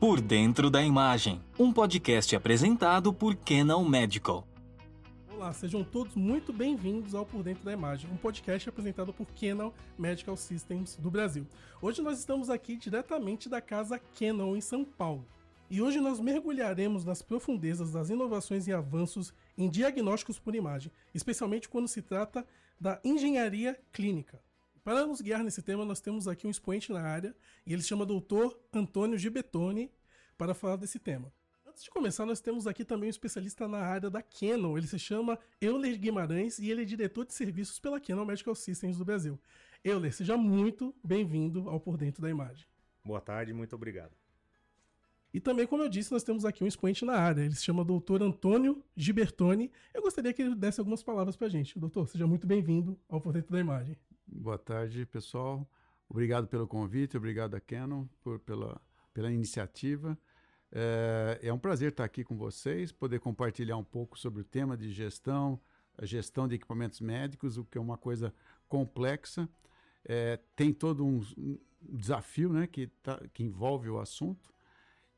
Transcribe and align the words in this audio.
Por 0.00 0.20
Dentro 0.20 0.70
da 0.70 0.80
Imagem, 0.80 1.42
um 1.58 1.72
podcast 1.72 2.36
apresentado 2.36 3.12
por 3.12 3.34
Canon 3.34 3.84
Medical. 3.84 4.46
Olá, 5.28 5.52
sejam 5.52 5.82
todos 5.82 6.14
muito 6.14 6.52
bem-vindos 6.52 7.16
ao 7.16 7.26
Por 7.26 7.42
Dentro 7.42 7.64
da 7.64 7.72
Imagem, 7.72 8.08
um 8.08 8.16
podcast 8.16 8.68
apresentado 8.68 9.12
por 9.12 9.26
Canon 9.32 9.72
Medical 9.98 10.36
Systems 10.36 10.94
do 10.94 11.10
Brasil. 11.10 11.44
Hoje 11.82 12.00
nós 12.00 12.20
estamos 12.20 12.48
aqui 12.48 12.76
diretamente 12.76 13.48
da 13.48 13.60
casa 13.60 14.00
Canon 14.16 14.54
em 14.54 14.60
São 14.60 14.84
Paulo. 14.84 15.26
E 15.68 15.82
hoje 15.82 15.98
nós 15.98 16.20
mergulharemos 16.20 17.04
nas 17.04 17.20
profundezas 17.20 17.90
das 17.90 18.08
inovações 18.08 18.68
e 18.68 18.72
avanços 18.72 19.34
em 19.56 19.68
diagnósticos 19.68 20.38
por 20.38 20.54
imagem, 20.54 20.92
especialmente 21.12 21.68
quando 21.68 21.88
se 21.88 22.02
trata 22.02 22.46
da 22.80 23.00
engenharia 23.04 23.76
clínica. 23.92 24.40
Para 24.88 25.06
nos 25.06 25.20
guiar 25.20 25.44
nesse 25.44 25.60
tema, 25.60 25.84
nós 25.84 26.00
temos 26.00 26.26
aqui 26.26 26.46
um 26.46 26.50
expoente 26.50 26.90
na 26.90 27.02
área, 27.02 27.36
e 27.66 27.74
ele 27.74 27.82
se 27.82 27.88
chama 27.88 28.06
Dr. 28.06 28.56
Antônio 28.72 29.18
Gibetoni, 29.18 29.92
para 30.38 30.54
falar 30.54 30.76
desse 30.76 30.98
tema. 30.98 31.30
Antes 31.66 31.84
de 31.84 31.90
começar, 31.90 32.24
nós 32.24 32.40
temos 32.40 32.66
aqui 32.66 32.86
também 32.86 33.06
um 33.06 33.10
especialista 33.10 33.68
na 33.68 33.80
área 33.80 34.08
da 34.08 34.22
Canon. 34.22 34.78
Ele 34.78 34.86
se 34.86 34.98
chama 34.98 35.38
Euler 35.60 35.98
Guimarães 35.98 36.58
e 36.58 36.70
ele 36.70 36.80
é 36.80 36.84
diretor 36.86 37.26
de 37.26 37.34
serviços 37.34 37.78
pela 37.78 38.00
Canon 38.00 38.24
Medical 38.24 38.54
Systems 38.54 38.96
do 38.96 39.04
Brasil. 39.04 39.38
Euler, 39.84 40.10
seja 40.10 40.38
muito 40.38 40.94
bem-vindo 41.04 41.68
ao 41.68 41.78
Por 41.78 41.98
Dentro 41.98 42.22
da 42.22 42.30
Imagem. 42.30 42.64
Boa 43.04 43.20
tarde, 43.20 43.52
muito 43.52 43.76
obrigado. 43.76 44.16
E 45.34 45.38
também, 45.38 45.66
como 45.66 45.82
eu 45.82 45.90
disse, 45.90 46.10
nós 46.10 46.22
temos 46.22 46.46
aqui 46.46 46.64
um 46.64 46.66
expoente 46.66 47.04
na 47.04 47.12
área. 47.12 47.42
Ele 47.42 47.54
se 47.54 47.62
chama 47.62 47.84
Dr. 47.84 48.22
Antônio 48.22 48.82
Gibertoni. 48.96 49.70
Eu 49.92 50.00
gostaria 50.00 50.32
que 50.32 50.40
ele 50.40 50.54
desse 50.54 50.80
algumas 50.80 51.02
palavras 51.02 51.36
para 51.36 51.46
a 51.46 51.50
gente. 51.50 51.78
Doutor, 51.78 52.08
seja 52.08 52.26
muito 52.26 52.46
bem-vindo 52.46 52.98
ao 53.06 53.20
Por 53.20 53.34
Dentro 53.34 53.52
da 53.52 53.60
Imagem. 53.60 53.94
Boa 54.30 54.58
tarde, 54.58 55.06
pessoal. 55.06 55.66
Obrigado 56.06 56.46
pelo 56.46 56.68
convite, 56.68 57.16
obrigado 57.16 57.54
a 57.54 57.60
Canon 57.60 58.06
por, 58.22 58.38
pela, 58.38 58.80
pela 59.14 59.32
iniciativa. 59.32 60.18
É, 60.70 61.40
é, 61.44 61.52
um 61.52 61.58
prazer 61.58 61.90
estar 61.90 62.04
aqui 62.04 62.22
com 62.22 62.36
vocês, 62.36 62.92
poder 62.92 63.20
compartilhar 63.20 63.78
um 63.78 63.84
pouco 63.84 64.18
sobre 64.18 64.42
o 64.42 64.44
tema 64.44 64.76
de 64.76 64.92
gestão, 64.92 65.58
a 65.96 66.04
gestão 66.04 66.46
de 66.46 66.56
equipamentos 66.56 67.00
médicos, 67.00 67.56
o 67.56 67.64
que 67.64 67.78
é 67.78 67.80
uma 67.80 67.96
coisa 67.96 68.32
complexa. 68.68 69.48
É, 70.04 70.38
tem 70.54 70.74
todo 70.74 71.06
um, 71.06 71.22
desafio 71.80 72.52
né, 72.52 72.66
que, 72.66 72.86
tá, 72.86 73.18
que 73.32 73.42
envolve 73.42 73.88
o 73.88 73.98
assunto 73.98 74.52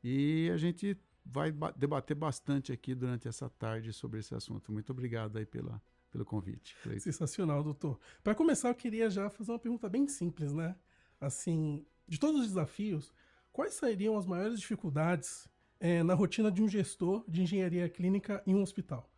e 0.01 0.49
a 0.53 0.57
gente 0.57 0.97
vai 1.25 1.51
debater 1.75 2.15
bastante 2.15 2.71
aqui 2.71 2.95
durante 2.95 3.27
essa 3.27 3.49
tarde 3.49 3.91
sobre 3.91 4.21
esse 4.21 4.33
assunto. 4.33 4.71
Muito 4.71 4.89
obrigado 4.91 5.37
aí 5.37 5.45
pela, 5.45 5.81
pelo 6.11 6.25
convite. 6.25 6.75
Sensacional, 6.99 7.63
doutor. 7.63 7.99
Para 8.23 8.35
começar, 8.35 8.69
eu 8.69 8.75
queria 8.75 9.09
já 9.09 9.29
fazer 9.29 9.51
uma 9.51 9.59
pergunta 9.59 9.87
bem 9.87 10.07
simples, 10.07 10.51
né? 10.53 10.75
Assim, 11.19 11.85
de 12.07 12.19
todos 12.19 12.41
os 12.41 12.47
desafios, 12.47 13.13
quais 13.51 13.73
seriam 13.73 14.17
as 14.17 14.25
maiores 14.25 14.59
dificuldades 14.59 15.47
é, 15.79 16.03
na 16.03 16.13
rotina 16.13 16.51
de 16.51 16.61
um 16.61 16.67
gestor 16.67 17.23
de 17.27 17.41
engenharia 17.41 17.87
clínica 17.89 18.43
em 18.45 18.53
um 18.53 18.61
hospital? 18.61 19.09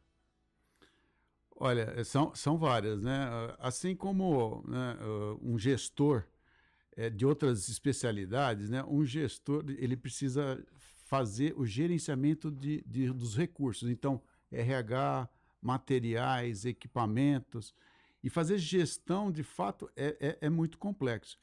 Olha, 1.56 2.04
são, 2.04 2.34
são 2.36 2.58
várias, 2.58 3.02
né? 3.02 3.30
Assim 3.60 3.96
como 3.96 4.64
né, 4.68 4.98
um 5.42 5.58
gestor 5.58 6.26
é, 6.96 7.10
de 7.10 7.26
outras 7.26 7.70
especialidades, 7.70 8.70
né, 8.70 8.84
um 8.84 9.04
gestor 9.06 9.64
ele 9.68 9.96
precisa 9.96 10.64
fazer 11.06 11.54
o 11.58 11.66
gerenciamento 11.66 12.52
de, 12.52 12.84
de, 12.88 13.12
dos 13.12 13.36
recursos. 13.36 13.90
Então, 13.90 14.22
RH, 14.52 15.30
materiais, 15.64 16.66
equipamentos. 16.66 17.74
E 18.24 18.30
fazer 18.30 18.58
gestão, 18.58 19.32
de 19.32 19.44
fato, 19.44 19.90
é, 19.96 20.16
é, 20.20 20.38
é 20.42 20.50
muito 20.50 20.78
complexo. 20.78 21.38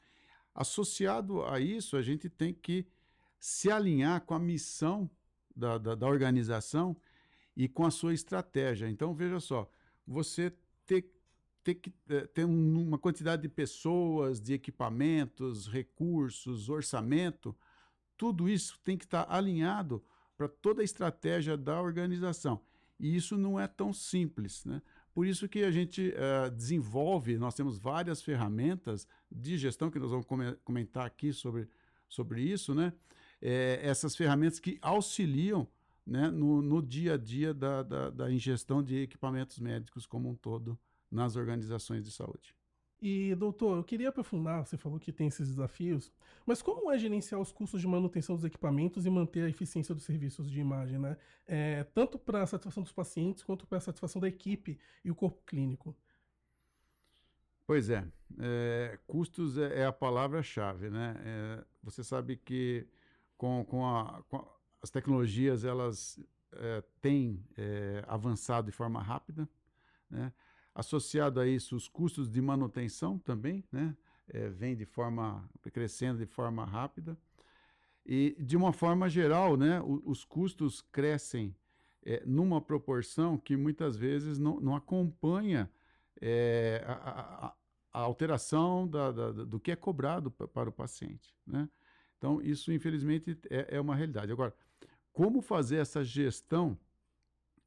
Associado 0.53 1.43
a 1.43 1.59
isso, 1.59 1.97
a 1.97 2.01
gente 2.01 2.29
tem 2.29 2.53
que 2.53 2.85
se 3.39 3.71
alinhar 3.71 4.21
com 4.21 4.33
a 4.33 4.39
missão 4.39 5.09
da, 5.55 5.77
da, 5.77 5.95
da 5.95 6.07
organização 6.07 6.95
e 7.55 7.67
com 7.67 7.85
a 7.85 7.91
sua 7.91 8.13
estratégia. 8.13 8.89
Então, 8.89 9.13
veja 9.13 9.39
só, 9.39 9.69
você 10.05 10.53
ter, 10.85 11.11
ter 11.63 11.75
que 11.75 11.93
é, 12.09 12.25
ter 12.27 12.45
uma 12.45 12.97
quantidade 12.97 13.41
de 13.41 13.49
pessoas, 13.49 14.41
de 14.41 14.53
equipamentos, 14.53 15.67
recursos, 15.67 16.69
orçamento, 16.69 17.55
tudo 18.17 18.47
isso 18.47 18.79
tem 18.83 18.97
que 18.97 19.05
estar 19.05 19.25
alinhado 19.29 20.03
para 20.37 20.47
toda 20.47 20.81
a 20.81 20.85
estratégia 20.85 21.55
da 21.55 21.81
organização. 21.81 22.61
E 23.01 23.15
isso 23.15 23.35
não 23.35 23.59
é 23.59 23.67
tão 23.67 23.91
simples, 23.91 24.63
né? 24.63 24.79
Por 25.11 25.25
isso 25.25 25.49
que 25.49 25.63
a 25.63 25.71
gente 25.71 26.13
uh, 26.13 26.51
desenvolve, 26.51 27.35
nós 27.37 27.55
temos 27.55 27.79
várias 27.79 28.21
ferramentas 28.21 29.07
de 29.29 29.57
gestão 29.57 29.89
que 29.89 29.99
nós 29.99 30.11
vamos 30.11 30.27
comentar 30.63 31.05
aqui 31.05 31.33
sobre, 31.33 31.67
sobre 32.07 32.43
isso, 32.43 32.75
né? 32.75 32.93
É, 33.41 33.79
essas 33.81 34.15
ferramentas 34.15 34.59
que 34.59 34.77
auxiliam 34.83 35.67
né, 36.05 36.29
no, 36.29 36.61
no 36.61 36.79
dia 36.79 37.15
a 37.15 37.17
dia 37.17 37.55
da, 37.55 37.81
da, 37.81 38.09
da 38.11 38.31
ingestão 38.31 38.83
de 38.83 38.97
equipamentos 38.97 39.57
médicos 39.57 40.05
como 40.05 40.29
um 40.29 40.35
todo 40.35 40.77
nas 41.09 41.35
organizações 41.35 42.05
de 42.05 42.11
saúde. 42.11 42.55
E, 43.01 43.33
doutor, 43.33 43.77
eu 43.77 43.83
queria 43.83 44.09
aprofundar, 44.09 44.63
você 44.63 44.77
falou 44.77 44.99
que 44.99 45.11
tem 45.11 45.27
esses 45.27 45.49
desafios, 45.49 46.11
mas 46.45 46.61
como 46.61 46.91
é 46.91 46.99
gerenciar 46.99 47.41
os 47.41 47.51
custos 47.51 47.81
de 47.81 47.87
manutenção 47.87 48.35
dos 48.35 48.45
equipamentos 48.45 49.07
e 49.07 49.09
manter 49.09 49.43
a 49.43 49.49
eficiência 49.49 49.95
dos 49.95 50.03
serviços 50.03 50.51
de 50.51 50.59
imagem, 50.59 50.99
né? 50.99 51.17
É, 51.47 51.83
tanto 51.83 52.19
para 52.19 52.43
a 52.43 52.45
satisfação 52.45 52.83
dos 52.83 52.91
pacientes 52.91 53.43
quanto 53.43 53.65
para 53.65 53.79
a 53.79 53.81
satisfação 53.81 54.21
da 54.21 54.27
equipe 54.27 54.77
e 55.03 55.09
o 55.09 55.15
corpo 55.15 55.41
clínico? 55.47 55.95
Pois 57.65 57.89
é, 57.89 58.05
é 58.37 58.99
custos 59.07 59.57
é, 59.57 59.79
é 59.79 59.85
a 59.85 59.91
palavra-chave, 59.91 60.91
né? 60.91 61.15
É, 61.25 61.65
você 61.81 62.03
sabe 62.03 62.37
que 62.37 62.87
com, 63.35 63.65
com, 63.65 63.83
a, 63.83 64.21
com 64.29 64.47
as 64.79 64.91
tecnologias, 64.91 65.65
elas 65.65 66.19
é, 66.53 66.83
têm 67.01 67.43
é, 67.57 68.03
avançado 68.07 68.69
de 68.69 68.71
forma 68.71 69.01
rápida, 69.01 69.49
né? 70.07 70.31
Associado 70.73 71.39
a 71.39 71.47
isso, 71.47 71.75
os 71.75 71.87
custos 71.87 72.29
de 72.29 72.41
manutenção 72.41 73.17
também, 73.19 73.63
né? 73.71 73.95
É, 74.33 74.47
vem 74.49 74.75
de 74.75 74.85
forma 74.85 75.49
crescendo 75.73 76.19
de 76.19 76.25
forma 76.25 76.63
rápida. 76.63 77.17
E, 78.05 78.35
de 78.39 78.55
uma 78.55 78.71
forma 78.71 79.09
geral, 79.09 79.57
né, 79.57 79.81
o, 79.81 80.01
os 80.05 80.23
custos 80.23 80.81
crescem 80.81 81.55
é, 82.03 82.23
numa 82.25 82.61
proporção 82.61 83.37
que 83.37 83.55
muitas 83.55 83.95
vezes 83.95 84.39
não, 84.39 84.59
não 84.59 84.75
acompanha 84.75 85.69
é, 86.19 86.83
a, 86.87 86.93
a, 86.93 87.55
a, 87.93 87.99
alteração 87.99 88.87
da, 88.87 89.11
da, 89.11 89.31
do 89.31 89.59
que 89.59 89.71
é 89.71 89.75
cobrado 89.75 90.31
para 90.31 90.69
o 90.69 90.73
paciente. 90.73 91.35
Né? 91.45 91.69
Então, 92.17 92.41
isso, 92.41 92.71
infelizmente, 92.71 93.37
é, 93.49 93.75
é, 93.75 93.81
uma 93.81 93.95
realidade. 93.95 94.31
Agora, 94.31 94.53
como 95.13 95.41
fazer 95.41 95.77
essa 95.77 96.03
gestão 96.03 96.77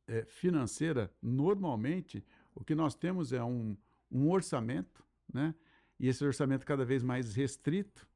é, 0.06 0.24
financeira 0.24 1.12
normalmente 1.22 2.24
o 2.54 2.64
que 2.64 2.74
nós 2.74 2.94
temos 2.94 3.32
é 3.32 3.42
um, 3.42 3.76
um 4.10 4.30
orçamento, 4.30 5.04
né? 5.32 5.54
e 5.98 6.08
esse 6.08 6.24
orçamento 6.24 6.64
cada 6.66 6.84
vez 6.84 7.02
mais 7.02 7.34
restrito. 7.34 8.06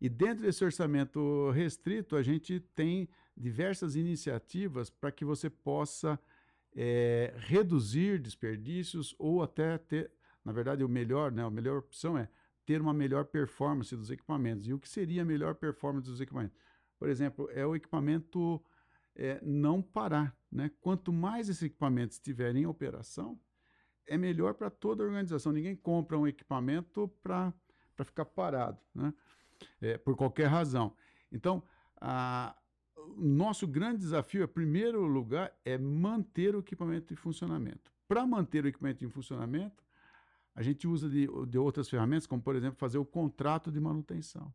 E 0.00 0.08
dentro 0.08 0.44
desse 0.44 0.64
orçamento 0.64 1.50
restrito, 1.50 2.16
a 2.16 2.22
gente 2.22 2.60
tem 2.74 3.08
diversas 3.36 3.96
iniciativas 3.96 4.90
para 4.90 5.10
que 5.10 5.24
você 5.24 5.50
possa 5.50 6.18
é, 6.74 7.34
reduzir 7.38 8.20
desperdícios 8.20 9.14
ou 9.18 9.42
até 9.42 9.78
ter, 9.78 10.10
na 10.44 10.52
verdade, 10.52 10.84
o 10.84 10.88
melhor, 10.88 11.32
né? 11.32 11.42
A 11.42 11.50
melhor 11.50 11.78
opção 11.78 12.16
é 12.16 12.28
ter 12.64 12.80
uma 12.80 12.92
melhor 12.92 13.24
performance 13.24 13.96
dos 13.96 14.10
equipamentos. 14.10 14.68
E 14.68 14.72
o 14.72 14.78
que 14.78 14.88
seria 14.88 15.22
a 15.22 15.24
melhor 15.24 15.54
performance 15.54 16.08
dos 16.08 16.20
equipamentos? 16.20 16.56
Por 16.98 17.08
exemplo, 17.08 17.48
é 17.52 17.66
o 17.66 17.74
equipamento 17.74 18.62
é, 19.16 19.40
não 19.42 19.80
parar. 19.82 20.36
Né? 20.50 20.70
Quanto 20.80 21.12
mais 21.12 21.48
esse 21.48 21.66
equipamento 21.66 22.12
estiver 22.12 22.54
em 22.54 22.66
operação, 22.66 23.40
é 24.08 24.16
melhor 24.16 24.54
para 24.54 24.70
toda 24.70 25.02
a 25.02 25.06
organização. 25.06 25.52
Ninguém 25.52 25.76
compra 25.76 26.18
um 26.18 26.26
equipamento 26.26 27.08
para 27.22 27.52
ficar 28.04 28.24
parado, 28.24 28.78
né? 28.94 29.12
É, 29.80 29.98
por 29.98 30.16
qualquer 30.16 30.46
razão. 30.46 30.94
Então, 31.32 31.62
a, 32.00 32.56
o 32.96 33.22
nosso 33.22 33.66
grande 33.66 33.98
desafio, 33.98 34.44
em 34.44 34.48
primeiro 34.48 35.04
lugar, 35.04 35.52
é 35.64 35.76
manter 35.76 36.54
o 36.54 36.60
equipamento 36.60 37.12
em 37.12 37.16
funcionamento. 37.16 37.92
Para 38.06 38.26
manter 38.26 38.64
o 38.64 38.68
equipamento 38.68 39.04
em 39.04 39.08
funcionamento, 39.08 39.84
a 40.54 40.62
gente 40.62 40.86
usa 40.86 41.08
de, 41.08 41.28
de 41.46 41.58
outras 41.58 41.88
ferramentas, 41.88 42.26
como, 42.26 42.42
por 42.42 42.56
exemplo, 42.56 42.78
fazer 42.78 42.98
o 42.98 43.04
contrato 43.04 43.70
de 43.70 43.80
manutenção. 43.80 44.52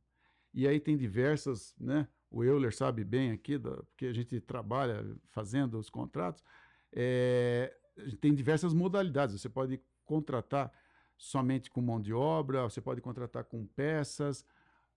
E 0.54 0.68
aí 0.68 0.80
tem 0.80 0.98
diversas, 0.98 1.76
né? 1.80 2.08
O 2.30 2.44
Euler 2.44 2.74
sabe 2.74 3.04
bem 3.04 3.32
aqui, 3.32 3.58
da, 3.58 3.72
porque 3.84 4.08
a 4.08 4.14
gente 4.14 4.40
trabalha 4.42 5.06
fazendo 5.30 5.78
os 5.78 5.90
contratos. 5.90 6.44
É, 6.92 7.76
tem 8.20 8.34
diversas 8.34 8.74
modalidades. 8.74 9.40
Você 9.40 9.50
pode 9.50 9.82
contratar 10.06 10.72
somente 11.18 11.70
com 11.70 11.82
mão 11.82 12.02
de 12.02 12.14
obra, 12.14 12.64
você 12.64 12.82
pode 12.82 13.02
contratar 13.02 13.44
com 13.46 13.66
peças, 13.66 14.46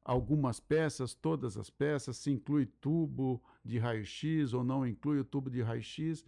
algumas 0.04 0.60
peças, 0.60 1.14
todas 1.14 1.56
as 1.56 1.68
peças, 1.68 2.16
se 2.16 2.30
inclui 2.30 2.66
tubo 2.66 3.42
de 3.64 3.78
raio-x 3.78 4.52
ou 4.52 4.62
não 4.62 4.86
inclui 4.86 5.18
o 5.18 5.24
tubo 5.24 5.50
de 5.50 5.62
raio-x. 5.62 6.24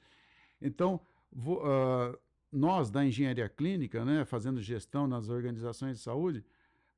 Então, 0.61 1.01
vou, 1.31 1.59
uh, 1.59 2.19
nós 2.51 2.91
da 2.91 3.05
engenharia 3.05 3.49
clínica, 3.49 4.05
né, 4.05 4.25
fazendo 4.25 4.61
gestão 4.61 5.07
nas 5.07 5.29
organizações 5.29 5.99
de 5.99 6.03
saúde, 6.03 6.45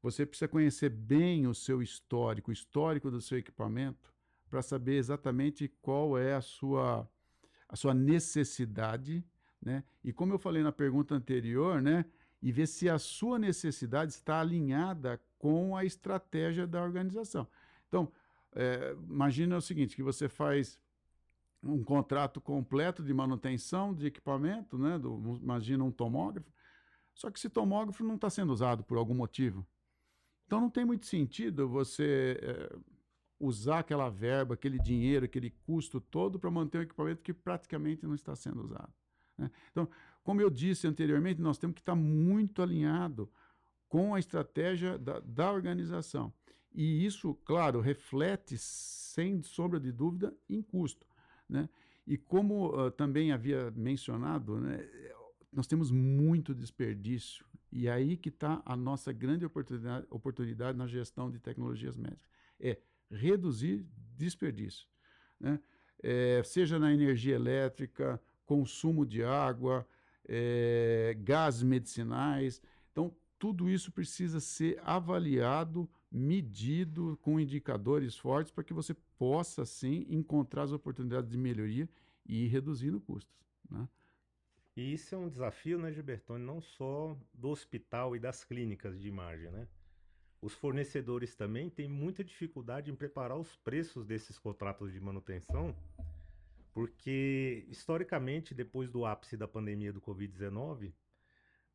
você 0.02 0.25
precisa 0.25 0.49
conhecer 0.49 0.88
bem 0.88 1.46
o 1.46 1.55
seu 1.55 1.82
histórico, 1.82 2.50
o 2.50 2.52
histórico 2.52 3.11
do 3.11 3.20
seu 3.20 3.38
equipamento, 3.38 4.12
para 4.49 4.62
saber 4.62 4.96
exatamente 4.96 5.69
qual 5.82 6.19
é 6.19 6.34
a 6.34 6.40
sua, 6.40 7.08
a 7.69 7.76
sua 7.76 7.93
necessidade, 7.93 9.25
né? 9.61 9.85
E 10.03 10.12
como 10.12 10.33
eu 10.33 10.39
falei 10.39 10.62
na 10.62 10.73
pergunta 10.73 11.15
anterior, 11.15 11.81
né? 11.83 12.05
E 12.43 12.51
ver 12.51 12.67
se 12.67 12.89
a 12.89 12.99
sua 12.99 13.39
necessidade 13.39 14.12
está 14.12 14.41
alinhada 14.41 15.21
com 15.39 15.77
a 15.77 15.85
estratégia 15.85 16.67
da 16.67 16.83
organização. 16.83 17.47
Então, 17.89 18.11
é, 18.53 18.97
imagina 19.09 19.57
o 19.57 19.61
seguinte, 19.61 19.95
que 19.95 20.03
você 20.03 20.29
faz 20.29 20.81
um 21.62 21.85
contrato 21.85 22.41
completo 22.41 23.03
de 23.03 23.12
manutenção 23.12 23.95
de 23.95 24.07
equipamento, 24.07 24.79
né? 24.79 24.99
Do, 24.99 25.39
imagina 25.43 25.85
um 25.85 25.91
tomógrafo, 25.91 26.51
só 27.15 27.31
que 27.31 27.39
esse 27.39 27.51
tomógrafo 27.51 28.03
não 28.03 28.15
está 28.15 28.31
sendo 28.31 28.53
usado 28.53 28.83
por 28.83 28.97
algum 28.97 29.15
motivo. 29.15 29.67
Então 30.47 30.61
não 30.61 30.71
tem 30.71 30.85
muito 30.85 31.07
sentido 31.07 31.69
você 31.69 32.39
é, 32.43 32.77
usar 33.39 33.81
aquela 33.81 34.09
verba, 34.09 34.55
aquele 34.55 34.79
dinheiro, 34.79 35.25
aquele 35.25 35.51
custo 35.65 36.01
todo 36.01 36.39
para 36.39 36.51
manter 36.51 36.79
um 36.79 36.83
equipamento 36.83 37.23
que 37.23 37.33
praticamente 37.33 38.05
não 38.07 38.15
está 38.15 38.35
sendo 38.35 38.62
usado. 38.62 38.93
Né? 39.40 39.50
Então, 39.70 39.88
como 40.22 40.40
eu 40.40 40.50
disse 40.50 40.87
anteriormente, 40.87 41.40
nós 41.40 41.58
temos 41.58 41.75
que 41.75 41.81
estar 41.81 41.94
muito 41.94 42.62
alinhado 42.62 43.31
com 43.88 44.14
a 44.14 44.19
estratégia 44.19 44.98
da, 44.98 45.19
da 45.20 45.50
organização. 45.50 46.32
E 46.72 47.04
isso, 47.04 47.34
claro, 47.44 47.81
reflete, 47.81 48.56
sem 48.56 49.42
sombra 49.42 49.81
de 49.81 49.90
dúvida, 49.90 50.32
em 50.48 50.62
custo. 50.62 51.06
Né? 51.48 51.69
E 52.06 52.16
como 52.16 52.69
uh, 52.69 52.90
também 52.90 53.32
havia 53.32 53.70
mencionado, 53.72 54.60
né, 54.60 54.87
nós 55.52 55.66
temos 55.66 55.90
muito 55.90 56.54
desperdício. 56.54 57.44
E 57.72 57.88
aí 57.88 58.16
que 58.16 58.28
está 58.28 58.62
a 58.64 58.76
nossa 58.76 59.12
grande 59.12 59.44
oportunidade, 59.44 60.06
oportunidade 60.10 60.78
na 60.78 60.87
gestão 60.87 61.31
de 61.31 61.40
tecnologias 61.40 61.96
médicas. 61.96 62.28
É 62.60 62.78
reduzir 63.10 63.84
desperdício. 64.16 64.87
Né? 65.40 65.58
É, 66.02 66.42
seja 66.44 66.78
na 66.78 66.92
energia 66.92 67.34
elétrica, 67.34 68.20
consumo 68.50 69.06
de 69.06 69.23
água, 69.23 69.87
é, 70.29 71.17
gases 71.20 71.62
medicinais. 71.62 72.61
Então, 72.91 73.14
tudo 73.38 73.70
isso 73.70 73.93
precisa 73.93 74.41
ser 74.41 74.81
avaliado, 74.82 75.88
medido 76.11 77.17
com 77.23 77.38
indicadores 77.38 78.17
fortes 78.17 78.50
para 78.50 78.64
que 78.64 78.75
você 78.75 78.93
possa, 79.17 79.64
sim, 79.64 80.05
encontrar 80.08 80.64
as 80.64 80.73
oportunidades 80.73 81.31
de 81.31 81.38
melhoria 81.38 81.88
e 82.26 82.44
ir 82.44 82.49
reduzindo 82.49 83.00
custos. 83.00 83.32
Né? 83.70 83.88
E 84.76 84.94
isso 84.94 85.14
é 85.14 85.19
um 85.19 85.29
desafio, 85.29 85.79
né, 85.79 85.93
Gilbertone, 85.93 86.44
não 86.44 86.61
só 86.61 87.17
do 87.32 87.50
hospital 87.50 88.17
e 88.17 88.19
das 88.19 88.43
clínicas 88.43 88.99
de 89.00 89.06
imagem, 89.06 89.49
né? 89.52 89.69
Os 90.43 90.55
fornecedores 90.55 91.37
também 91.37 91.70
têm 91.70 91.88
muita 91.88 92.25
dificuldade 92.25 92.91
em 92.91 92.97
preparar 92.97 93.38
os 93.38 93.55
preços 93.58 94.05
desses 94.06 94.38
contratos 94.38 94.93
de 94.93 94.99
manutenção, 94.99 95.76
porque 96.72 97.67
historicamente, 97.69 98.55
depois 98.55 98.90
do 98.90 99.05
ápice 99.05 99.37
da 99.37 99.49
pandemia 99.49 99.93
do 99.93 100.00
Covid-19, 100.00 100.93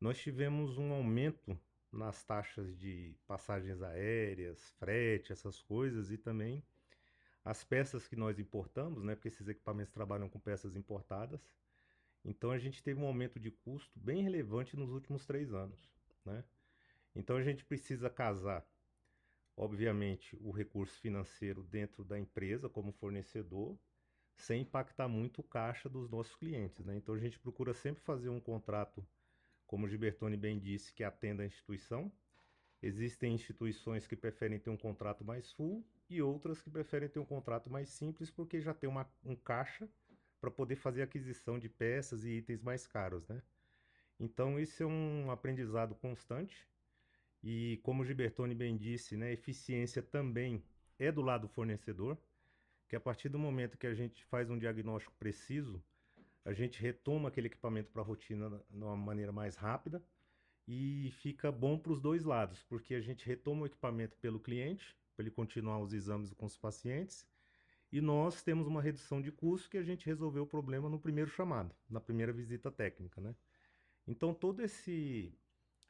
nós 0.00 0.18
tivemos 0.18 0.78
um 0.78 0.92
aumento 0.92 1.58
nas 1.92 2.22
taxas 2.24 2.76
de 2.76 3.14
passagens 3.26 3.82
aéreas, 3.82 4.70
frete, 4.78 5.32
essas 5.32 5.60
coisas, 5.62 6.10
e 6.10 6.18
também 6.18 6.62
as 7.44 7.62
peças 7.62 8.08
que 8.08 8.16
nós 8.16 8.38
importamos, 8.38 9.02
né? 9.04 9.14
Porque 9.14 9.28
esses 9.28 9.46
equipamentos 9.48 9.92
trabalham 9.92 10.28
com 10.28 10.38
peças 10.38 10.76
importadas. 10.76 11.40
Então 12.24 12.50
a 12.50 12.58
gente 12.58 12.82
teve 12.82 13.00
um 13.00 13.06
aumento 13.06 13.38
de 13.38 13.50
custo 13.50 13.98
bem 14.00 14.22
relevante 14.22 14.76
nos 14.76 14.90
últimos 14.90 15.24
três 15.24 15.54
anos, 15.54 15.78
né? 16.24 16.44
Então 17.14 17.36
a 17.36 17.42
gente 17.42 17.64
precisa 17.64 18.10
casar, 18.10 18.66
obviamente, 19.56 20.36
o 20.40 20.50
recurso 20.50 20.98
financeiro 21.00 21.62
dentro 21.62 22.04
da 22.04 22.18
empresa 22.18 22.68
como 22.68 22.92
fornecedor, 22.92 23.78
sem 24.36 24.62
impactar 24.62 25.08
muito 25.08 25.40
o 25.40 25.44
caixa 25.44 25.88
dos 25.88 26.10
nossos 26.10 26.34
clientes. 26.36 26.84
Né? 26.84 26.96
Então 26.96 27.14
a 27.14 27.18
gente 27.18 27.38
procura 27.38 27.72
sempre 27.74 28.02
fazer 28.02 28.28
um 28.28 28.40
contrato, 28.40 29.06
como 29.66 29.86
o 29.86 29.88
Gibertoni 29.88 30.36
bem 30.36 30.58
disse, 30.58 30.92
que 30.92 31.02
atenda 31.02 31.42
a 31.42 31.46
instituição. 31.46 32.12
Existem 32.82 33.34
instituições 33.34 34.06
que 34.06 34.14
preferem 34.14 34.58
ter 34.58 34.70
um 34.70 34.76
contrato 34.76 35.24
mais 35.24 35.50
full 35.52 35.84
e 36.08 36.20
outras 36.20 36.60
que 36.60 36.70
preferem 36.70 37.08
ter 37.08 37.18
um 37.18 37.24
contrato 37.24 37.70
mais 37.70 37.88
simples 37.88 38.30
porque 38.30 38.60
já 38.60 38.74
tem 38.74 38.88
uma, 38.88 39.10
um 39.24 39.34
caixa 39.34 39.88
para 40.40 40.50
poder 40.50 40.76
fazer 40.76 41.02
aquisição 41.02 41.58
de 41.58 41.68
peças 41.68 42.24
e 42.24 42.30
itens 42.32 42.62
mais 42.62 42.86
caros, 42.86 43.26
né? 43.26 43.42
Então, 44.20 44.58
isso 44.58 44.82
é 44.82 44.86
um 44.86 45.30
aprendizado 45.30 45.94
constante 45.94 46.66
e 47.42 47.78
como 47.82 48.02
o 48.02 48.04
Gibertoni 48.04 48.54
bem 48.54 48.76
disse, 48.76 49.16
né, 49.16 49.32
eficiência 49.32 50.02
também 50.02 50.64
é 50.98 51.12
do 51.12 51.22
lado 51.22 51.42
do 51.42 51.48
fornecedor, 51.48 52.18
que 52.88 52.96
a 52.96 53.00
partir 53.00 53.28
do 53.28 53.38
momento 53.38 53.78
que 53.78 53.86
a 53.86 53.94
gente 53.94 54.24
faz 54.26 54.50
um 54.50 54.58
diagnóstico 54.58 55.14
preciso, 55.18 55.82
a 56.44 56.52
gente 56.52 56.80
retoma 56.80 57.28
aquele 57.28 57.48
equipamento 57.48 57.90
para 57.90 58.02
a 58.02 58.04
rotina 58.04 58.48
de 58.70 58.82
uma 58.82 58.96
maneira 58.96 59.32
mais 59.32 59.56
rápida 59.56 60.02
e 60.66 61.10
fica 61.20 61.50
bom 61.50 61.78
para 61.78 61.92
os 61.92 62.00
dois 62.00 62.24
lados, 62.24 62.62
porque 62.64 62.94
a 62.94 63.00
gente 63.00 63.26
retoma 63.26 63.62
o 63.62 63.66
equipamento 63.66 64.16
pelo 64.18 64.40
cliente, 64.40 64.96
para 65.14 65.24
ele 65.24 65.30
continuar 65.30 65.80
os 65.80 65.92
exames 65.92 66.32
com 66.32 66.46
os 66.46 66.56
pacientes, 66.56 67.26
e 67.90 68.00
nós 68.00 68.42
temos 68.42 68.66
uma 68.66 68.82
redução 68.82 69.22
de 69.22 69.30
custo 69.30 69.70
que 69.70 69.78
a 69.78 69.82
gente 69.82 70.06
resolveu 70.06 70.42
o 70.42 70.46
problema 70.46 70.88
no 70.88 70.98
primeiro 70.98 71.30
chamado, 71.30 71.74
na 71.88 72.00
primeira 72.00 72.32
visita 72.32 72.70
técnica, 72.70 73.20
né? 73.20 73.34
Então 74.06 74.34
todo 74.34 74.60
esse 74.60 75.32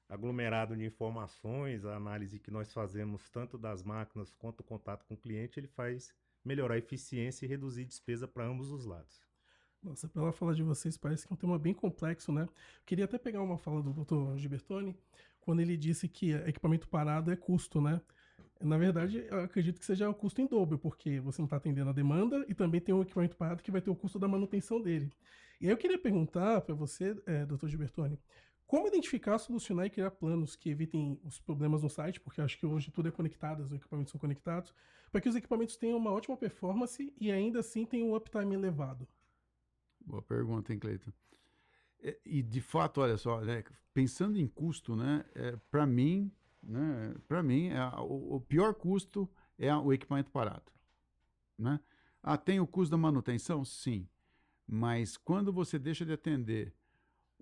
aglomerado 0.08 0.76
de 0.76 0.84
informações, 0.84 1.84
a 1.84 1.96
análise 1.96 2.38
que 2.38 2.50
nós 2.50 2.72
fazemos 2.72 3.28
tanto 3.28 3.58
das 3.58 3.82
máquinas 3.82 4.34
quanto 4.34 4.60
o 4.60 4.64
contato 4.64 5.04
com 5.06 5.14
o 5.14 5.18
cliente, 5.18 5.58
ele 5.58 5.66
faz 5.66 6.14
melhorar 6.46 6.74
a 6.74 6.78
eficiência 6.78 7.44
e 7.44 7.48
reduzir 7.48 7.84
despesa 7.84 8.28
para 8.28 8.46
ambos 8.46 8.70
os 8.70 8.86
lados. 8.86 9.20
Nossa, 9.82 10.08
pela 10.08 10.32
fala 10.32 10.54
de 10.54 10.62
vocês, 10.62 10.96
parece 10.96 11.26
que 11.26 11.32
é 11.32 11.34
um 11.34 11.36
tema 11.36 11.58
bem 11.58 11.74
complexo, 11.74 12.32
né? 12.32 12.48
queria 12.84 13.04
até 13.04 13.18
pegar 13.18 13.42
uma 13.42 13.58
fala 13.58 13.82
do 13.82 13.92
Dr. 13.92 14.36
Gibertoni, 14.38 14.96
quando 15.40 15.60
ele 15.60 15.76
disse 15.76 16.08
que 16.08 16.32
equipamento 16.32 16.88
parado 16.88 17.30
é 17.30 17.36
custo, 17.36 17.80
né? 17.80 18.00
Na 18.60 18.78
verdade, 18.78 19.26
eu 19.28 19.40
acredito 19.40 19.78
que 19.78 19.84
seja 19.84 20.08
o 20.08 20.14
custo 20.14 20.40
em 20.40 20.46
dobro, 20.46 20.78
porque 20.78 21.20
você 21.20 21.40
não 21.40 21.46
está 21.46 21.56
atendendo 21.56 21.90
a 21.90 21.92
demanda 21.92 22.44
e 22.48 22.54
também 22.54 22.80
tem 22.80 22.94
um 22.94 23.02
equipamento 23.02 23.36
parado 23.36 23.62
que 23.62 23.70
vai 23.70 23.80
ter 23.80 23.90
o 23.90 23.94
custo 23.94 24.18
da 24.18 24.26
manutenção 24.26 24.80
dele. 24.80 25.12
E 25.60 25.66
aí 25.66 25.72
eu 25.72 25.76
queria 25.76 25.98
perguntar 25.98 26.62
para 26.62 26.74
você, 26.74 27.16
é, 27.26 27.44
Dr. 27.44 27.68
Gibertoni, 27.68 28.18
como 28.66 28.88
identificar, 28.88 29.38
solucionar 29.38 29.86
e 29.86 29.90
criar 29.90 30.10
planos 30.10 30.56
que 30.56 30.68
evitem 30.68 31.20
os 31.22 31.38
problemas 31.38 31.82
no 31.82 31.88
site, 31.88 32.20
porque 32.20 32.40
acho 32.40 32.58
que 32.58 32.66
hoje 32.66 32.90
tudo 32.90 33.08
é 33.08 33.12
conectado, 33.12 33.62
os 33.62 33.72
equipamentos 33.72 34.10
são 34.10 34.20
conectados, 34.20 34.74
para 35.10 35.20
que 35.20 35.28
os 35.28 35.36
equipamentos 35.36 35.76
tenham 35.76 35.96
uma 35.96 36.10
ótima 36.10 36.36
performance 36.36 37.14
e 37.20 37.30
ainda 37.30 37.60
assim 37.60 37.86
tenham 37.86 38.10
um 38.10 38.16
uptime 38.16 38.54
elevado? 38.54 39.06
Boa 40.04 40.20
pergunta, 40.20 40.72
hein, 40.72 40.78
Cleiton? 40.78 41.12
É, 42.00 42.18
e 42.24 42.42
de 42.42 42.60
fato, 42.60 43.00
olha 43.00 43.16
só, 43.16 43.40
né, 43.40 43.62
pensando 43.94 44.38
em 44.38 44.48
custo, 44.48 44.96
né, 44.96 45.24
é, 45.34 45.56
para 45.70 45.86
mim, 45.86 46.30
né, 46.62 47.14
para 47.28 47.42
mim, 47.42 47.68
é, 47.68 47.84
o, 48.00 48.36
o, 48.36 48.40
pior 48.40 48.74
custo 48.74 49.30
é 49.56 49.74
o 49.74 49.92
equipamento 49.92 50.30
parado, 50.30 50.72
né? 51.56 51.80
Ah, 52.22 52.36
tem 52.36 52.58
o 52.58 52.66
custo 52.66 52.90
da 52.90 52.96
manutenção, 52.96 53.64
sim, 53.64 54.08
mas 54.66 55.16
quando 55.16 55.52
você 55.52 55.78
deixa 55.78 56.04
de 56.04 56.12
atender 56.12 56.74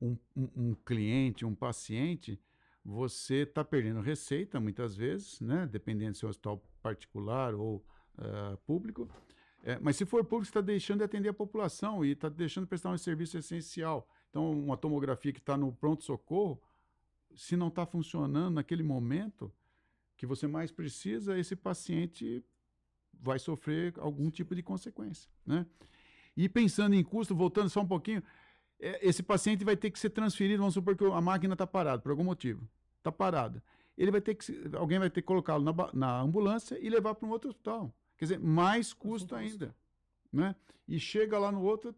um, 0.00 0.16
um, 0.36 0.48
um 0.56 0.74
cliente, 0.84 1.44
um 1.44 1.54
paciente, 1.54 2.40
você 2.84 3.42
está 3.42 3.64
perdendo 3.64 4.00
receita 4.00 4.60
muitas 4.60 4.94
vezes, 4.94 5.40
né? 5.40 5.66
dependendo 5.66 6.16
se 6.16 6.24
é 6.24 6.26
um 6.26 6.30
hospital 6.30 6.62
particular 6.82 7.54
ou 7.54 7.84
uh, 8.18 8.56
público. 8.66 9.08
É, 9.62 9.78
mas 9.80 9.96
se 9.96 10.04
for 10.04 10.22
público, 10.22 10.44
você 10.44 10.50
está 10.50 10.60
deixando 10.60 10.98
de 10.98 11.04
atender 11.04 11.30
a 11.30 11.34
população 11.34 12.04
e 12.04 12.10
está 12.10 12.28
deixando 12.28 12.64
de 12.64 12.68
prestar 12.68 12.90
um 12.90 12.98
serviço 12.98 13.38
essencial. 13.38 14.06
Então, 14.28 14.52
uma 14.52 14.76
tomografia 14.76 15.32
que 15.32 15.38
está 15.38 15.56
no 15.56 15.72
pronto-socorro, 15.72 16.60
se 17.34 17.56
não 17.56 17.68
está 17.68 17.86
funcionando 17.86 18.54
naquele 18.54 18.82
momento 18.82 19.50
que 20.16 20.26
você 20.26 20.46
mais 20.46 20.70
precisa, 20.70 21.38
esse 21.38 21.56
paciente 21.56 22.44
vai 23.12 23.38
sofrer 23.38 23.94
algum 23.98 24.30
tipo 24.30 24.54
de 24.54 24.62
consequência. 24.62 25.30
Né? 25.46 25.66
E 26.36 26.48
pensando 26.48 26.94
em 26.94 27.02
custo, 27.02 27.34
voltando 27.34 27.70
só 27.70 27.80
um 27.80 27.88
pouquinho, 27.88 28.22
esse 29.00 29.22
paciente 29.22 29.64
vai 29.64 29.76
ter 29.76 29.90
que 29.90 29.98
ser 29.98 30.10
transferido, 30.10 30.58
vamos 30.58 30.74
supor 30.74 30.96
que 30.96 31.04
a 31.04 31.20
máquina 31.20 31.54
está 31.54 31.66
parada, 31.66 32.02
por 32.02 32.10
algum 32.10 32.24
motivo. 32.24 32.68
Está 32.98 33.10
parada. 33.10 33.62
Ele 33.96 34.10
vai 34.10 34.20
ter 34.20 34.34
que, 34.34 34.70
alguém 34.76 34.98
vai 34.98 35.08
ter 35.08 35.22
que 35.22 35.26
colocá-lo 35.26 35.64
na, 35.64 35.72
na 35.92 36.20
ambulância 36.20 36.78
e 36.78 36.90
levar 36.90 37.14
para 37.14 37.26
um 37.26 37.30
outro 37.30 37.48
hospital. 37.48 37.94
Quer 38.18 38.24
dizer, 38.26 38.40
mais 38.40 38.92
custo 38.92 39.34
ainda. 39.34 39.74
Né? 40.32 40.54
E 40.86 40.98
chega 40.98 41.38
lá 41.38 41.50
no 41.50 41.62
outro, 41.62 41.94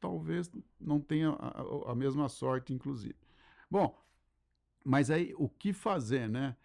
talvez 0.00 0.50
não 0.80 1.00
tenha 1.00 1.30
a, 1.30 1.92
a, 1.92 1.94
mesma 1.94 2.28
sorte, 2.28 2.72
inclusive. 2.72 3.16
Bom, 3.70 3.96
mas 4.84 5.10
aí 5.10 5.34
o 5.36 5.48
que 5.48 5.72
fazer, 5.72 6.28
né? 6.28 6.56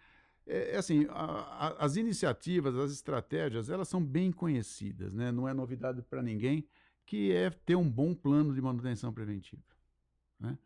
É, 0.46 0.74
é 0.74 0.76
assim, 0.76 1.06
a, 1.10 1.24
a, 1.24 1.84
as 1.84 1.96
iniciativas, 1.96 2.74
as 2.76 2.92
estratégias, 2.92 3.68
elas 3.68 3.88
são 3.88 4.02
bem 4.02 4.32
conhecidas, 4.32 5.12
né? 5.12 5.30
Não 5.30 5.48
é 5.48 5.52
novidade 5.52 6.02
para 6.02 6.22
ninguém 6.22 6.66
que 7.08 7.32
é 7.32 7.48
ter 7.48 7.74
um 7.74 7.88
bom 7.88 8.14
plano 8.14 8.54
de 8.54 8.60
manutenção 8.60 9.10
preventiva. 9.10 9.62
Né? 10.38 10.58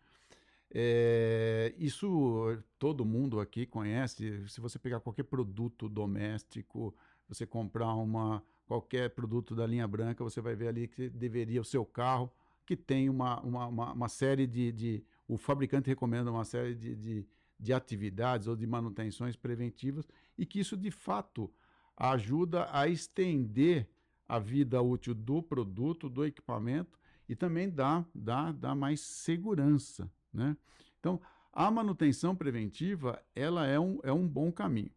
É, 0.74 1.72
isso 1.78 2.58
todo 2.80 3.04
mundo 3.04 3.38
aqui 3.38 3.64
conhece. 3.64 4.48
Se 4.48 4.60
você 4.60 4.76
pegar 4.76 4.98
qualquer 4.98 5.22
produto 5.22 5.88
doméstico, 5.88 6.92
você 7.28 7.46
comprar 7.46 7.94
uma 7.94 8.42
qualquer 8.66 9.10
produto 9.10 9.54
da 9.54 9.64
linha 9.64 9.86
branca, 9.86 10.24
você 10.24 10.40
vai 10.40 10.56
ver 10.56 10.66
ali 10.66 10.88
que 10.88 11.08
deveria 11.10 11.60
o 11.60 11.64
seu 11.64 11.84
carro, 11.86 12.28
que 12.66 12.76
tem 12.76 13.08
uma, 13.08 13.40
uma, 13.42 13.66
uma, 13.68 13.92
uma 13.92 14.08
série 14.08 14.46
de, 14.46 14.72
de, 14.72 15.04
O 15.28 15.36
fabricante 15.36 15.90
recomenda 15.90 16.28
uma 16.28 16.44
série 16.44 16.74
de, 16.74 16.96
de, 16.96 17.26
de 17.56 17.72
atividades 17.72 18.48
ou 18.48 18.56
de 18.56 18.66
manutenções 18.66 19.36
preventivas 19.36 20.08
e 20.36 20.44
que 20.44 20.58
isso, 20.58 20.76
de 20.76 20.90
fato, 20.90 21.48
ajuda 21.96 22.68
a 22.72 22.88
estender 22.88 23.88
a 24.32 24.38
vida 24.38 24.80
útil 24.80 25.14
do 25.14 25.42
produto, 25.42 26.08
do 26.08 26.24
equipamento 26.24 26.98
e 27.28 27.36
também 27.36 27.68
dá, 27.68 28.02
dá, 28.14 28.50
dá 28.50 28.74
mais 28.74 29.02
segurança. 29.02 30.10
Né? 30.32 30.56
Então, 30.98 31.20
a 31.52 31.70
manutenção 31.70 32.34
preventiva 32.34 33.22
ela 33.34 33.66
é 33.66 33.78
um, 33.78 34.00
é 34.02 34.10
um 34.10 34.26
bom 34.26 34.50
caminho. 34.50 34.90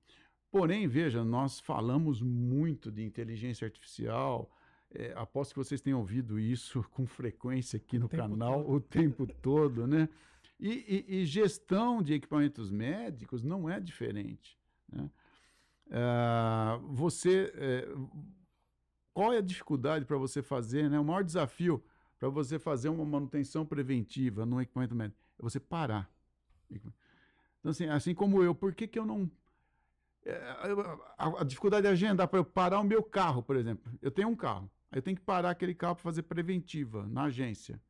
Porém, 0.50 0.88
veja, 0.88 1.22
nós 1.22 1.60
falamos 1.60 2.22
muito 2.22 2.90
de 2.90 3.04
inteligência 3.04 3.66
artificial. 3.66 4.50
É, 4.90 5.12
aposto 5.18 5.52
que 5.52 5.58
vocês 5.58 5.82
tenham 5.82 6.00
ouvido 6.00 6.40
isso 6.40 6.82
com 6.96 7.06
frequência 7.06 7.76
aqui 7.76 8.00
no 8.00 8.08
canal 8.08 8.64
todo. 8.64 8.74
o 8.74 8.80
tempo 8.80 9.28
todo, 9.42 9.86
né? 9.86 10.08
E, 10.58 11.04
e, 11.10 11.18
e, 11.18 11.26
gestão 11.26 12.02
de 12.02 12.14
equipamentos 12.14 12.72
médicos 12.72 13.44
não 13.44 13.70
é 13.70 13.82
diferente. 13.82 14.58
Né? 14.90 15.10
Uh, 15.88 16.88
você, 16.94 17.52
é, 17.56 17.90
qual 19.16 19.32
é 19.32 19.38
a 19.38 19.42
dificuldade 19.42 20.04
para 20.04 20.18
você 20.18 20.44
fazer, 20.44 20.90
né? 20.90 21.00
O 21.00 21.06
maior 21.06 21.24
desafio 21.24 21.82
para 22.20 22.28
você 22.28 22.60
fazer 22.60 22.90
uma 22.90 23.06
manutenção 23.06 23.66
preventiva 23.66 24.46
no 24.46 24.62
equipamento 24.62 24.94
médico 24.94 25.18
é 25.40 25.42
você 25.42 25.58
parar. 25.58 26.12
Então, 26.70 27.72
assim, 27.72 27.86
assim 27.88 28.14
como 28.14 28.44
eu, 28.44 28.54
por 28.54 28.76
que, 28.76 28.86
que 28.90 29.00
eu 29.00 29.06
não. 29.06 29.32
É, 30.26 30.36
a, 31.18 31.46
dificuldade 31.46 31.84
de 31.84 31.88
agendar 31.88 32.28
para 32.28 32.40
eu 32.40 32.44
parar 32.44 32.82
o 32.82 32.84
meu 32.84 33.02
carro, 33.02 33.42
por 33.42 33.56
exemplo. 33.56 33.90
Eu 34.02 34.12
tenho 34.12 34.28
um 34.28 34.36
carro, 34.36 34.70
aí 34.92 34.98
eu 34.98 35.02
tenho 35.02 35.16
que 35.16 35.24
parar 35.24 35.52
aquele 35.52 35.74
carro 35.74 35.96
para 35.96 36.04
fazer 36.04 36.24
preventiva 36.24 37.08
na 37.08 37.24
agência. 37.24 37.82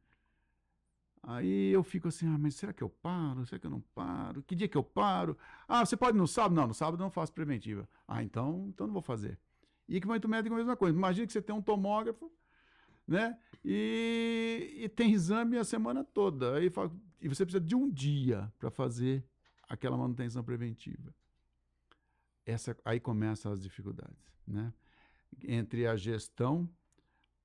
Aí 1.23 1.71
eu 1.71 1.81
fico 1.81 2.09
assim, 2.09 2.27
ah, 2.27 2.37
mas 2.37 2.53
será 2.53 2.71
que 2.71 2.83
eu 2.83 2.89
paro? 2.89 3.47
Será 3.47 3.57
que 3.57 3.65
eu 3.65 3.71
não 3.71 3.81
paro? 3.95 4.43
Que 4.43 4.53
dia 4.53 4.67
que 4.67 4.77
eu 4.77 4.83
paro? 4.83 5.35
Ah, 5.67 5.83
você 5.83 5.97
pode 5.97 6.15
no 6.15 6.27
sábado? 6.27 6.53
Não, 6.53 6.67
no 6.67 6.73
sábado 6.75 7.01
eu 7.01 7.03
não 7.03 7.09
faço 7.09 7.33
preventiva. 7.33 7.89
Ah, 8.07 8.21
então, 8.21 8.67
então 8.69 8.85
não 8.85 8.93
vou 8.93 9.01
fazer. 9.01 9.39
E 9.87 9.97
equipamento 9.97 10.27
médico 10.27 10.53
é 10.53 10.55
a 10.55 10.59
mesma 10.59 10.75
coisa. 10.75 10.97
Imagina 10.97 11.27
que 11.27 11.33
você 11.33 11.41
tem 11.41 11.55
um 11.55 11.61
tomógrafo, 11.61 12.31
né? 13.07 13.37
E, 13.63 14.77
e 14.77 14.89
tem 14.89 15.11
exame 15.11 15.57
a 15.57 15.63
semana 15.63 16.03
toda. 16.03 16.55
Aí, 16.55 16.71
e 17.21 17.27
você 17.27 17.45
precisa 17.45 17.63
de 17.63 17.75
um 17.75 17.89
dia 17.89 18.51
para 18.57 18.69
fazer 18.69 19.23
aquela 19.67 19.97
manutenção 19.97 20.43
preventiva. 20.43 21.13
Essa, 22.45 22.77
aí 22.85 22.99
começam 22.99 23.51
as 23.51 23.61
dificuldades, 23.61 24.31
né? 24.47 24.73
Entre 25.43 25.87
a 25.87 25.95
gestão 25.95 26.69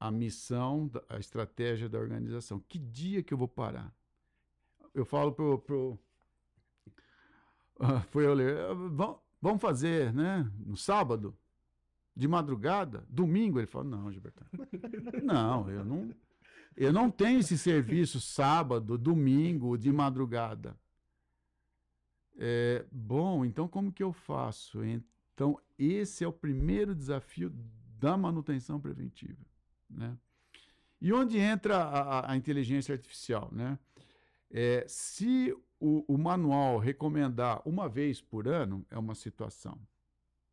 a 0.00 0.10
missão, 0.10 0.90
a 1.10 1.18
estratégia 1.18 1.86
da 1.86 1.98
organização. 1.98 2.58
Que 2.58 2.78
dia 2.78 3.22
que 3.22 3.34
eu 3.34 3.38
vou 3.38 3.46
parar? 3.46 3.94
Eu 4.94 5.04
falo 5.04 5.30
pro, 5.30 5.58
pro 5.58 5.98
uh, 7.78 8.20
eu 8.20 8.32
ler, 8.32 8.56
uh, 8.72 9.20
vamos 9.40 9.60
fazer, 9.60 10.12
né, 10.14 10.50
no 10.58 10.76
sábado, 10.76 11.36
de 12.20 12.28
madrugada, 12.28 13.02
domingo. 13.08 13.58
Ele 13.58 13.66
falou, 13.66 13.88
não, 13.88 14.12
Gilberto, 14.12 14.44
não, 15.24 15.70
eu 15.70 15.82
não, 15.82 16.14
eu 16.76 16.92
não 16.92 17.10
tenho 17.10 17.40
esse 17.40 17.56
serviço 17.56 18.20
sábado, 18.20 18.98
domingo, 18.98 19.78
de 19.78 19.90
madrugada. 19.90 20.76
É, 22.36 22.84
bom, 22.92 23.42
então 23.42 23.66
como 23.66 23.90
que 23.90 24.02
eu 24.02 24.12
faço? 24.12 24.84
Então, 24.84 25.58
esse 25.78 26.22
é 26.22 26.28
o 26.28 26.32
primeiro 26.32 26.94
desafio 26.94 27.50
da 27.98 28.18
manutenção 28.18 28.78
preventiva. 28.78 29.42
Né? 29.88 30.14
E 31.00 31.14
onde 31.14 31.38
entra 31.38 31.78
a, 31.78 32.32
a 32.32 32.36
inteligência 32.36 32.92
artificial? 32.92 33.48
Né? 33.50 33.78
É, 34.50 34.84
se 34.86 35.56
o, 35.78 36.04
o, 36.06 36.18
manual 36.18 36.78
recomendar 36.78 37.62
uma 37.66 37.88
vez 37.88 38.20
por 38.20 38.46
ano, 38.46 38.84
é 38.90 38.98
uma 38.98 39.14
situação 39.14 39.80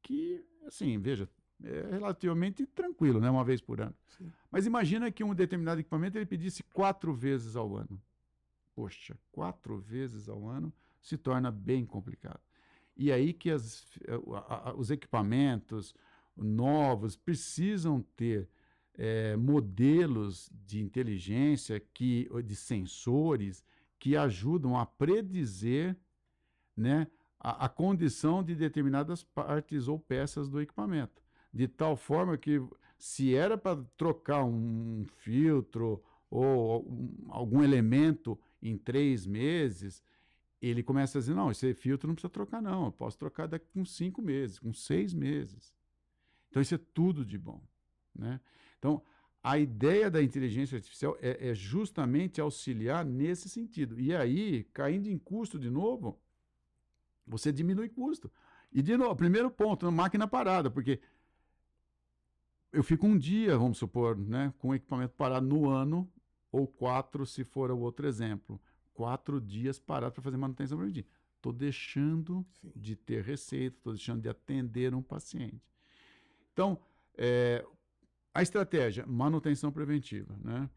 que, 0.01 0.41
assim, 0.65 0.97
veja, 0.97 1.29
é 1.63 1.87
relativamente 1.91 2.65
tranquilo, 2.65 3.19
né? 3.19 3.29
uma 3.29 3.43
vez 3.43 3.61
por 3.61 3.81
ano. 3.81 3.95
Sim. 4.17 4.31
Mas 4.51 4.65
imagina 4.65 5.11
que 5.11 5.23
um 5.23 5.33
determinado 5.33 5.79
equipamento 5.79 6.17
ele 6.17 6.25
pedisse 6.25 6.63
quatro 6.63 7.13
vezes 7.13 7.55
ao 7.55 7.75
ano. 7.75 8.01
Poxa, 8.75 9.17
quatro 9.31 9.79
vezes 9.79 10.29
ao 10.29 10.47
ano 10.47 10.71
se 11.01 11.17
torna 11.17 11.49
bem 11.49 11.85
complicado. 11.85 12.39
E 12.95 13.11
aí 13.11 13.33
que 13.33 13.49
as, 13.49 13.85
os 14.75 14.91
equipamentos 14.91 15.95
novos 16.35 17.15
precisam 17.15 18.01
ter 18.15 18.47
é, 18.93 19.35
modelos 19.35 20.49
de 20.65 20.81
inteligência, 20.81 21.79
que, 21.79 22.27
de 22.43 22.55
sensores, 22.55 23.63
que 23.99 24.15
ajudam 24.15 24.77
a 24.77 24.85
predizer 24.85 25.95
né, 26.75 27.07
a, 27.39 27.65
a 27.65 27.69
condição 27.69 28.43
de 28.43 28.55
determinadas 28.55 29.23
partes 29.23 29.87
ou 29.87 29.99
peças 29.99 30.49
do 30.49 30.59
equipamento. 30.59 31.26
De 31.57 31.67
tal 31.67 31.97
forma 31.97 32.37
que, 32.37 32.61
se 32.99 33.33
era 33.33 33.57
para 33.57 33.83
trocar 33.97 34.43
um 34.43 35.03
filtro 35.15 36.03
ou 36.29 36.87
um, 36.87 37.25
algum 37.29 37.63
elemento 37.63 38.39
em 38.61 38.77
três 38.77 39.25
meses, 39.25 40.03
ele 40.61 40.83
começa 40.83 41.17
a 41.17 41.19
dizer: 41.19 41.33
não, 41.33 41.49
esse 41.49 41.73
filtro 41.73 42.07
não 42.07 42.13
precisa 42.13 42.29
trocar, 42.29 42.61
não. 42.61 42.85
Eu 42.85 42.91
posso 42.91 43.17
trocar 43.17 43.47
daqui 43.47 43.65
com 43.73 43.83
cinco 43.83 44.21
meses, 44.21 44.59
com 44.59 44.71
seis 44.71 45.15
meses. 45.15 45.73
Então, 46.47 46.61
isso 46.61 46.75
é 46.75 46.79
tudo 46.93 47.25
de 47.25 47.39
bom. 47.39 47.59
Né? 48.13 48.39
Então, 48.77 49.01
a 49.41 49.57
ideia 49.57 50.11
da 50.11 50.21
inteligência 50.21 50.75
artificial 50.75 51.17
é, 51.19 51.49
é, 51.49 51.55
justamente 51.55 52.39
auxiliar 52.39 53.03
nesse 53.03 53.49
sentido. 53.49 53.99
E 53.99 54.15
aí, 54.15 54.63
caindo 54.73 55.07
em 55.07 55.17
custo 55.17 55.57
de 55.57 55.71
novo, 55.71 56.21
você 57.25 57.51
diminui 57.51 57.89
custo. 57.89 58.31
E, 58.71 58.83
de 58.83 58.95
novo, 58.95 59.15
primeiro 59.15 59.49
ponto, 59.49 59.91
máquina 59.91 60.27
parada, 60.27 60.69
porque 60.69 60.99
eu 62.77 62.83
fico 62.83 63.07
um 63.07 63.17
dia, 63.17 63.57
vamos 63.57 63.79
supor, 63.79 64.15
né, 64.15 64.53
com 64.59 64.69
o 64.69 64.75
equipamento 64.75 65.15
parado 65.15 65.47
no 65.47 65.67
ano, 65.67 66.07
ou 66.51 66.67
quatro, 66.67 67.25
se 67.25 67.43
for 67.43 67.71
o 67.71 67.79
outro 67.79 68.07
exemplo. 68.07 68.61
Quatro 68.93 69.41
dias 69.41 69.79
parado 69.79 70.13
para 70.13 70.21
fazer 70.21 70.37
manutenção 70.37 70.77
preventiva. 70.77 71.07
Estou 71.35 71.51
deixando 71.51 72.45
Sim. 72.61 72.71
de 72.75 72.95
ter 72.95 73.23
receita, 73.23 73.75
estou 73.77 73.93
deixando 73.93 74.21
de 74.21 74.29
atender 74.29 74.93
um 74.93 75.01
paciente. 75.01 75.59
Então, 76.53 76.79
é, 77.17 77.65
a 78.31 78.43
estratégia, 78.43 79.07
manutenção 79.07 79.71
preventiva. 79.71 80.35
Né? 80.43 80.69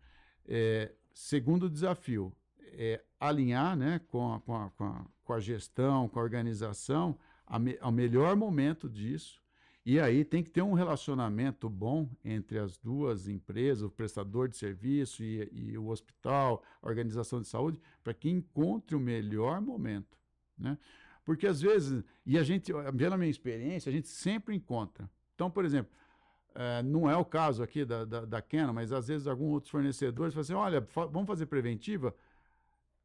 É, 0.46 0.92
segundo 1.12 1.68
desafio, 1.68 2.32
é 2.72 3.04
alinhar 3.18 3.76
né, 3.76 4.00
com, 4.08 4.32
a, 4.32 4.40
com, 4.40 4.56
a, 4.56 4.70
com, 4.70 4.84
a, 4.84 5.04
com 5.22 5.32
a 5.34 5.40
gestão, 5.40 6.08
com 6.08 6.18
a 6.18 6.22
organização, 6.22 7.18
me, 7.60 7.76
ao 7.78 7.92
melhor 7.92 8.34
momento 8.36 8.88
disso. 8.88 9.39
E 9.84 9.98
aí 9.98 10.24
tem 10.24 10.42
que 10.42 10.50
ter 10.50 10.62
um 10.62 10.74
relacionamento 10.74 11.68
bom 11.68 12.08
entre 12.24 12.58
as 12.58 12.76
duas 12.76 13.28
empresas, 13.28 13.82
o 13.82 13.90
prestador 13.90 14.48
de 14.48 14.56
serviço 14.56 15.24
e, 15.24 15.48
e 15.52 15.78
o 15.78 15.88
hospital, 15.88 16.62
a 16.82 16.86
organização 16.86 17.40
de 17.40 17.48
saúde, 17.48 17.80
para 18.04 18.12
que 18.12 18.28
encontre 18.28 18.94
o 18.94 19.00
melhor 19.00 19.60
momento. 19.60 20.18
Né? 20.58 20.76
Porque 21.24 21.46
às 21.46 21.60
vezes, 21.60 22.04
e 22.26 22.38
a 22.38 22.42
gente, 22.42 22.72
pela 22.96 23.16
minha 23.16 23.30
experiência, 23.30 23.88
a 23.88 23.92
gente 23.92 24.08
sempre 24.08 24.54
encontra. 24.54 25.08
Então, 25.34 25.50
por 25.50 25.64
exemplo, 25.64 25.90
é, 26.54 26.82
não 26.82 27.08
é 27.08 27.16
o 27.16 27.24
caso 27.24 27.62
aqui 27.62 27.84
da, 27.84 28.04
da, 28.04 28.24
da, 28.24 28.42
Canon, 28.42 28.72
mas 28.72 28.92
às 28.92 29.08
vezes 29.08 29.26
alguns 29.26 29.52
outros 29.54 29.70
fornecedores 29.70 30.34
falam 30.34 30.42
assim: 30.42 30.54
olha, 30.54 30.82
fa 30.82 31.06
vamos 31.06 31.26
fazer 31.26 31.46
preventiva. 31.46 32.14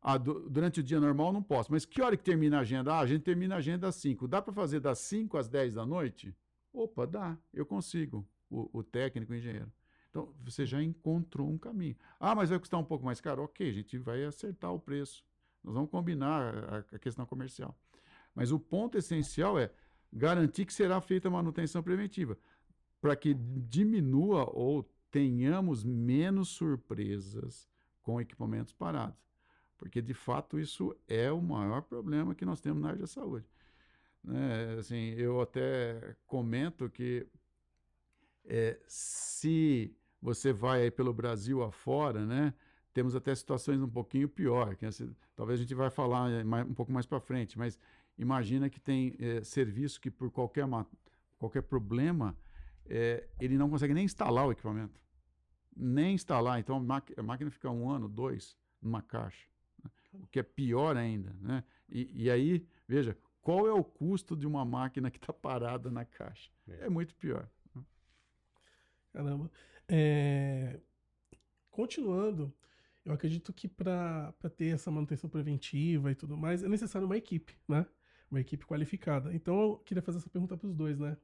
Ah, 0.02 0.18
do, 0.18 0.50
durante 0.50 0.82
o 0.82 0.84
dia 0.84 1.00
normal 1.00 1.32
não 1.32 1.42
posso. 1.42 1.72
Mas 1.72 1.86
que 1.86 2.02
hora 2.02 2.16
que 2.16 2.24
termina 2.24 2.58
a 2.58 2.62
agenda? 2.62 2.94
Ah, 2.94 3.00
a 3.00 3.08
gente 3.08 3.24
termina 3.24 3.56
a 3.56 3.58
agenda 3.58 3.88
às 3.88 3.96
5. 3.96 4.28
Dá 4.28 4.42
para 4.42 4.54
fazer 4.54 4.80
das 4.80 5.00
5 5.00 5.38
às 5.38 5.48
10 5.48 5.74
da 5.74 5.86
noite? 5.86 6.36
Opa, 6.76 7.08
dá, 7.08 7.38
eu 7.54 7.66
consigo. 7.66 8.28
O, 8.50 8.80
o 8.80 8.84
técnico, 8.84 9.32
o 9.32 9.36
engenheiro. 9.36 9.72
Então, 10.10 10.34
você 10.44 10.66
já 10.66 10.82
encontrou 10.82 11.50
um 11.50 11.58
caminho. 11.58 11.96
Ah, 12.20 12.36
mas 12.36 12.50
vai 12.50 12.60
custar 12.60 12.80
um 12.80 12.84
pouco 12.84 13.04
mais 13.04 13.20
caro? 13.20 13.44
Ok, 13.44 13.68
a 13.68 13.74
gente 13.74 13.98
vai 13.98 14.24
acertar 14.24 14.74
o 14.74 14.80
preço. 14.80 15.26
Nós 15.64 15.74
vamos 15.74 15.90
combinar 15.90 16.56
a, 16.56 16.78
a 16.96 17.00
questão 17.00 17.26
comercial. 17.26 17.78
Mas 18.34 18.52
o 18.52 18.60
ponto 18.60 18.98
essencial 18.98 19.58
é 19.58 19.72
garantir 20.12 20.66
que 20.66 20.74
será 20.74 21.02
feita 21.02 21.28
a 21.28 21.32
manutenção 21.32 21.82
preventiva 21.82 22.38
para 23.02 23.16
que 23.16 23.34
diminua 23.34 24.50
ou 24.52 24.84
tenhamos 25.12 25.84
menos 25.84 26.50
surpresas 26.50 27.70
com 28.02 28.20
equipamentos 28.20 28.74
parados. 28.74 29.26
Porque, 29.78 30.02
de 30.02 30.14
fato, 30.14 30.60
isso 30.60 30.96
é 31.08 31.32
o 31.32 31.42
maior 31.42 31.82
problema 31.82 32.36
que 32.36 32.46
nós 32.46 32.62
temos 32.62 32.82
na 32.82 32.90
área 32.90 33.00
da 33.00 33.08
saúde. 33.08 33.46
Né? 34.26 34.76
Assim, 34.80 35.12
eu 35.12 35.40
até 35.42 36.16
comento 36.26 36.90
que 36.90 37.28
é, 38.46 38.80
se 38.88 39.96
você 40.22 40.52
vai 40.52 40.90
pelo 40.90 41.14
Brasil 41.14 41.64
afora, 41.64 42.26
né, 42.26 42.54
temos 42.94 43.16
até 43.16 43.34
situações 43.36 43.82
um 43.82 43.90
pouquinho 43.90 44.28
pior, 44.28 44.76
que 44.76 44.86
assim, 44.86 45.14
talvez 45.36 45.60
a 45.60 45.64
gente 45.64 45.76
vai 45.76 45.90
falar 45.90 46.44
mais, 46.46 46.68
um 46.68 46.74
pouco 46.74 46.92
mais 46.92 47.06
para 47.06 47.20
frente, 47.20 47.58
mas 47.58 47.80
imagina 48.18 48.70
que 48.70 48.80
tem 48.80 49.16
é, 49.20 49.44
serviço 49.44 50.00
que 50.00 50.10
por 50.10 50.32
qualquer, 50.32 50.66
qualquer 51.38 51.62
problema 51.62 52.36
é, 52.88 53.28
ele 53.40 53.58
não 53.58 53.70
consegue 53.70 53.94
nem 53.94 54.06
instalar 54.06 54.48
o 54.48 54.52
equipamento. 54.52 55.00
Nem 55.76 56.16
instalar. 56.16 56.60
Então 56.60 56.78
a, 56.78 57.24
máquina 57.24 57.52
fica 57.52 57.70
um 57.70 57.90
ano, 57.90 58.08
dois, 58.08 58.58
numa 58.82 59.02
caixa. 59.02 59.48
Né? 59.84 59.90
O 60.14 60.28
que 60.28 60.40
é 60.40 60.44
pior 60.44 60.96
ainda. 60.96 61.36
Né? 61.42 61.64
E, 61.90 62.24
e, 62.24 62.32
aí, 62.32 62.66
veja, 62.88 63.18
qual 63.46 63.68
é 63.68 63.72
o 63.72 63.84
custo 63.84 64.36
de 64.36 64.48
uma 64.48 64.66
máquina 64.66 65.12
que 65.12 65.20
está 65.20 65.32
parada 65.32 65.92
na 65.92 66.04
caixa? 66.04 66.50
É, 66.68 66.88
é 66.88 66.90
muito 66.90 67.14
pior. 67.14 67.48
Caramba. 69.14 69.52
É... 69.88 70.80
Continuando, 71.70 72.52
eu 73.06 73.14
acredito 73.14 73.54
que 73.54 73.68
para 73.68 74.34
ter 74.58 74.74
essa 74.74 74.90
manutenção 74.90 75.30
preventiva 75.30 76.12
e 76.12 76.16
tudo 76.16 76.36
mais, 76.36 76.64
é 76.64 76.68
necessário 76.68 77.06
uma 77.06 77.18
equipe, 77.18 77.56
né? 77.68 77.86
Uma 78.32 78.42
equipe 78.42 78.66
qualificada. 78.66 79.32
Então 79.32 79.62
eu 79.62 79.78
queria 79.78 80.02
fazer 80.02 80.18
essa 80.18 80.30
pergunta 80.30 80.58
para 80.58 80.68
os 80.68 80.74
dois, 80.74 80.98
né? 80.98 81.16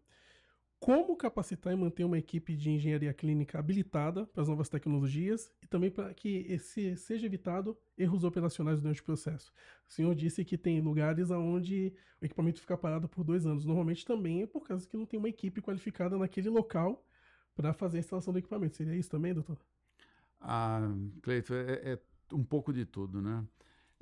Como 0.82 1.16
capacitar 1.16 1.72
e 1.72 1.76
manter 1.76 2.04
uma 2.04 2.18
equipe 2.18 2.56
de 2.56 2.72
engenharia 2.72 3.14
clínica 3.14 3.60
habilitada 3.60 4.26
para 4.26 4.42
as 4.42 4.50
novas 4.50 4.68
tecnologias 4.68 5.54
e 5.62 5.68
também 5.68 5.92
para 5.92 6.12
que 6.12 6.44
esse, 6.50 6.98
seja 6.98 7.28
evitado 7.28 7.78
erros 7.96 8.24
operacionais 8.24 8.82
durante 8.82 9.00
o 9.00 9.04
processo? 9.04 9.54
O 9.88 9.94
senhor 9.94 10.16
disse 10.16 10.44
que 10.44 10.58
tem 10.58 10.82
lugares 10.82 11.30
onde 11.30 11.94
o 12.20 12.26
equipamento 12.26 12.60
fica 12.60 12.76
parado 12.76 13.08
por 13.08 13.24
dois 13.24 13.46
anos. 13.46 13.64
Normalmente 13.64 14.04
também 14.04 14.42
é 14.42 14.48
por 14.48 14.68
causa 14.68 14.90
que 14.90 14.98
não 14.98 15.06
tem 15.06 15.20
uma 15.20 15.30
equipe 15.30 15.62
qualificada 15.62 16.18
naquele 16.18 16.50
local 16.50 17.06
para 17.54 17.74
fazer 17.74 17.98
a 17.98 18.00
instalação 18.00 18.34
do 18.34 18.40
equipamento. 18.40 18.76
Seria 18.76 18.96
isso 18.96 19.12
também, 19.12 19.36
doutor? 19.36 19.60
Ah, 20.40 20.92
Cleito, 21.22 21.54
é, 21.54 21.94
é 21.94 22.00
um 22.34 22.44
pouco 22.44 22.74
de 22.74 22.88
tudo, 22.88 23.22
né? 23.22 23.46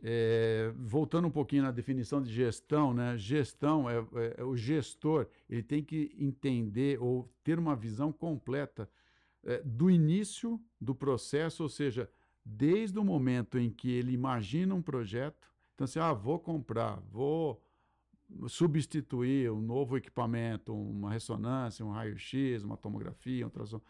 É, 0.01 0.71
voltando 0.77 1.27
um 1.27 1.31
pouquinho 1.31 1.63
na 1.63 1.71
definição 1.71 2.21
de 2.21 2.31
gestão, 2.31 2.93
né? 2.93 3.17
Gestão 3.17 3.89
é, 3.89 3.97
é, 3.97 4.35
é, 4.37 4.43
o 4.43 4.55
gestor, 4.55 5.27
ele 5.49 5.63
tem 5.63 5.83
que 5.83 6.15
entender 6.17 7.01
ou 7.01 7.29
ter 7.43 7.59
uma 7.59 7.75
visão 7.75 8.11
completa 8.11 8.89
é, 9.43 9.61
do 9.63 9.89
início 9.89 10.59
do 10.79 10.95
processo, 10.95 11.63
ou 11.63 11.69
seja, 11.69 12.09
desde 12.45 12.97
o 12.97 13.03
momento 13.03 13.57
em 13.57 13.69
que 13.69 13.91
ele 13.91 14.13
imagina 14.13 14.73
um 14.73 14.81
projeto, 14.81 15.51
então 15.75 15.85
assim, 15.85 15.99
ah, 15.99 16.13
vou 16.13 16.39
comprar, 16.39 16.99
vou 17.11 17.61
substituir 18.47 19.51
um 19.51 19.61
novo 19.61 19.97
equipamento, 19.97 20.73
uma 20.73 21.11
ressonância, 21.11 21.85
um 21.85 21.91
raio-x, 21.91 22.63
uma 22.63 22.77
tomografia, 22.77 23.45
um 23.45 23.47
ultrassom, 23.47 23.81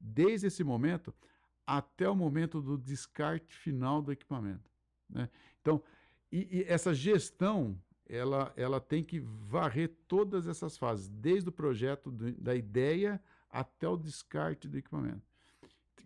desde 0.00 0.46
esse 0.46 0.62
momento 0.62 1.12
até 1.66 2.08
o 2.08 2.16
momento 2.16 2.62
do 2.62 2.78
descarte 2.78 3.54
final 3.54 4.00
do 4.00 4.12
equipamento. 4.12 4.70
Né? 5.08 5.28
Então, 5.68 5.82
e, 6.32 6.60
e 6.60 6.64
essa 6.66 6.94
gestão, 6.94 7.78
ela, 8.08 8.52
ela 8.56 8.80
tem 8.80 9.04
que 9.04 9.20
varrer 9.20 9.92
todas 10.06 10.46
essas 10.46 10.78
fases, 10.78 11.08
desde 11.08 11.50
o 11.50 11.52
projeto 11.52 12.10
do, 12.10 12.32
da 12.32 12.54
ideia 12.54 13.22
até 13.50 13.86
o 13.86 13.98
descarte 13.98 14.66
do 14.66 14.78
equipamento. 14.78 15.22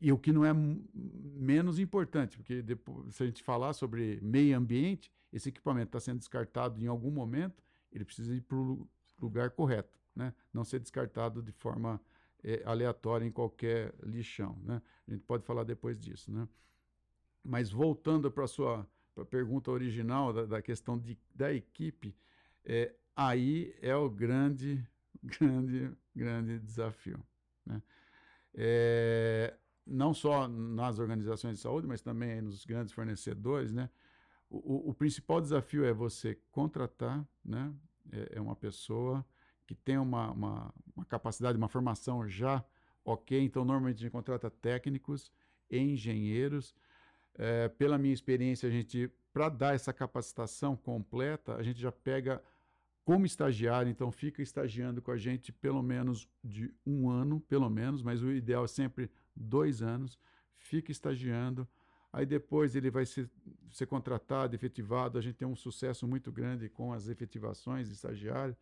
E 0.01 0.11
o 0.11 0.19
que 0.19 0.33
não 0.33 0.45
é 0.45 0.53
menos 0.53 1.79
importante, 1.79 2.37
porque 2.37 2.61
depois, 2.61 3.15
se 3.15 3.23
a 3.23 3.27
gente 3.27 3.41
falar 3.41 3.73
sobre 3.73 4.19
meio 4.21 4.57
ambiente, 4.59 5.13
esse 5.33 5.49
equipamento 5.49 5.91
está 5.91 6.01
sendo 6.01 6.19
descartado 6.19 6.83
em 6.83 6.89
algum 6.89 7.11
momento, 7.11 7.63
ele 7.93 8.05
precisa 8.05 8.35
ir 8.35 8.41
para 8.41 8.57
o 8.57 8.89
lugar 9.21 9.51
correto, 9.51 9.97
né? 10.15 10.35
não 10.53 10.65
ser 10.65 10.81
descartado 10.81 11.41
de 11.41 11.53
forma 11.53 12.01
é, 12.43 12.63
aleatória 12.65 13.25
em 13.25 13.31
qualquer 13.31 13.95
lixão. 14.03 14.59
Né? 14.65 14.83
A 15.07 15.13
gente 15.13 15.23
pode 15.23 15.45
falar 15.45 15.63
depois 15.63 16.01
disso. 16.01 16.33
Né? 16.33 16.49
Mas 17.45 17.71
voltando 17.71 18.29
para 18.29 18.43
a 18.43 18.49
sua 18.49 18.85
pra 19.15 19.25
pergunta 19.25 19.71
original 19.71 20.33
da, 20.33 20.45
da 20.45 20.63
questão 20.63 20.99
de, 20.99 21.19
da 21.35 21.53
equipe, 21.53 22.15
é, 22.65 22.95
aí 23.15 23.75
é 23.81 23.95
o 23.95 24.09
grande, 24.09 24.87
grande, 25.23 25.91
grande 26.15 26.59
desafio. 26.59 27.23
Né? 27.65 27.83
É, 28.55 29.57
não 29.87 30.15
só 30.15 30.47
nas 30.49 30.99
organizações 30.99 31.57
de 31.57 31.63
saúde, 31.63 31.87
mas 31.87 32.01
também 32.01 32.41
nos 32.41 32.65
grandes 32.65 32.93
fornecedores, 32.93 33.73
né? 33.73 33.91
O, 34.49 34.91
o, 34.91 34.95
principal 34.95 35.41
desafio 35.41 35.83
é 35.83 35.95
você 35.95 36.39
contratar, 36.51 37.27
né? 37.43 37.73
É, 38.13 38.37
é 38.37 38.41
uma 38.41 38.55
pessoa 38.55 39.25
que 39.67 39.75
tem 39.75 39.97
uma, 39.97 40.31
uma, 40.31 40.75
uma, 40.95 41.05
capacidade, 41.07 41.57
uma 41.57 41.69
formação 41.69 42.29
já 42.29 42.63
ok. 43.03 43.41
Então, 43.43 43.65
normalmente 43.65 43.97
a 43.97 44.01
gente 44.01 44.11
contrata 44.11 44.51
técnicos, 44.51 45.33
engenheiros. 45.71 46.75
É, 47.39 47.69
pela 47.69 47.97
minha 47.99 48.13
experiência, 48.13 48.69
a 48.69 48.73
gente, 48.73 49.11
para 49.33 49.49
dar 49.49 49.75
essa 49.75 49.93
capacitação 49.93 50.77
completa, 50.77 51.55
a 51.57 51.63
gente 51.63 51.81
já 51.81 51.91
pega 51.91 52.43
como 53.05 53.27
estagiário, 53.27 53.91
então 53.91 54.13
fica 54.13 54.43
estagiando 54.43 55.03
com 55.03 55.11
a 55.11 55.17
gente 55.17 55.53
pelo 55.53 55.83
menos 55.83 56.29
de 56.45 56.73
um 56.87 57.11
ano, 57.11 57.41
pelo 57.41 57.69
menos, 57.69 58.03
mas 58.03 58.23
o 58.23 58.31
ideal 58.31 58.65
é 58.65 58.69
sempre 58.69 59.11
dois 59.35 59.83
anos, 59.83 60.19
fica 60.57 60.93
estagiando, 60.93 61.67
aí 62.13 62.25
depois 62.25 62.77
ele 62.77 62.91
vai 62.91 63.05
ser, 63.05 63.29
ser 63.73 63.87
contratado, 63.87 64.55
efetivado, 64.55 65.19
a 65.19 65.21
gente 65.21 65.37
tem 65.37 65.49
um 65.49 65.57
sucesso 65.57 66.07
muito 66.07 66.31
grande 66.31 66.69
com 66.69 66.93
as 66.93 67.09
efetivações 67.09 67.89
de 67.89 67.95
estagiário, 67.95 68.57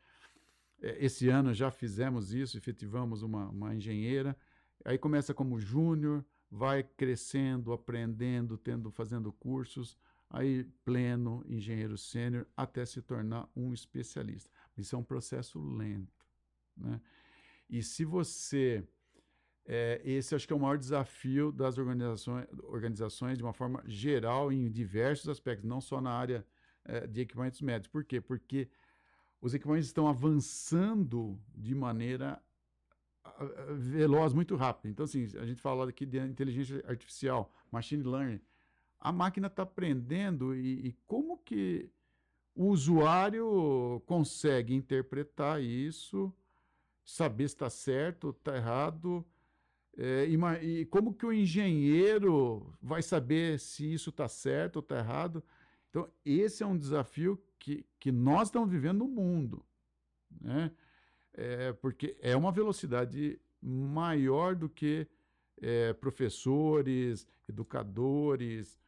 é, 0.83 1.05
esse 1.05 1.29
ano 1.29 1.53
já 1.53 1.71
fizemos 1.71 2.33
isso, 2.33 2.57
efetivamos 2.57 3.23
uma, 3.23 3.49
uma 3.49 3.75
engenheira. 3.75 4.37
Aí 4.85 4.97
começa 4.97 5.35
como 5.35 5.61
júnior, 5.61 6.25
vai 6.51 6.83
crescendo, 6.83 7.73
aprendendo, 7.73 8.59
tendo, 8.59 8.91
fazendo 8.91 9.33
cursos, 9.33 9.97
aí 10.29 10.65
pleno, 10.85 11.45
engenheiro 11.49 11.97
sênior, 11.97 12.47
até 12.57 12.85
se 12.85 13.01
tornar 13.01 13.49
um 13.55 13.73
especialista. 13.73 14.51
Isso 14.77 14.97
é 14.97 14.99
um 14.99 15.05
processo 15.05 15.61
lento. 15.61 16.27
Né? 16.77 17.01
E 17.69 17.83
se 17.83 18.05
você. 18.05 18.87
É, 19.67 20.01
esse 20.05 20.35
acho 20.35 20.47
que 20.47 20.53
é 20.53 20.57
o 20.57 20.61
maior 20.61 20.79
desafio 20.79 21.53
das 21.53 21.79
organizações, 21.79 22.47
organizações 22.65 23.39
de 23.39 23.45
uma 23.45 23.53
forma 23.53 23.83
geral, 23.87 24.51
em 24.51 24.69
diversos 24.69 25.29
aspectos, 25.29 25.69
não 25.69 25.81
só 25.81 26.01
na 26.01 26.11
área 26.11 26.45
é, 26.85 27.07
de 27.07 27.21
equipamentos 27.21 27.61
médicos. 27.61 27.93
Por 27.93 28.05
quê? 28.05 28.21
Porque 28.21 28.69
os 29.41 29.55
equipamentos 29.55 29.87
estão 29.87 30.09
avançando 30.09 31.39
de 31.55 31.75
maneira 31.75 32.43
veloz, 33.77 34.33
muito 34.33 34.57
rápida. 34.57 34.89
Então, 34.89 35.05
assim, 35.05 35.25
a 35.39 35.47
gente 35.47 35.61
fala 35.61 35.89
aqui 35.89 36.05
de 36.05 36.19
inteligência 36.19 36.83
artificial, 36.87 37.53
machine 37.71 38.03
learning. 38.03 38.41
A 38.99 39.11
máquina 39.13 39.47
está 39.47 39.63
aprendendo 39.63 40.55
e, 40.55 40.89
e, 40.89 40.93
como 41.07 41.39
que 41.39 41.91
o 42.55 42.67
usuário 42.67 44.03
consegue 44.07 44.75
interpretar 44.75 45.63
isso, 45.63 46.33
saber 47.05 47.49
se 47.49 47.55
está 47.55 47.71
certo, 47.71 48.31
está 48.31 48.57
errado, 48.57 49.25
é, 49.97 50.27
e, 50.27 50.81
e, 50.81 50.87
como 50.87 51.15
que 51.15 51.25
o 51.25 51.33
engenheiro 51.33 52.73
vai 52.81 53.03
saber 53.03 53.59
se 53.59 53.91
isso 53.93 54.11
está 54.11 54.29
certo 54.29 54.77
ou 54.77 54.83
está 54.83 54.99
errado. 54.99 55.43
Então, 55.89 56.09
esse 56.25 56.63
é 56.63 56.67
um 56.67 56.77
desafio 56.77 57.43
que, 57.59 57.85
que 57.99 58.13
nós 58.13 58.49
estamos 58.49 58.71
vivendo 58.71 58.99
no 58.99 59.09
mundo. 59.09 59.65
Né? 60.41 60.71
É, 61.35 61.73
porque 61.75 62.17
é 62.21 62.37
uma 62.37 62.51
velocidade 62.51 63.41
maior 63.63 64.55
do 64.55 64.69
que 64.69 65.07
é, 65.61 65.93
professores, 65.93 67.27
educadores, 67.49 68.81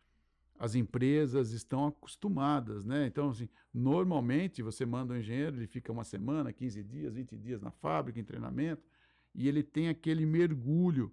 as 0.58 0.74
empresas 0.74 1.50
estão 1.50 1.86
acostumadas, 1.86 2.84
né? 2.84 3.06
Então, 3.06 3.30
assim, 3.30 3.48
normalmente 3.74 4.62
você 4.62 4.86
manda 4.86 5.12
um 5.12 5.16
engenheiro, 5.16 5.56
ele 5.56 5.66
fica 5.66 5.90
uma 5.90 6.04
semana, 6.04 6.52
15 6.52 6.84
dias, 6.84 7.14
20 7.14 7.36
dias 7.36 7.60
na 7.60 7.70
fábrica, 7.70 8.20
em 8.20 8.24
treinamento, 8.24 8.82
e 9.34 9.48
ele 9.48 9.62
tem 9.62 9.88
aquele 9.88 10.24
mergulho 10.24 11.12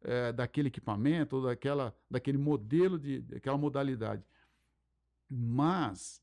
é, 0.00 0.32
daquele 0.32 0.68
equipamento 0.68 1.36
ou 1.36 1.42
daquela, 1.42 1.94
daquele 2.10 2.38
modelo, 2.38 2.98
de, 2.98 3.20
daquela 3.20 3.58
modalidade. 3.58 4.24
Mas 5.28 6.22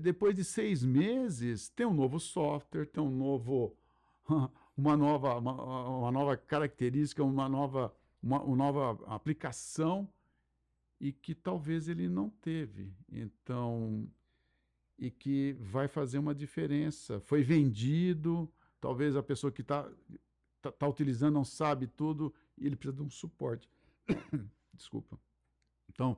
depois 0.00 0.34
de 0.34 0.44
seis 0.44 0.84
meses, 0.84 1.68
tem 1.68 1.84
um 1.84 1.94
novo 1.94 2.20
software, 2.20 2.86
tem 2.86 3.02
um 3.02 3.10
novo, 3.10 3.76
uma 4.76 4.96
nova, 4.96 5.36
uma, 5.38 5.98
uma 5.98 6.12
nova 6.12 6.36
característica, 6.36 7.24
uma 7.24 7.48
nova, 7.48 7.94
uma, 8.22 8.40
uma, 8.42 8.56
nova 8.56 9.04
aplicação 9.06 10.08
e 11.00 11.12
que 11.12 11.34
talvez 11.34 11.88
ele 11.88 12.08
não 12.08 12.30
teve. 12.30 12.92
Então, 13.10 14.08
e 14.96 15.10
que 15.10 15.56
vai 15.60 15.88
fazer 15.88 16.18
uma 16.18 16.34
diferença. 16.34 17.18
Foi 17.20 17.42
vendido, 17.42 18.48
talvez 18.80 19.16
a 19.16 19.22
pessoa 19.22 19.50
que 19.50 19.62
está 19.62 19.90
tá, 20.62 20.70
tá 20.70 20.88
utilizando 20.88 21.34
não 21.34 21.44
sabe 21.44 21.88
tudo 21.88 22.32
e 22.56 22.66
ele 22.66 22.76
precisa 22.76 22.96
de 22.96 23.02
um 23.02 23.10
suporte. 23.10 23.68
Desculpa. 24.72 25.18
Então, 25.90 26.16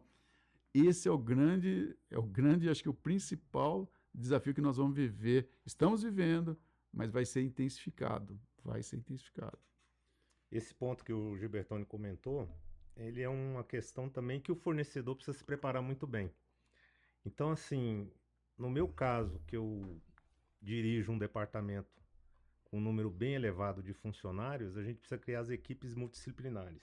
esse 0.80 1.08
é 1.08 1.10
o 1.10 1.18
grande, 1.18 1.96
é 2.10 2.18
o 2.18 2.22
grande, 2.22 2.68
acho 2.68 2.82
que 2.82 2.88
o 2.88 2.94
principal 2.94 3.88
desafio 4.12 4.54
que 4.54 4.60
nós 4.60 4.76
vamos 4.76 4.96
viver. 4.96 5.48
Estamos 5.64 6.02
vivendo, 6.02 6.58
mas 6.92 7.10
vai 7.10 7.24
ser 7.24 7.42
intensificado. 7.42 8.40
Vai 8.64 8.82
ser 8.82 8.96
intensificado. 8.96 9.58
Esse 10.50 10.74
ponto 10.74 11.04
que 11.04 11.12
o 11.12 11.36
Gilbertone 11.36 11.84
comentou, 11.84 12.48
ele 12.96 13.20
é 13.22 13.28
uma 13.28 13.62
questão 13.62 14.08
também 14.08 14.40
que 14.40 14.50
o 14.50 14.56
fornecedor 14.56 15.14
precisa 15.14 15.36
se 15.36 15.44
preparar 15.44 15.82
muito 15.82 16.06
bem. 16.06 16.32
Então, 17.24 17.50
assim, 17.50 18.10
no 18.56 18.70
meu 18.70 18.88
caso, 18.88 19.40
que 19.46 19.56
eu 19.56 20.00
dirijo 20.60 21.12
um 21.12 21.18
departamento 21.18 22.02
com 22.64 22.78
um 22.78 22.80
número 22.80 23.10
bem 23.10 23.34
elevado 23.34 23.82
de 23.82 23.92
funcionários, 23.92 24.76
a 24.76 24.82
gente 24.82 24.98
precisa 24.98 25.18
criar 25.18 25.40
as 25.40 25.50
equipes 25.50 25.94
multidisciplinares. 25.94 26.82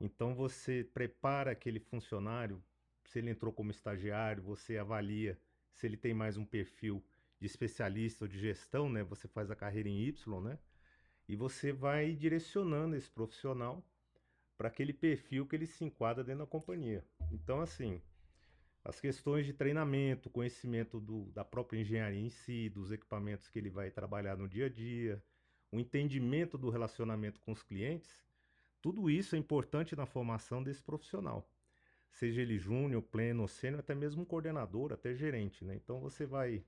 Então 0.00 0.34
você 0.34 0.84
prepara 0.92 1.52
aquele 1.52 1.78
funcionário, 1.78 2.62
se 3.04 3.18
ele 3.18 3.30
entrou 3.30 3.52
como 3.52 3.70
estagiário, 3.70 4.42
você 4.42 4.78
avalia 4.78 5.38
se 5.72 5.86
ele 5.86 5.96
tem 5.96 6.14
mais 6.14 6.36
um 6.36 6.44
perfil 6.44 7.04
de 7.40 7.46
especialista 7.46 8.24
ou 8.24 8.28
de 8.28 8.38
gestão, 8.38 8.88
né? 8.88 9.02
Você 9.04 9.28
faz 9.28 9.50
a 9.50 9.56
carreira 9.56 9.88
em 9.88 10.00
Y, 10.00 10.40
né? 10.40 10.58
E 11.28 11.36
você 11.36 11.72
vai 11.72 12.14
direcionando 12.14 12.96
esse 12.96 13.10
profissional 13.10 13.84
para 14.56 14.68
aquele 14.68 14.92
perfil 14.92 15.46
que 15.46 15.56
ele 15.56 15.66
se 15.66 15.84
enquadra 15.84 16.22
dentro 16.22 16.40
da 16.40 16.46
companhia. 16.46 17.04
Então, 17.32 17.60
assim, 17.60 18.00
as 18.84 19.00
questões 19.00 19.46
de 19.46 19.52
treinamento, 19.52 20.30
conhecimento 20.30 21.00
do, 21.00 21.30
da 21.32 21.44
própria 21.44 21.80
engenharia 21.80 22.20
em 22.20 22.30
si, 22.30 22.68
dos 22.68 22.92
equipamentos 22.92 23.48
que 23.48 23.58
ele 23.58 23.70
vai 23.70 23.90
trabalhar 23.90 24.36
no 24.36 24.48
dia 24.48 24.66
a 24.66 24.68
dia, 24.68 25.22
o 25.72 25.80
entendimento 25.80 26.56
do 26.56 26.70
relacionamento 26.70 27.40
com 27.40 27.52
os 27.52 27.62
clientes, 27.62 28.24
tudo 28.80 29.08
isso 29.10 29.34
é 29.34 29.38
importante 29.38 29.96
na 29.96 30.04
formação 30.04 30.62
desse 30.62 30.82
profissional. 30.82 31.50
Seja 32.14 32.42
ele 32.42 32.56
júnior, 32.58 33.02
pleno, 33.02 33.48
sênior, 33.48 33.80
até 33.80 33.92
mesmo 33.92 34.24
coordenador, 34.24 34.92
até 34.92 35.12
gerente. 35.14 35.64
Né? 35.64 35.74
Então 35.74 35.98
você 35.98 36.24
vai 36.24 36.64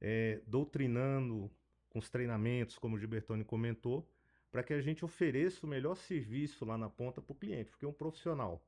é, 0.00 0.40
doutrinando 0.46 1.50
com 1.90 1.98
os 1.98 2.08
treinamentos, 2.08 2.78
como 2.78 2.94
o 2.94 2.98
Gilbertoni 2.98 3.44
comentou, 3.44 4.08
para 4.52 4.62
que 4.62 4.72
a 4.72 4.80
gente 4.80 5.04
ofereça 5.04 5.66
o 5.66 5.68
melhor 5.68 5.96
serviço 5.96 6.64
lá 6.64 6.78
na 6.78 6.88
ponta 6.88 7.20
para 7.20 7.32
o 7.32 7.34
cliente, 7.34 7.70
porque 7.70 7.84
um 7.84 7.92
profissional 7.92 8.64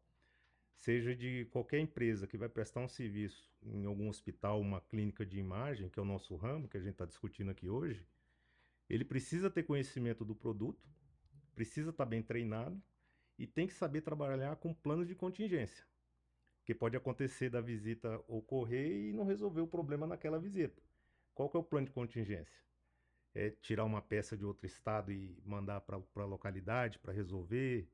seja 0.75 1.15
de 1.15 1.45
qualquer 1.53 1.79
empresa 1.79 2.27
que 2.27 2.37
vai 2.37 2.49
prestar 2.49 2.81
um 2.81 2.89
serviço 2.89 3.49
em 3.63 3.85
algum 3.85 4.09
hospital, 4.09 4.61
uma 4.61 4.81
clínica 4.81 5.25
de 5.25 5.39
imagem, 5.39 5.89
que 5.89 5.99
é 6.01 6.03
o 6.03 6.07
nosso 6.07 6.35
ramo, 6.35 6.69
que 6.69 6.77
a 6.77 6.81
gente 6.81 6.95
está 6.95 7.05
discutindo 7.05 7.53
aqui 7.53 7.69
hoje, 7.69 8.05
ele 8.91 9.05
precisa 9.05 9.49
ter 9.49 9.63
conhecimento 9.63 10.25
do 10.25 10.35
produto, 10.35 10.91
precisa 11.55 11.91
estar 11.91 12.05
tá 12.05 12.11
bem 12.11 12.21
treinado 12.21 12.83
e 13.39 13.47
tem 13.47 13.67
que 13.67 13.75
saber 13.75 14.01
trabalhar 14.01 14.57
com 14.57 14.73
planos 14.73 15.07
de 15.09 15.15
contingência. 15.15 15.85
Que 16.65 16.75
pode 16.75 16.97
acontecer 16.97 17.51
da 17.51 17.61
visita 17.61 18.23
ocorrer 18.27 19.09
e 19.09 19.13
não 19.13 19.25
resolver 19.25 19.61
o 19.61 19.67
problema 19.67 20.07
naquela 20.07 20.39
visita. 20.39 20.83
Qual 21.35 21.51
que 21.51 21.57
é 21.57 21.61
o 21.61 21.65
plano 21.65 21.87
de 21.87 21.93
contingência? 21.93 22.63
É 23.35 23.51
tirar 23.51 23.85
uma 23.85 24.01
peça 24.01 24.37
de 24.37 24.45
outro 24.45 24.67
estado 24.67 25.13
e 25.13 25.37
mandar 25.45 25.81
para 25.81 25.97
a 25.97 26.25
localidade 26.25 26.99
para 26.99 27.13
resolver, 27.13 27.89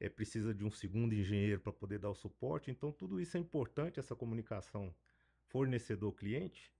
é, 0.00 0.08
precisa 0.08 0.54
de 0.54 0.64
um 0.64 0.70
segundo 0.70 1.14
engenheiro 1.14 1.60
para 1.60 1.72
poder 1.72 1.98
dar 1.98 2.10
o 2.10 2.14
suporte. 2.14 2.70
Então, 2.70 2.90
tudo 2.90 3.20
isso 3.20 3.36
é 3.36 3.40
importante, 3.40 4.00
essa 4.00 4.16
comunicação 4.16 4.94
fornecedor-cliente, 5.48 6.72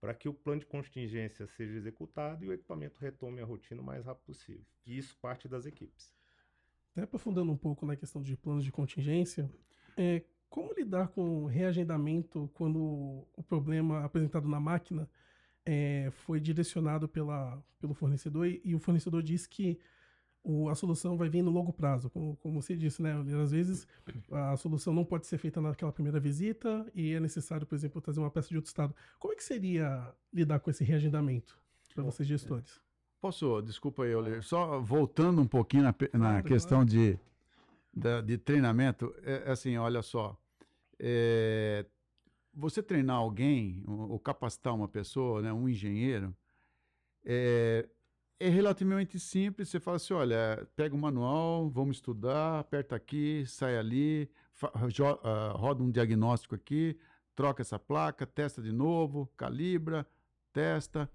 para 0.00 0.14
que 0.14 0.28
o 0.28 0.34
plano 0.34 0.60
de 0.60 0.66
contingência 0.66 1.46
seja 1.46 1.76
executado 1.76 2.44
e 2.44 2.48
o 2.48 2.52
equipamento 2.52 3.00
retome 3.00 3.40
a 3.40 3.44
rotina 3.44 3.82
o 3.82 3.84
mais 3.84 4.04
rápido 4.04 4.26
possível. 4.26 4.64
E 4.86 4.96
isso 4.96 5.16
parte 5.18 5.48
das 5.48 5.66
equipes. 5.66 6.17
Até 6.98 7.04
aprofundando 7.04 7.52
um 7.52 7.56
pouco 7.56 7.86
na 7.86 7.94
questão 7.94 8.20
de 8.20 8.36
planos 8.36 8.64
de 8.64 8.72
contingência, 8.72 9.48
é, 9.96 10.24
como 10.50 10.74
lidar 10.74 11.06
com 11.06 11.46
reagendamento 11.46 12.50
quando 12.54 13.24
o 13.36 13.42
problema 13.46 14.04
apresentado 14.04 14.48
na 14.48 14.58
máquina 14.58 15.08
é, 15.64 16.10
foi 16.10 16.40
direcionado 16.40 17.08
pela, 17.08 17.62
pelo 17.78 17.94
fornecedor 17.94 18.48
e, 18.48 18.60
e 18.64 18.74
o 18.74 18.80
fornecedor 18.80 19.22
diz 19.22 19.46
que 19.46 19.78
o, 20.42 20.68
a 20.68 20.74
solução 20.74 21.16
vai 21.16 21.28
vir 21.28 21.40
no 21.40 21.52
longo 21.52 21.72
prazo, 21.72 22.10
como, 22.10 22.36
como 22.38 22.60
você 22.60 22.74
disse, 22.74 23.00
né? 23.00 23.14
Às 23.40 23.52
vezes 23.52 23.86
a 24.32 24.56
solução 24.56 24.92
não 24.92 25.04
pode 25.04 25.28
ser 25.28 25.38
feita 25.38 25.60
naquela 25.60 25.92
primeira 25.92 26.18
visita 26.18 26.84
e 26.96 27.12
é 27.12 27.20
necessário, 27.20 27.64
por 27.64 27.76
exemplo, 27.76 28.00
trazer 28.00 28.18
uma 28.18 28.30
peça 28.30 28.48
de 28.48 28.56
outro 28.56 28.70
estado. 28.70 28.92
Como 29.20 29.32
é 29.32 29.36
que 29.36 29.44
seria 29.44 30.12
lidar 30.34 30.58
com 30.58 30.68
esse 30.68 30.82
reagendamento 30.82 31.56
para 31.94 32.02
vocês 32.02 32.28
gestores? 32.28 32.80
Posso, 33.20 33.60
desculpa 33.62 34.04
aí, 34.04 34.12
Euler, 34.12 34.42
só 34.44 34.80
voltando 34.80 35.40
um 35.40 35.46
pouquinho 35.46 35.82
na, 35.82 35.94
na 36.12 36.42
questão. 36.42 36.84
De, 36.84 37.18
de, 37.92 38.22
de, 38.22 38.38
treinamento, 38.38 39.12
é, 39.24 39.42
é, 39.46 39.50
assim, 39.50 39.76
olha 39.76 40.02
só, 40.02 40.36
é, 41.00 41.84
você 42.54 42.80
treinar 42.80 43.16
alguém, 43.16 43.82
ou, 43.86 44.18
capacitar 44.20 44.72
uma 44.72 44.86
pessoa, 44.86 45.42
né, 45.42 45.52
um 45.52 45.68
engenheiro, 45.68 46.32
é, 47.24 47.88
é 48.38 48.48
relativamente 48.48 49.18
simples. 49.18 49.68
Você 49.68 49.80
fala 49.80 49.96
assim: 49.96 50.14
olha, 50.14 50.66
pega 50.76 50.94
o 50.94 50.98
manual, 50.98 51.68
vamos 51.68 51.96
estudar, 51.96 52.60
aperta 52.60 52.94
aqui, 52.94 53.44
sai 53.46 53.76
ali, 53.76 54.30
uh, 54.62 55.56
roda 55.56 55.82
um 55.82 55.90
diagnóstico 55.90 56.54
aqui, 56.54 56.96
troca 57.34 57.62
essa 57.62 57.80
placa, 57.80 58.24
testa 58.24 58.62
de 58.62 58.70
novo, 58.70 59.28
calibra, 59.36 60.06
testa. 60.52 61.10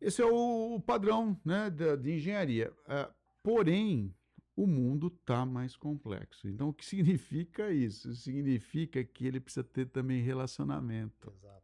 Esse 0.00 0.22
é 0.22 0.26
o, 0.26 0.80
padrão 0.80 1.38
né, 1.44 1.68
de, 1.70 1.96
de 1.96 2.12
engenharia. 2.12 2.72
Uh, 2.86 3.12
porém, 3.42 4.14
o 4.56 4.66
mundo 4.66 5.08
está 5.08 5.44
mais 5.44 5.76
complexo. 5.76 6.48
Então, 6.48 6.70
o 6.70 6.74
que 6.74 6.84
significa 6.86 7.70
isso? 7.70 8.14
Significa 8.14 9.04
que 9.04 9.26
ele 9.26 9.40
precisa 9.40 9.64
ter 9.64 9.86
também 9.86 10.22
relacionamento. 10.22 11.32
Exato 11.36 11.60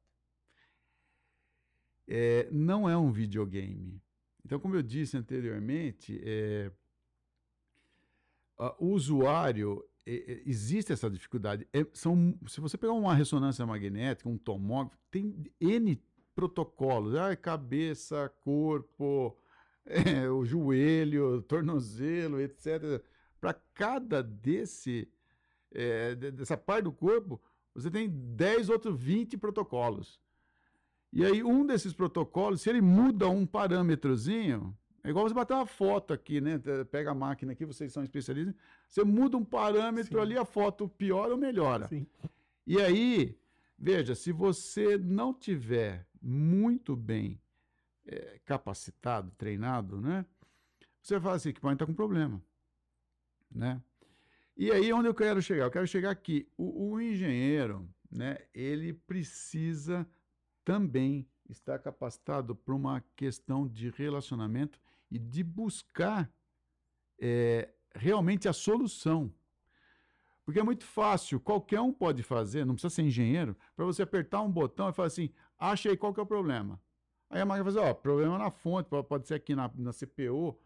é, 2.07 2.49
não 2.51 2.89
é 2.89 2.97
um 2.97 3.11
videogame. 3.11 4.01
Então, 4.45 4.61
como 4.61 4.77
eu 4.77 4.83
disse 4.83 5.17
anteriormente, 5.17 6.21
é, 6.23 6.71
o 8.79 8.87
usuário 8.91 9.85
é, 10.07 10.43
existe 10.47 10.93
essa 10.93 11.11
dificuldade. 11.11 11.67
É, 11.73 11.85
são, 11.93 12.39
se 12.47 12.61
você 12.61 12.79
pegar 12.79 12.93
uma 12.93 13.15
ressonância 13.15 13.67
magnética, 13.67 14.29
um 14.29 14.39
tomógrafo, 14.39 14.97
tem 15.11 15.51
N 15.61 16.01
protocolos. 16.37 17.15
Ah, 17.15 17.35
cabeça, 17.35 18.31
corpo, 18.45 19.37
é, 19.85 20.29
o 20.29 20.45
joelho, 20.45 21.43
tornozelo, 21.43 22.41
etc. 22.41 23.03
Para 23.41 23.55
cada 23.75 24.23
desse, 24.23 25.09
é, 25.73 26.15
dessa 26.15 26.57
parte 26.57 26.85
do 26.85 26.93
corpo, 26.93 27.41
você 27.75 27.91
tem 27.91 28.09
10 28.09 28.69
outros 28.69 29.01
20 29.01 29.39
protocolos. 29.39 30.21
E 31.13 31.25
aí, 31.25 31.43
um 31.43 31.65
desses 31.65 31.95
protocolos, 31.95 32.61
se 32.61 32.69
ele 32.69 32.83
muda 32.83 33.29
um 33.29 33.47
parâmetrozinho, 33.47 34.77
é 35.03 35.09
igual 35.11 35.27
você 35.27 35.35
bater 35.35 35.55
uma 35.55 35.67
foto 35.67 36.13
aqui, 36.13 36.41
né? 36.41 36.61
Pega 36.91 37.13
a 37.13 37.15
máquina 37.15 37.53
aqui, 37.53 37.65
vocês 37.65 37.93
são 37.93 38.03
especialistas. 38.03 38.55
Você 38.89 39.05
muda 39.05 39.37
um 39.37 39.45
parâmetro 39.45 40.19
Sim. 40.19 40.23
ali, 40.23 40.37
a 40.37 40.45
foto 40.45 40.89
piora 40.89 41.33
ou 41.33 41.39
melhora. 41.39 41.87
Sim. 41.89 42.07
E 42.67 42.81
aí, 42.81 43.39
veja, 43.79 44.15
se 44.15 44.33
você 44.33 44.99
não 44.99 45.33
tiver 45.33 46.07
muito 46.27 46.97
bem 46.97 47.41
é, 48.05 48.41
capacitado, 48.45 49.31
treinado, 49.39 50.01
né? 50.01 50.27
Você 51.01 51.21
fala 51.21 51.37
assim, 51.37 51.53
pode 51.53 51.75
estar 51.75 51.87
com 51.87 51.95
problema, 51.95 52.43
né? 53.51 53.81
E 54.57 54.73
aí, 54.73 54.93
onde 54.93 55.07
eu 55.07 55.15
quero 55.15 55.41
chegar? 55.41 55.67
Eu 55.67 55.71
quero 55.71 55.87
chegar 55.87 56.11
aqui. 56.11 56.49
O, 56.57 56.91
o 56.91 57.01
engenheiro, 57.01 57.89
né? 58.11 58.39
Ele 58.53 58.93
precisa 58.93 60.09
também 60.65 61.29
está 61.49 61.79
capacitado 61.79 62.57
para 62.57 62.75
uma 62.75 63.05
questão 63.15 63.69
de 63.69 63.91
relacionamento 63.91 64.81
e 65.09 65.17
de 65.17 65.45
buscar 65.45 66.29
é, 67.21 67.69
realmente 67.95 68.49
a 68.49 68.53
solução. 68.53 69.33
Porque 70.45 70.61
é 70.61 70.63
muito 70.63 70.85
fácil, 70.85 71.41
qualquer 71.41 71.81
um 71.81 71.93
pode 71.93 72.23
fazer, 72.23 72.65
não 72.65 72.75
precisa 72.75 72.95
ser 72.95 73.03
engenheiro, 73.03 73.57
para 73.75 73.85
você 73.85 74.03
apertar 74.03 74.43
um 74.43 74.51
botão 74.51 74.89
e 74.89 74.93
falar 74.93 75.09
assim: 75.09 75.31
acha 75.59 75.91
aí 75.91 75.97
qual 75.97 76.13
que 76.13 76.21
é 76.21 76.23
o 76.23 76.27
problema. 76.27 76.81
Aí 77.29 77.41
a 77.41 77.45
máquina 77.45 77.65
vai 77.65 77.73
fazer: 77.73 77.87
ó, 77.87 77.95
problema 77.95 78.39
na 78.39 78.51
fonte, 78.51 78.89
pode 79.09 79.27
ser 79.27 79.35
aqui 79.35 79.55
na, 79.55 79.71
na 79.75 79.93
CPU. 79.93 80.59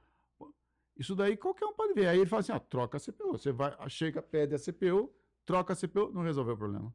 Isso 0.96 1.14
daí 1.14 1.36
qualquer 1.36 1.66
um 1.66 1.72
pode 1.72 1.94
ver. 1.94 2.08
Aí 2.08 2.18
ele 2.18 2.28
fala 2.28 2.40
assim: 2.40 2.52
ó, 2.52 2.58
troca 2.58 2.98
a 2.98 3.00
CPU. 3.00 3.32
Você 3.32 3.52
vai, 3.52 3.74
chega, 3.88 4.20
pede 4.20 4.54
a 4.54 4.58
CPU, 4.58 5.12
troca 5.44 5.72
a 5.72 5.76
CPU, 5.76 6.10
não 6.12 6.22
resolveu 6.22 6.54
o 6.54 6.58
problema. 6.58 6.94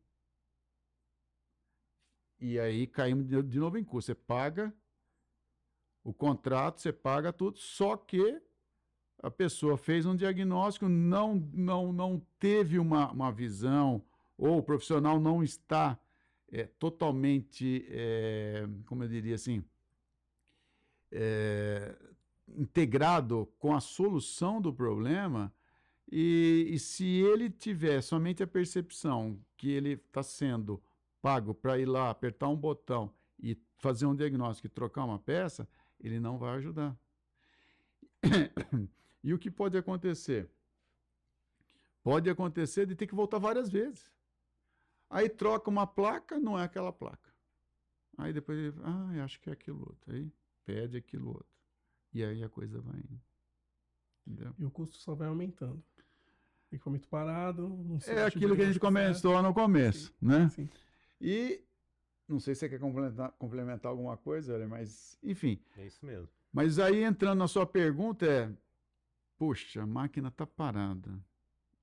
E 2.40 2.60
aí 2.60 2.86
caímos 2.86 3.26
de 3.28 3.60
novo 3.60 3.78
em 3.78 3.84
curso. 3.84 4.08
Você 4.08 4.16
paga 4.16 4.74
o 6.04 6.14
contrato, 6.14 6.80
você 6.80 6.94
paga 6.94 7.34
tudo, 7.34 7.58
só 7.58 7.98
que 7.98 8.40
a 9.24 9.32
pessoa 9.32 9.76
fez 9.76 10.06
um 10.06 10.16
diagnóstico, 10.16 10.88
não, 10.88 11.36
não, 11.52 11.92
não 11.92 12.22
teve 12.38 12.78
uma, 12.78 13.12
uma 13.12 13.32
visão, 13.32 14.04
ou 14.38 14.60
o 14.60 14.64
profissional 14.64 15.20
não 15.20 15.42
está 15.42 16.00
é, 16.56 16.64
totalmente, 16.80 17.86
é, 17.90 18.66
como 18.86 19.04
eu 19.04 19.10
diria 19.10 19.36
assim, 19.36 19.62
é, 21.12 21.94
integrado 22.48 23.52
com 23.60 23.76
a 23.76 23.82
solução 23.82 24.62
do 24.62 24.74
problema. 24.74 25.54
E, 26.10 26.68
e 26.70 26.80
se 26.80 27.06
ele 27.06 27.50
tiver 27.50 28.02
somente 28.02 28.42
a 28.42 28.48
percepção 28.48 29.38
que 29.58 29.70
ele 29.70 29.94
está 29.94 30.24
sendo 30.24 30.82
pago 31.22 31.54
para 31.54 31.78
ir 31.78 31.86
lá, 31.86 32.10
apertar 32.10 32.48
um 32.48 32.56
botão 32.56 33.14
e 33.38 33.58
fazer 33.80 34.06
um 34.06 34.16
diagnóstico 34.16 34.68
e 34.68 34.70
trocar 34.70 35.04
uma 35.04 35.20
peça, 35.20 35.68
ele 36.00 36.22
não 36.22 36.38
vai 36.38 36.56
ajudar. 36.56 36.98
e 39.22 39.34
o 39.34 39.40
que 39.40 39.52
pode 39.52 39.78
acontecer? 39.78 40.50
Pode 42.02 42.30
acontecer 42.30 42.86
de 42.86 42.96
ter 42.96 43.08
que 43.08 43.16
voltar 43.16 43.40
várias 43.40 43.68
vezes. 43.70 44.15
Aí 45.16 45.30
troca 45.30 45.70
uma 45.70 45.88
placa, 45.88 46.38
não 46.38 46.60
é 46.60 46.64
aquela 46.64 46.92
placa. 46.92 47.34
Aí 48.18 48.34
depois 48.34 48.60
ele, 48.60 48.74
ah, 48.84 49.24
acho 49.24 49.40
que 49.40 49.50
é 49.50 49.54
aquilo 49.54 49.80
outro. 49.80 50.14
Aí 50.14 50.30
pede 50.66 50.98
aquilo 50.98 51.30
outro. 51.30 51.56
E 52.14 52.22
aí 52.22 52.44
a 52.44 52.50
coisa 52.50 52.82
vai 52.82 52.98
indo. 52.98 53.22
Entendeu? 54.28 54.54
E 54.60 54.66
o 54.66 54.70
custo 54.70 54.98
só 54.98 55.16
vai 55.16 55.30
aumentando. 55.30 55.82
Muito 56.86 57.08
parado. 57.08 57.70
Não 57.70 57.98
é 58.08 58.26
aquilo 58.26 58.58
que 58.58 58.62
a 58.64 58.66
gente 58.66 58.80
começou 58.82 59.42
no 59.42 59.54
começo, 59.54 60.08
Sim. 60.08 60.14
né? 60.20 60.50
Sim. 60.50 60.70
E 61.22 61.64
não 62.28 62.38
sei 62.38 62.54
se 62.54 62.60
você 62.60 62.70
quer 62.70 62.80
complementar, 62.80 63.32
complementar 63.40 63.90
alguma 63.90 64.18
coisa, 64.18 64.68
mas 64.68 65.18
enfim. 65.24 65.62
É 65.78 65.86
isso 65.86 66.06
mesmo. 66.06 66.28
Mas 66.52 66.78
aí 66.78 67.04
entrando 67.04 67.40
na 67.40 67.48
sua 67.48 67.66
pergunta 67.66 68.26
é, 68.26 68.52
poxa, 69.38 69.84
a 69.84 69.88
máquina 69.88 70.28
está 70.28 70.46
parada, 70.46 71.18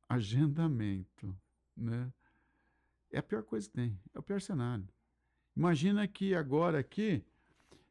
agendamento, 0.06 1.34
né? 1.74 2.12
É 3.12 3.18
a 3.18 3.22
pior 3.22 3.42
coisa 3.42 3.68
que 3.68 3.74
tem, 3.74 3.98
é 4.14 4.18
o 4.18 4.22
pior 4.22 4.40
cenário. 4.40 4.88
Imagina 5.54 6.08
que 6.08 6.34
agora 6.34 6.78
aqui 6.78 7.22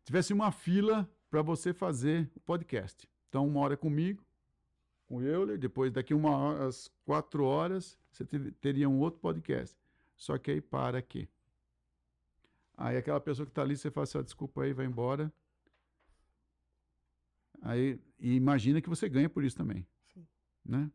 tivesse 0.04 0.34
uma 0.34 0.52
fila 0.52 1.08
para 1.30 1.44
você 1.44 1.74
fazer 1.74 2.30
o 2.36 2.40
podcast. 2.40 3.08
Então, 3.30 3.48
uma 3.48 3.60
hora 3.60 3.78
comigo, 3.78 4.26
com 5.06 5.18
o 5.18 5.22
Euler, 5.22 5.60
depois 5.60 5.92
daqui 5.92 6.14
uma 6.14 6.36
hora, 6.36 6.68
às 6.68 6.92
quatro 7.06 7.46
horas, 7.46 8.00
você 8.12 8.26
teria 8.60 8.90
um 8.90 9.00
outro 9.00 9.20
podcast. 9.20 9.78
Só 10.16 10.38
que 10.38 10.52
aí 10.52 10.62
para 10.62 10.98
aqui. 10.98 11.30
Aí 12.76 12.98
aquela 12.98 13.22
pessoa 13.22 13.46
que 13.46 13.52
está 13.52 13.62
ali, 13.62 13.78
você 13.78 13.92
fala 13.92 14.06
assim, 14.06 14.24
desculpa 14.24 14.64
aí, 14.64 14.74
vai 14.74 14.88
embora. 14.88 15.32
Aí, 17.62 18.00
e 18.20 18.36
imagina 18.36 18.82
que 18.82 18.90
você 18.90 19.08
ganha 19.08 19.30
por 19.30 19.44
isso 19.44 19.56
também. 19.56 19.86
Sim. 20.14 20.26
Né? 20.66 20.92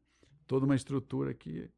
Toda 0.46 0.66
uma 0.66 0.74
estrutura 0.74 1.32
que 1.32 1.70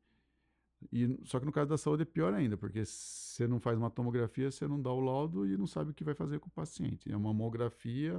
e, 0.93 1.19
só 1.25 1.41
que 1.41 1.47
no 1.47 1.53
caso 1.53 1.69
da 1.69 1.77
saúde 1.77 2.03
é 2.03 2.07
pior 2.07 2.33
ainda, 2.33 2.57
porque 2.57 2.85
você 2.85 3.47
não 3.49 3.59
faz 3.59 3.77
uma 3.77 3.91
tomografia, 3.91 4.51
você 4.51 4.67
não 4.69 4.81
dá 4.81 4.93
o 4.93 5.01
laudo 5.01 5.47
e 5.47 5.57
não 5.57 5.67
sabe 5.67 5.91
o 5.91 5.95
que 5.95 6.05
vai 6.05 6.15
fazer 6.15 6.39
com 6.39 6.49
o 6.49 6.53
paciente. 6.53 7.11
É 7.11 7.17
uma 7.17 7.33
mamografia, 7.33 8.15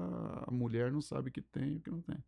a 0.46 0.52
mulher 0.52 0.92
não 0.92 1.02
sabe 1.02 1.30
o 1.30 1.32
que 1.32 1.42
tem 1.42 1.74
e 1.74 1.78
o 1.78 1.82
que 1.82 1.90
não 1.90 2.02
tem. 2.02 2.22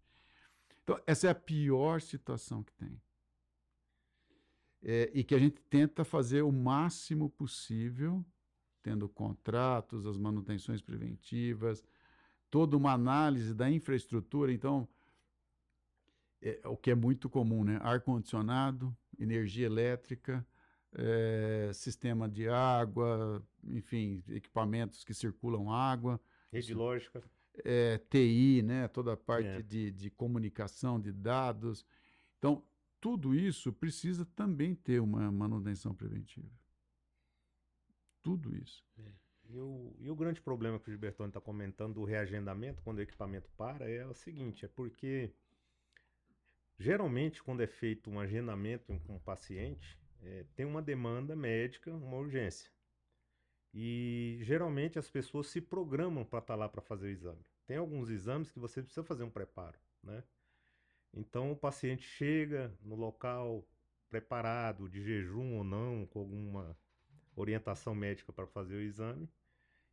Então, 0.83 0.99
essa 1.05 1.27
é 1.27 1.29
a 1.29 1.35
pior 1.35 2.01
situação 2.01 2.63
que 2.63 2.73
tem. 2.73 2.99
É, 4.83 5.11
e 5.13 5.23
que 5.23 5.35
a 5.35 5.39
gente 5.39 5.61
tenta 5.69 6.03
fazer 6.03 6.41
o 6.41 6.51
máximo 6.51 7.29
possível, 7.29 8.25
tendo 8.81 9.07
contratos, 9.07 10.07
as 10.07 10.17
manutenções 10.17 10.81
preventivas, 10.81 11.85
toda 12.49 12.75
uma 12.75 12.93
análise 12.93 13.53
da 13.53 13.69
infraestrutura. 13.69 14.51
Então, 14.51 14.87
é, 16.41 16.59
o 16.67 16.75
que 16.75 16.91
é 16.91 16.95
muito 16.95 17.29
comum, 17.29 17.63
né? 17.63 17.79
Ar-condicionado, 17.81 18.95
energia 19.19 19.65
elétrica, 19.65 20.45
é, 20.93 21.71
sistema 21.73 22.27
de 22.27 22.49
água, 22.49 23.45
enfim, 23.63 24.23
equipamentos 24.27 25.03
que 25.03 25.13
circulam 25.13 25.71
água. 25.71 26.19
Rede 26.51 26.73
lógica. 26.73 27.23
É, 27.63 27.97
TI, 28.09 28.61
né? 28.63 28.87
Toda 28.87 29.13
a 29.13 29.17
parte 29.17 29.47
é. 29.47 29.61
de, 29.61 29.91
de 29.91 30.09
comunicação 30.09 30.99
de 30.99 31.11
dados. 31.11 31.85
Então, 32.37 32.63
tudo 32.99 33.35
isso 33.35 33.71
precisa 33.71 34.25
também 34.25 34.73
ter 34.75 34.99
uma 34.99 35.31
manutenção 35.31 35.93
preventiva. 35.93 36.49
Tudo 38.21 38.55
isso. 38.55 38.83
É. 38.99 39.11
E 39.49 39.59
o, 39.59 39.95
e 39.99 40.09
o 40.09 40.15
grande 40.15 40.41
problema 40.41 40.79
que 40.79 40.87
o 40.87 40.91
Gilbertone 40.91 41.29
está 41.29 41.41
comentando 41.41 41.95
do 41.95 42.05
reagendamento, 42.05 42.81
quando 42.83 42.99
o 42.99 43.01
equipamento 43.01 43.51
para, 43.57 43.89
é 43.89 44.05
o 44.05 44.13
seguinte: 44.13 44.63
é 44.63 44.67
porque 44.67 45.33
Geralmente, 46.77 47.43
quando 47.43 47.61
é 47.61 47.67
feito 47.67 48.09
um 48.09 48.19
agendamento 48.19 48.85
com 49.05 49.15
um 49.15 49.19
paciente, 49.19 49.99
é, 50.23 50.45
tem 50.55 50.65
uma 50.65 50.81
demanda 50.81 51.35
médica, 51.35 51.93
uma 51.93 52.17
urgência. 52.17 52.71
E 53.73 54.39
geralmente 54.41 54.99
as 54.99 55.09
pessoas 55.09 55.47
se 55.47 55.61
programam 55.61 56.25
para 56.25 56.39
estar 56.39 56.53
tá 56.53 56.59
lá 56.59 56.67
para 56.67 56.81
fazer 56.81 57.07
o 57.07 57.11
exame. 57.11 57.45
Tem 57.65 57.77
alguns 57.77 58.09
exames 58.09 58.51
que 58.51 58.59
você 58.59 58.81
precisa 58.81 59.03
fazer 59.03 59.23
um 59.23 59.29
preparo, 59.29 59.79
né? 60.03 60.23
Então 61.13 61.51
o 61.51 61.55
paciente 61.55 62.03
chega 62.03 62.73
no 62.81 62.95
local 62.95 63.65
preparado, 64.09 64.89
de 64.89 65.01
jejum 65.01 65.57
ou 65.57 65.63
não, 65.63 66.05
com 66.05 66.19
alguma 66.19 66.77
orientação 67.35 67.95
médica 67.95 68.33
para 68.33 68.45
fazer 68.45 68.75
o 68.75 68.81
exame, 68.81 69.29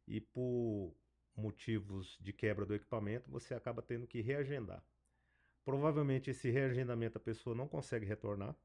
e 0.07 0.21
por 0.21 0.93
motivos 1.37 2.19
de 2.21 2.33
quebra 2.33 2.67
do 2.67 2.75
equipamento, 2.75 3.31
você 3.31 3.55
acaba 3.55 3.81
tendo 3.81 4.07
que 4.07 4.21
reagendar. 4.21 4.83
Provavelmente 5.69 6.31
esse 6.31 6.49
reagendamento 6.49 7.19
a 7.19 7.21
pessoa 7.21 7.55
não 7.55 7.69
consegue 7.69 8.07
retornar. 8.07 8.57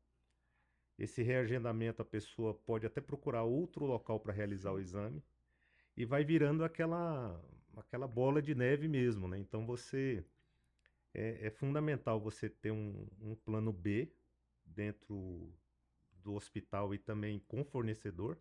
Esse 0.98 1.22
reagendamento 1.22 2.02
a 2.02 2.06
pessoa 2.06 2.54
pode 2.54 2.86
até 2.86 3.02
procurar 3.02 3.44
outro 3.44 3.84
local 3.84 4.22
para 4.22 4.32
realizar 4.32 4.72
o 4.72 4.80
exame 4.80 5.22
e 5.98 6.06
vai 6.06 6.24
virando 6.24 6.64
aquela 6.64 7.38
aquela 7.76 8.08
bola 8.08 8.42
de 8.42 8.56
neve 8.56 8.88
mesmo, 8.88 9.28
né? 9.28 9.38
Então 9.38 9.66
você 9.66 10.24
é, 11.14 11.48
é 11.48 11.50
fundamental 11.50 12.22
você 12.22 12.50
ter 12.50 12.72
um, 12.72 13.06
um 13.20 13.36
plano 13.36 13.74
B 13.74 14.10
dentro 14.66 15.54
do 16.24 16.36
hospital 16.36 16.96
e 16.96 16.98
também 16.98 17.38
com 17.38 17.66
fornecedor 17.66 18.40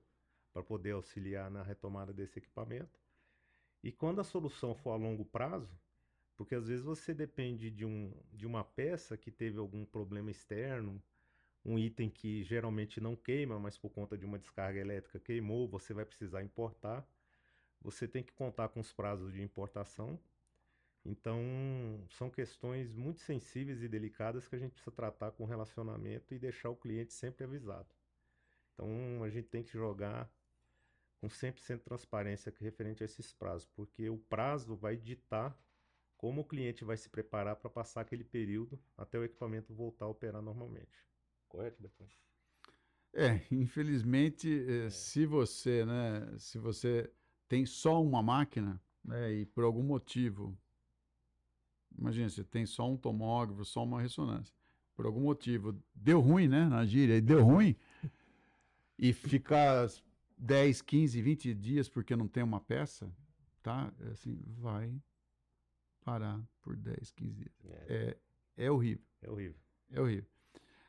para 0.52 0.62
poder 0.62 0.92
auxiliar 0.92 1.50
na 1.50 1.64
retomada 1.64 2.12
desse 2.12 2.38
equipamento. 2.38 2.96
E 3.82 3.90
quando 3.90 4.20
a 4.20 4.24
solução 4.24 4.72
for 4.72 4.92
a 4.92 4.96
longo 4.96 5.24
prazo, 5.24 5.76
porque 6.42 6.56
às 6.56 6.66
vezes 6.66 6.84
você 6.84 7.14
depende 7.14 7.70
de, 7.70 7.84
um, 7.84 8.12
de 8.32 8.48
uma 8.48 8.64
peça 8.64 9.16
que 9.16 9.30
teve 9.30 9.58
algum 9.58 9.84
problema 9.84 10.28
externo, 10.28 11.00
um 11.64 11.78
item 11.78 12.10
que 12.10 12.42
geralmente 12.42 13.00
não 13.00 13.14
queima, 13.14 13.60
mas 13.60 13.78
por 13.78 13.90
conta 13.90 14.18
de 14.18 14.26
uma 14.26 14.40
descarga 14.40 14.80
elétrica 14.80 15.20
queimou, 15.20 15.68
você 15.68 15.94
vai 15.94 16.04
precisar 16.04 16.42
importar. 16.42 17.06
Você 17.80 18.08
tem 18.08 18.24
que 18.24 18.32
contar 18.32 18.70
com 18.70 18.80
os 18.80 18.92
prazos 18.92 19.32
de 19.32 19.40
importação. 19.40 20.18
Então, 21.04 21.40
são 22.10 22.28
questões 22.28 22.92
muito 22.92 23.20
sensíveis 23.20 23.80
e 23.80 23.88
delicadas 23.88 24.48
que 24.48 24.56
a 24.56 24.58
gente 24.58 24.72
precisa 24.72 24.90
tratar 24.90 25.30
com 25.30 25.44
relacionamento 25.44 26.34
e 26.34 26.40
deixar 26.40 26.70
o 26.70 26.76
cliente 26.76 27.12
sempre 27.12 27.44
avisado. 27.44 27.94
Então, 28.74 29.22
a 29.22 29.30
gente 29.30 29.46
tem 29.46 29.62
que 29.62 29.70
jogar 29.70 30.28
com 31.20 31.28
100% 31.28 31.76
de 31.76 31.84
transparência 31.84 32.52
referente 32.58 33.04
a 33.04 33.06
esses 33.06 33.32
prazos, 33.32 33.68
porque 33.76 34.10
o 34.10 34.18
prazo 34.18 34.74
vai 34.74 34.96
ditar 34.96 35.56
como 36.22 36.42
o 36.42 36.44
cliente 36.44 36.84
vai 36.84 36.96
se 36.96 37.08
preparar 37.08 37.56
para 37.56 37.68
passar 37.68 38.02
aquele 38.02 38.22
período 38.22 38.78
até 38.96 39.18
o 39.18 39.24
equipamento 39.24 39.74
voltar 39.74 40.04
a 40.04 40.08
operar 40.08 40.40
normalmente. 40.40 41.04
Correto, 41.48 41.82
depois? 41.82 42.12
É, 43.12 43.44
infelizmente, 43.50 44.48
eh, 44.48 44.86
é. 44.86 44.90
se 44.90 45.26
você, 45.26 45.84
né, 45.84 46.32
se 46.38 46.58
você 46.58 47.12
tem 47.48 47.66
só 47.66 48.00
uma 48.00 48.22
máquina, 48.22 48.80
né, 49.04 49.32
e 49.32 49.46
por 49.46 49.64
algum 49.64 49.82
motivo, 49.82 50.56
imagina, 51.98 52.30
você 52.30 52.44
tem 52.44 52.66
só 52.66 52.88
um 52.88 52.96
tomógrafo, 52.96 53.64
só 53.64 53.82
uma 53.82 54.00
ressonância, 54.00 54.54
por 54.94 55.06
algum 55.06 55.22
motivo 55.22 55.76
deu 55.92 56.20
ruim, 56.20 56.46
né, 56.46 56.66
na 56.66 56.86
gíria, 56.86 57.16
e 57.16 57.20
deu 57.20 57.42
ruim, 57.42 57.74
e 58.96 59.12
ficar 59.12 59.88
10, 60.38 60.82
15, 60.82 61.20
20 61.20 61.52
dias 61.52 61.88
porque 61.88 62.14
não 62.14 62.28
tem 62.28 62.44
uma 62.44 62.60
peça, 62.60 63.12
tá? 63.60 63.92
É 63.98 64.10
assim, 64.10 64.40
vai 64.58 65.02
parar 66.04 66.40
por 66.62 66.76
10, 66.76 67.10
15 67.10 67.34
dias. 67.34 67.52
É, 67.64 68.16
é, 68.56 68.64
é 68.66 68.70
horrível. 68.70 69.04
É 69.20 69.30
horrível. 69.30 69.60
É 69.90 70.00
horrível. 70.00 70.30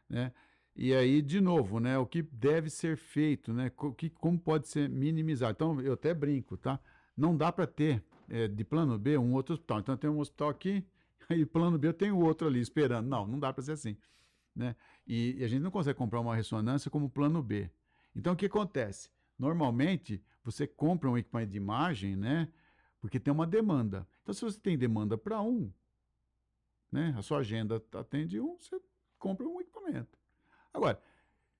Né? 0.10 0.32
E 0.76 0.94
aí, 0.94 1.22
de 1.22 1.40
novo, 1.40 1.80
né, 1.80 1.98
o 1.98 2.06
que 2.06 2.24
deve 2.24 2.70
ser 2.70 2.98
feito, 2.98 3.54
né, 3.54 3.72
o 3.78 3.94
que, 3.94 4.10
como 4.10 4.40
pode 4.40 4.68
ser 4.68 4.90
minimizado. 4.90 5.52
Então, 5.52 5.82
eu 5.82 5.94
até 5.94 6.14
brinco, 6.14 6.58
tá? 6.58 6.80
Não 7.16 7.38
dá 7.38 7.52
para 7.52 7.68
ter 7.68 8.04
é, 8.28 8.48
de 8.48 8.64
plano 8.64 8.98
B 8.98 9.18
um 9.18 9.34
outro 9.34 9.54
hospital. 9.54 9.80
Então, 9.80 9.96
tem 9.96 10.10
um 10.10 10.20
hospital 10.20 10.50
aqui, 10.50 10.84
aí 11.30 11.46
plano 11.46 11.78
B 11.78 11.88
eu 11.88 11.94
tenho 11.94 12.18
outro 12.18 12.48
ali 12.48 12.60
esperando. 12.60 13.08
Não, 13.08 13.28
não 13.28 13.40
dá 13.40 13.54
para 13.54 13.64
ser 13.64 13.74
assim. 13.74 13.96
Né? 14.56 14.76
E, 15.06 15.38
e, 15.40 15.44
a 15.44 15.48
gente 15.48 15.62
não 15.62 15.72
consegue 15.72 15.98
comprar 15.98 16.20
uma 16.20 16.36
ressonância 16.36 16.90
como 16.90 17.10
plano 17.10 17.42
B. 17.42 17.70
Então, 18.16 18.34
o 18.34 18.36
que 18.36 18.48
acontece? 18.48 19.10
Normalmente, 19.38 20.24
você 20.44 20.66
compra 20.66 21.10
um 21.10 21.18
equipamento 21.18 21.52
de 21.52 21.58
imagem, 21.58 22.16
né? 22.16 22.48
Porque 23.04 23.20
tem 23.20 23.34
uma 23.34 23.46
demanda. 23.46 24.08
Então, 24.22 24.34
se 24.34 24.46
você 24.46 24.58
tem 24.58 24.78
demanda 24.78 25.18
para 25.18 25.42
um, 25.42 25.70
né, 26.90 27.14
a 27.18 27.22
sua 27.22 27.40
agenda 27.40 27.84
atende 27.96 28.40
um, 28.40 28.56
você 28.58 28.80
compra 29.20 29.46
um 29.46 29.60
equipamento. 29.60 30.18
Agora, 30.74 30.98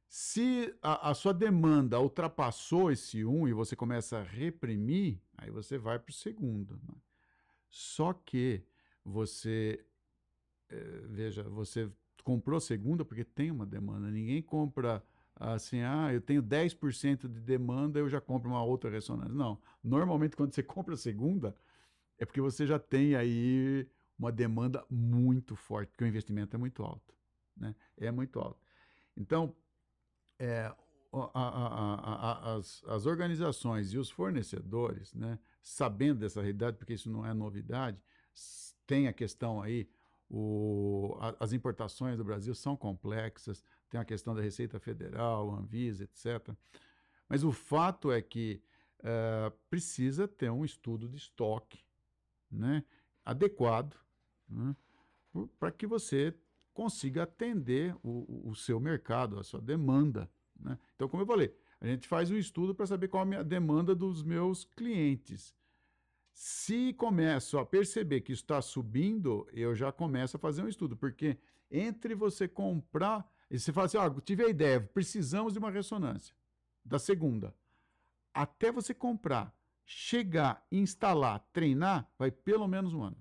se 0.08 0.74
a, 0.82 1.10
a 1.10 1.14
sua 1.14 1.34
demanda 1.34 2.00
ultrapassou 2.00 2.94
esse 2.94 3.26
um 3.26 3.46
e 3.46 3.52
você 3.52 3.76
começa 3.76 4.20
a 4.20 4.24
reprimir, 4.24 5.22
aí 5.38 5.52
você 5.52 5.78
vai 5.78 6.00
para 6.00 6.12
o 6.12 6.14
segundo. 6.14 6.80
Né? 6.88 6.96
Só 7.70 8.14
que 8.14 8.64
você, 9.04 9.86
é, 10.70 10.78
veja, 11.10 11.44
você 11.44 11.92
comprou 12.24 12.62
segunda 12.62 13.04
porque 13.04 13.26
tem 13.26 13.52
uma 13.52 13.66
demanda. 13.66 14.10
Ninguém 14.10 14.42
compra 14.42 15.04
assim, 15.36 15.82
ah, 15.82 16.14
eu 16.14 16.22
tenho 16.22 16.42
10% 16.42 17.28
de 17.28 17.40
demanda, 17.40 18.00
eu 18.00 18.10
já 18.10 18.22
compro 18.22 18.50
uma 18.50 18.64
outra 18.64 18.90
ressonância. 18.90 19.34
Não. 19.34 19.60
Normalmente, 19.84 20.36
quando 20.36 20.54
você 20.54 20.62
compra 20.64 20.94
a 20.94 20.98
segunda, 20.98 21.56
é 22.18 22.26
porque 22.26 22.42
você 22.42 22.66
já 22.66 22.80
tem 22.80 23.16
aí 23.16 23.88
uma 24.18 24.32
demanda 24.32 24.86
muito 24.90 25.56
forte, 25.56 25.90
porque 25.90 26.04
o 26.04 26.08
investimento 26.08 26.56
é 26.56 26.60
muito 26.60 26.84
alto. 26.84 27.14
Né? 27.58 27.76
É 27.98 28.12
muito 28.12 28.40
alto. 28.40 28.60
Então, 29.18 29.56
é, 30.40 30.74
a, 31.14 31.40
a, 31.40 31.96
a, 31.96 32.56
as, 32.56 32.84
as 32.88 33.06
organizações 33.06 33.94
e 33.94 33.98
os 33.98 34.10
fornecedores 34.10 35.14
né, 35.14 35.38
sabendo 35.62 36.20
dessa 36.20 36.42
realidade, 36.42 36.78
porque 36.78 36.94
isso 36.94 37.10
não 37.10 37.26
é 37.26 37.34
novidade, 37.34 38.02
tem 38.86 39.08
a 39.08 39.14
questão 39.14 39.62
aí, 39.62 39.88
o, 40.30 41.16
as 41.40 41.54
importações 41.54 42.18
do 42.18 42.24
Brasil 42.24 42.56
são 42.56 42.76
complexas, 42.76 43.64
tem 43.94 44.02
a 44.02 44.06
questão 44.06 44.34
da 44.34 44.42
Receita 44.42 44.80
Federal, 44.80 45.54
Anvisa, 45.54 46.04
etc. 46.04 46.50
Mas 47.30 47.44
o 47.44 47.52
fato 47.52 48.12
é 48.12 48.24
que 48.24 48.60
uh, 49.02 49.56
precisa 49.70 50.28
ter 50.28 50.50
um 50.50 50.66
estudo 50.66 51.08
de 51.08 51.18
estoque 51.18 51.80
né, 52.50 52.84
adequado 53.24 53.96
né, 54.50 54.76
para 55.60 55.72
que 55.72 55.86
você 55.86 56.36
consiga 56.74 57.22
atender 57.22 57.96
o, 58.02 58.50
o, 58.50 58.56
seu 58.56 58.80
mercado, 58.80 59.40
a 59.40 59.44
sua 59.44 59.62
demanda. 59.62 60.28
Né? 60.60 60.76
Então, 60.96 61.08
como 61.08 61.22
eu 61.22 61.28
falei, 61.28 61.56
a 61.80 61.86
gente 61.86 62.08
faz 62.08 62.32
um 62.32 62.38
estudo 62.38 62.74
para 62.74 62.88
saber 62.88 63.10
qual 63.10 63.32
é 63.32 63.38
a 63.38 63.44
demanda 63.44 63.94
dos 63.94 64.24
meus 64.24 64.66
clientes. 64.66 65.56
Se 66.34 66.94
começo 66.94 67.60
a 67.60 67.66
perceber 67.66 68.22
que 68.22 68.32
está 68.32 68.60
subindo, 68.60 69.48
eu 69.54 69.76
já 69.76 69.92
começo 69.92 70.36
a 70.36 70.40
fazer 70.40 70.64
um 70.64 70.68
estudo, 70.68 70.98
porque 70.98 71.38
entre 71.70 72.16
você 72.16 72.48
comprar 72.48 73.32
e 73.54 73.60
você 73.60 73.72
fala 73.72 73.86
assim, 73.86 73.98
ó, 73.98 74.10
tive 74.20 74.44
a 74.44 74.50
ideia, 74.50 74.82
precisamos 74.82 75.54
de 75.54 75.60
uma 75.60 75.70
ressonância 75.70 76.36
da 76.84 76.98
segunda. 76.98 77.54
Até 78.34 78.72
você 78.72 78.96
comprar, 78.96 79.56
chegar, 79.86 80.66
instalar, 80.72 81.40
treinar, 81.54 82.10
vai 82.18 82.32
pelo 82.32 82.68
menos 82.68 82.96
um 82.96 83.04
ano. 83.04 83.18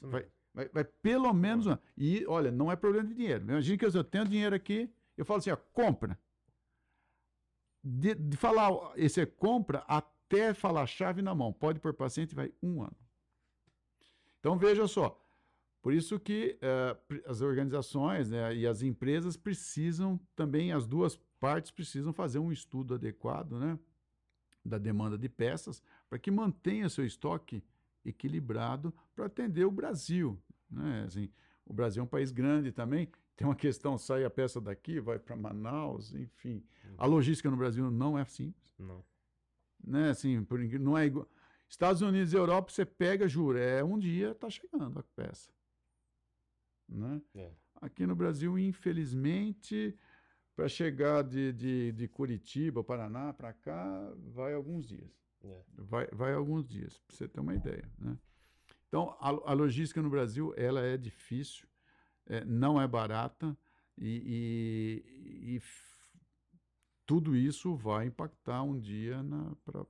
Vai, 0.00 0.26
vai, 0.54 0.68
vai, 0.70 0.84
pelo 0.84 1.30
menos 1.34 1.66
um 1.66 1.72
ano. 1.72 1.82
E, 1.98 2.24
olha, 2.26 2.50
não 2.50 2.72
é 2.72 2.76
problema 2.76 3.06
de 3.06 3.14
dinheiro. 3.14 3.44
Imagina 3.44 3.76
que 3.76 3.84
eu 3.84 4.02
tenho 4.02 4.24
dinheiro 4.24 4.56
aqui, 4.56 4.90
eu 5.18 5.24
falo 5.26 5.40
assim, 5.40 5.50
ó, 5.50 5.56
compra. 5.56 6.18
De, 7.84 8.14
de 8.14 8.38
falar 8.38 8.70
esse 8.96 9.20
é 9.20 9.26
compra 9.26 9.84
até 9.86 10.54
falar 10.54 10.86
chave 10.86 11.20
na 11.20 11.34
mão, 11.34 11.52
pode 11.52 11.78
por 11.78 11.92
paciente, 11.92 12.34
vai 12.34 12.50
um 12.62 12.82
ano. 12.82 12.96
Então 14.40 14.56
veja 14.56 14.88
só, 14.88 15.20
por 15.80 15.92
isso 15.92 16.18
que 16.18 16.58
uh, 16.62 17.20
as 17.26 17.40
organizações 17.40 18.30
né, 18.30 18.54
e 18.54 18.66
as 18.66 18.82
empresas 18.82 19.36
precisam 19.36 20.20
também, 20.34 20.72
as 20.72 20.86
duas 20.86 21.16
partes 21.38 21.70
precisam 21.70 22.12
fazer 22.12 22.38
um 22.38 22.52
estudo 22.52 22.94
adequado 22.94 23.58
né, 23.58 23.78
da 24.64 24.78
demanda 24.78 25.16
de 25.16 25.28
peças 25.28 25.82
para 26.08 26.18
que 26.18 26.30
mantenha 26.30 26.88
seu 26.88 27.04
estoque 27.04 27.62
equilibrado 28.04 28.92
para 29.14 29.26
atender 29.26 29.64
o 29.64 29.70
Brasil. 29.70 30.40
Né? 30.70 31.04
Assim, 31.06 31.30
o 31.64 31.72
Brasil 31.72 32.00
é 32.00 32.04
um 32.04 32.08
país 32.08 32.32
grande 32.32 32.72
também, 32.72 33.08
tem 33.36 33.46
uma 33.46 33.54
questão, 33.54 33.96
sai 33.96 34.24
a 34.24 34.30
peça 34.30 34.60
daqui, 34.60 34.98
vai 34.98 35.18
para 35.18 35.36
Manaus, 35.36 36.12
enfim. 36.12 36.64
A 36.96 37.04
uhum. 37.04 37.12
logística 37.12 37.48
no 37.50 37.56
Brasil 37.56 37.88
não 37.90 38.18
é 38.18 38.24
simples. 38.24 38.74
Não. 38.78 39.04
Né? 39.84 40.10
Assim, 40.10 40.42
por, 40.42 40.58
não 40.58 40.98
é 40.98 41.06
igual. 41.06 41.28
Estados 41.68 42.02
Unidos 42.02 42.32
e 42.32 42.36
Europa, 42.36 42.72
você 42.72 42.84
pega, 42.84 43.28
jura, 43.28 43.60
é 43.60 43.84
um 43.84 43.98
dia 43.98 44.32
está 44.32 44.48
chegando 44.48 44.98
a 44.98 45.02
peça. 45.14 45.52
Né? 46.88 47.20
É. 47.34 47.52
Aqui 47.80 48.06
no 48.06 48.16
Brasil, 48.16 48.58
infelizmente, 48.58 49.96
para 50.56 50.68
chegar 50.68 51.22
de, 51.22 51.52
de, 51.52 51.92
de, 51.92 52.08
Curitiba, 52.08 52.82
Paraná, 52.82 53.32
para 53.32 53.52
cá, 53.52 54.12
vai 54.34 54.54
alguns 54.54 54.86
dias. 54.86 55.10
É. 55.44 55.62
Vai, 55.74 56.08
vai 56.08 56.34
alguns 56.34 56.66
dias, 56.66 56.98
para 56.98 57.16
você 57.16 57.28
ter 57.28 57.40
uma 57.40 57.54
ideia. 57.54 57.88
Né? 57.98 58.18
Então, 58.88 59.16
a, 59.20 59.28
a, 59.28 59.52
logística 59.52 60.02
no 60.02 60.10
Brasil 60.10 60.52
ela 60.56 60.80
é 60.80 60.96
difícil, 60.96 61.68
é, 62.26 62.44
não 62.44 62.80
é 62.80 62.88
barata 62.88 63.56
e, 63.96 65.04
e, 65.06 65.56
e 65.56 65.62
tudo 67.06 67.36
isso 67.36 67.76
vai 67.76 68.06
impactar 68.06 68.62
um 68.62 68.78
dia 68.78 69.18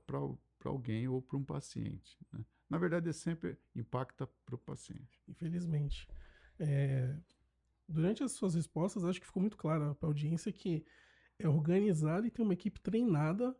para 0.05 0.69
alguém 0.69 1.07
ou 1.07 1.21
para 1.21 1.37
um 1.37 1.43
paciente. 1.43 2.17
Né? 2.31 2.45
Na 2.69 2.77
verdade, 2.77 3.09
é 3.09 3.13
sempre 3.13 3.57
impacta 3.75 4.27
para 4.45 4.55
o 4.55 4.57
paciente. 4.57 5.19
Infelizmente. 5.27 6.07
É, 6.59 7.15
durante 7.87 8.23
as 8.23 8.33
suas 8.33 8.55
respostas, 8.55 9.05
acho 9.05 9.19
que 9.19 9.25
ficou 9.25 9.41
muito 9.41 9.57
claro 9.57 9.95
para 9.95 10.07
a 10.07 10.11
audiência 10.11 10.51
que 10.51 10.85
é 11.39 11.47
organizar 11.47 12.25
e 12.25 12.31
ter 12.31 12.41
uma 12.41 12.53
equipe 12.53 12.79
treinada. 12.81 13.55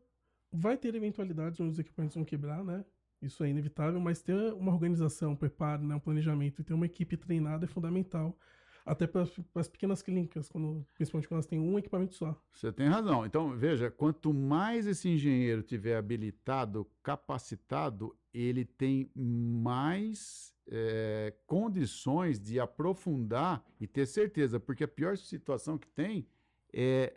Vai 0.52 0.78
ter 0.78 0.96
eventualidades 0.96 1.60
onde 1.60 1.72
os 1.72 1.80
equipamentos 1.80 2.16
vão 2.16 2.26
quebrar, 2.26 2.64
né? 2.64 2.86
Isso 3.22 3.44
é 3.44 3.50
inevitável, 3.50 4.00
mas 4.00 4.22
ter 4.22 4.54
uma 4.54 4.72
organização, 4.74 5.34
um 5.34 5.36
preparo, 5.36 5.84
né, 5.86 5.96
um 5.96 6.00
planejamento 6.00 6.62
e 6.62 6.64
ter 6.64 6.74
uma 6.74 6.86
equipe 6.86 7.18
treinada 7.18 7.66
é 7.66 7.68
fundamental. 7.68 8.38
Até 8.86 9.06
para 9.06 9.28
as 9.56 9.68
pequenas 9.68 10.02
clínicas, 10.02 10.50
quando, 10.50 10.86
principalmente 10.96 11.28
quando 11.28 11.38
elas 11.38 11.46
têm 11.46 11.60
um 11.60 11.78
equipamento 11.78 12.16
só. 12.16 12.36
Você 12.52 12.72
tem 12.72 12.88
razão. 12.88 13.26
Então, 13.26 13.56
veja, 13.56 13.92
quanto 13.92 14.34
mais 14.34 14.88
esse 14.88 15.10
engenheiro 15.10 15.62
tiver 15.62 15.96
habilitado, 15.96 16.90
capacitado, 17.04 18.16
ele 18.34 18.66
tem 18.66 19.12
mais 19.16 20.54
é, 20.68 21.34
condições 21.46 22.40
de 22.40 22.60
aprofundar 22.60 23.64
e 23.80 23.88
ter 23.88 24.06
certeza, 24.06 24.60
porque 24.60 24.84
a 24.84 24.88
pior 24.88 25.18
situação 25.18 25.78
que 25.78 25.88
tem 25.88 26.28
é 26.74 27.14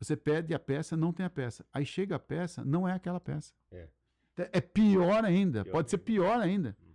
você 0.00 0.16
pede 0.16 0.54
a 0.54 0.58
peça, 0.58 0.96
não 0.96 1.12
tem 1.12 1.26
a 1.26 1.30
peça. 1.30 1.64
Aí 1.72 1.84
chega 1.84 2.16
a 2.16 2.18
peça, 2.18 2.64
não 2.64 2.88
é 2.88 2.92
aquela 2.94 3.20
peça. 3.20 3.52
É, 3.70 3.88
é 4.52 4.60
pior 4.60 5.24
ainda, 5.24 5.62
pior 5.62 5.72
pode 5.72 5.86
ainda. 5.86 5.90
ser 5.90 5.98
pior 5.98 6.40
ainda. 6.40 6.76
Uhum. 6.80 6.89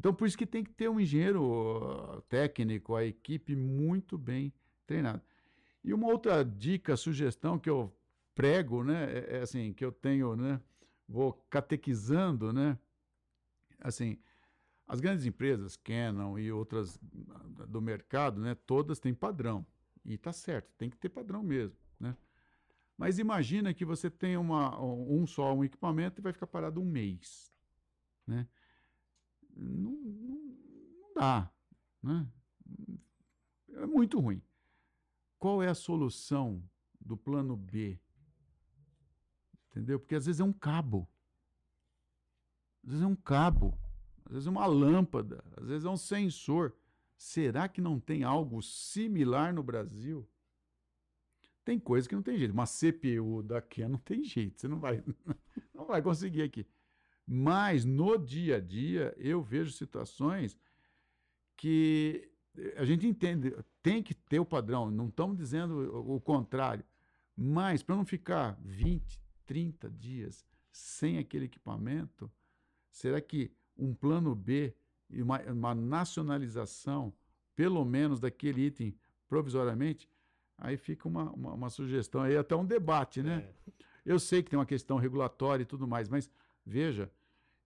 Então, 0.00 0.14
por 0.14 0.26
isso 0.26 0.38
que 0.38 0.46
tem 0.46 0.64
que 0.64 0.72
ter 0.72 0.88
um 0.88 0.98
engenheiro 0.98 2.24
técnico, 2.26 2.96
a 2.96 3.04
equipe 3.04 3.54
muito 3.54 4.16
bem 4.16 4.50
treinada. 4.86 5.22
E 5.84 5.92
uma 5.92 6.06
outra 6.06 6.42
dica, 6.42 6.96
sugestão 6.96 7.58
que 7.58 7.68
eu 7.68 7.94
prego, 8.34 8.82
né, 8.82 9.12
é, 9.12 9.36
é 9.36 9.40
assim, 9.42 9.74
que 9.74 9.84
eu 9.84 9.92
tenho, 9.92 10.34
né, 10.34 10.58
vou 11.06 11.34
catequizando, 11.50 12.50
né, 12.50 12.78
assim, 13.78 14.18
as 14.88 15.00
grandes 15.00 15.26
empresas, 15.26 15.76
Canon 15.76 16.38
e 16.38 16.50
outras 16.50 16.98
do 17.68 17.82
mercado, 17.82 18.40
né, 18.40 18.54
todas 18.66 18.98
têm 18.98 19.12
padrão. 19.12 19.66
E 20.02 20.14
está 20.14 20.32
certo, 20.32 20.72
tem 20.78 20.88
que 20.88 20.96
ter 20.96 21.10
padrão 21.10 21.42
mesmo. 21.42 21.76
Né? 22.00 22.16
Mas 22.96 23.18
imagina 23.18 23.74
que 23.74 23.84
você 23.84 24.08
tem 24.08 24.38
uma, 24.38 24.82
um 24.82 25.26
só 25.26 25.54
um 25.54 25.62
equipamento 25.62 26.22
e 26.22 26.24
vai 26.24 26.32
ficar 26.32 26.46
parado 26.46 26.80
um 26.80 26.86
mês. 26.86 27.52
Né? 28.26 28.48
Não, 29.62 29.92
não, 29.92 30.56
não 31.00 31.14
dá. 31.14 31.50
Né? 32.02 32.26
É 33.74 33.86
muito 33.86 34.18
ruim. 34.18 34.42
Qual 35.38 35.62
é 35.62 35.68
a 35.68 35.74
solução 35.74 36.62
do 37.00 37.16
plano 37.16 37.56
B? 37.56 37.98
Entendeu? 39.70 39.98
Porque 39.98 40.14
às 40.14 40.26
vezes 40.26 40.40
é 40.40 40.44
um 40.44 40.52
cabo. 40.52 41.08
Às 42.82 42.90
vezes 42.90 43.04
é 43.04 43.06
um 43.06 43.16
cabo 43.16 43.78
às 44.30 44.34
vezes 44.34 44.46
é 44.46 44.50
uma 44.50 44.66
lâmpada, 44.66 45.42
às 45.56 45.66
vezes 45.66 45.84
é 45.84 45.90
um 45.90 45.96
sensor. 45.96 46.72
Será 47.18 47.68
que 47.68 47.80
não 47.80 47.98
tem 47.98 48.22
algo 48.22 48.62
similar 48.62 49.52
no 49.52 49.60
Brasil? 49.60 50.26
Tem 51.64 51.80
coisa 51.80 52.08
que 52.08 52.14
não 52.14 52.22
tem 52.22 52.38
jeito. 52.38 52.52
Uma 52.52 52.64
CPU 52.64 53.42
daqui 53.42 53.84
não 53.88 53.98
tem 53.98 54.22
jeito. 54.22 54.60
Você 54.60 54.68
não 54.68 54.78
vai, 54.78 55.02
não 55.74 55.84
vai 55.84 56.00
conseguir 56.00 56.42
aqui. 56.42 56.64
Mas 57.32 57.84
no 57.84 58.18
dia 58.18 58.56
a 58.56 58.60
dia 58.60 59.14
eu 59.16 59.40
vejo 59.40 59.70
situações 59.70 60.58
que 61.56 62.28
a 62.76 62.84
gente 62.84 63.06
entende, 63.06 63.54
tem 63.80 64.02
que 64.02 64.12
ter 64.12 64.40
o 64.40 64.44
padrão, 64.44 64.90
não 64.90 65.06
estamos 65.06 65.36
dizendo 65.36 66.12
o 66.12 66.20
contrário. 66.20 66.84
Mas 67.36 67.84
para 67.84 67.94
não 67.94 68.04
ficar 68.04 68.58
20, 68.64 69.22
30 69.46 69.88
dias 69.90 70.44
sem 70.72 71.18
aquele 71.18 71.44
equipamento, 71.44 72.28
será 72.90 73.20
que 73.20 73.52
um 73.78 73.94
plano 73.94 74.34
B 74.34 74.74
e 75.08 75.22
uma, 75.22 75.40
uma 75.42 75.72
nacionalização, 75.72 77.14
pelo 77.54 77.84
menos 77.84 78.18
daquele 78.18 78.62
item 78.62 78.92
provisoriamente, 79.28 80.08
aí 80.58 80.76
fica 80.76 81.06
uma, 81.06 81.30
uma, 81.30 81.52
uma, 81.52 81.70
sugestão, 81.70 82.22
aí 82.22 82.36
até 82.36 82.56
um 82.56 82.66
debate, 82.66 83.22
né? 83.22 83.48
É. 83.68 83.72
Eu 84.04 84.18
sei 84.18 84.42
que 84.42 84.50
tem 84.50 84.58
uma 84.58 84.66
questão 84.66 84.96
regulatória 84.96 85.62
e 85.62 85.66
tudo 85.66 85.86
mais, 85.86 86.08
mas 86.08 86.28
veja, 86.66 87.08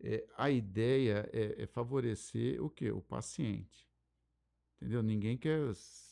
é, 0.01 0.27
a 0.37 0.51
ideia 0.51 1.29
é, 1.33 1.63
é, 1.63 1.67
favorecer 1.67 2.63
o 2.63 2.69
quê? 2.69 2.91
O 2.91 3.01
paciente. 3.01 3.89
Entendeu? 4.77 5.03
Ninguém 5.03 5.37
quer 5.37 5.61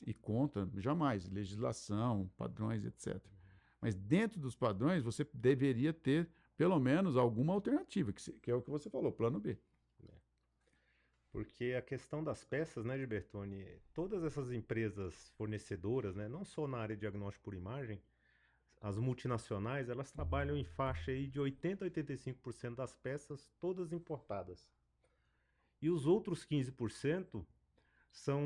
ir 0.07 0.14
contra, 0.14 0.68
jamais, 0.76 1.28
legislação, 1.28 2.30
padrões, 2.37 2.85
etc. 2.85 3.20
Mas 3.80 3.95
dentro 3.95 4.41
dos 4.41 4.55
padrões, 4.55 5.03
você 5.03 5.26
deveria 5.35 5.93
ter 5.93 6.28
pelo 6.57 6.78
menos 6.78 7.16
alguma 7.16 7.53
alternativa, 7.53 8.12
que, 8.12 8.33
que 8.33 8.51
é 8.51 8.55
o 8.55 8.62
que 8.62 8.70
você 8.70 8.89
falou, 8.89 9.11
plano 9.11 9.41
B. 9.41 9.59
Porque 11.33 11.74
a 11.76 11.80
questão 11.80 12.22
das 12.22 12.45
peças, 12.45 12.85
né, 12.85 12.99
Gilbertone, 12.99 13.66
todas 13.95 14.22
essas 14.22 14.53
empresas 14.53 15.30
fornecedoras, 15.30 16.14
né, 16.14 16.28
não 16.28 16.45
só 16.45 16.68
na 16.68 16.76
área 16.76 16.95
de 16.95 17.01
diagnóstico 17.01 17.45
por 17.45 17.55
imagem, 17.55 17.99
as 18.83 18.99
multinacionais, 18.99 19.89
elas 19.89 20.11
trabalham 20.11 20.57
em 20.57 20.64
faixa 20.64 21.12
aí 21.12 21.28
de 21.28 21.39
80 21.39 21.85
a 21.85 21.89
85% 21.89 22.74
das 22.74 22.97
peças 22.97 23.49
todas 23.61 23.93
importadas. 23.93 24.68
E 25.80 25.89
os 25.89 26.05
outros 26.05 26.45
15% 26.45 27.47
são 28.11 28.43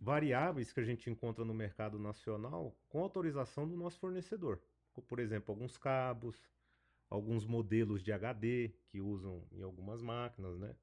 variáveis 0.00 0.72
que 0.72 0.80
a 0.80 0.84
gente 0.84 1.10
encontra 1.10 1.44
no 1.44 1.52
mercado 1.52 1.98
nacional 1.98 2.74
com 2.88 3.02
autorização 3.02 3.68
do 3.68 3.76
nosso 3.76 3.98
fornecedor. 3.98 4.58
Por 5.06 5.18
exemplo, 5.18 5.52
alguns 5.52 5.76
cabos, 5.76 6.42
alguns 7.10 7.44
modelos 7.44 8.02
de 8.02 8.12
HD 8.12 8.72
que 8.88 9.02
usam 9.02 9.46
em 9.52 9.62
algumas 9.62 10.00
máquinas, 10.00 10.58
né? 10.58 10.74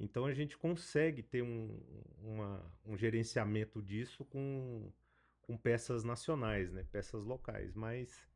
Então 0.00 0.26
a 0.26 0.34
gente 0.34 0.58
consegue 0.58 1.22
ter 1.22 1.42
um, 1.42 1.80
uma, 2.18 2.72
um 2.84 2.96
gerenciamento 2.96 3.80
disso 3.80 4.24
com, 4.24 4.92
com 5.46 5.56
peças 5.56 6.04
nacionais, 6.04 6.72
né? 6.72 6.86
Peças 6.90 7.24
locais, 7.24 7.74
mas 7.74 8.28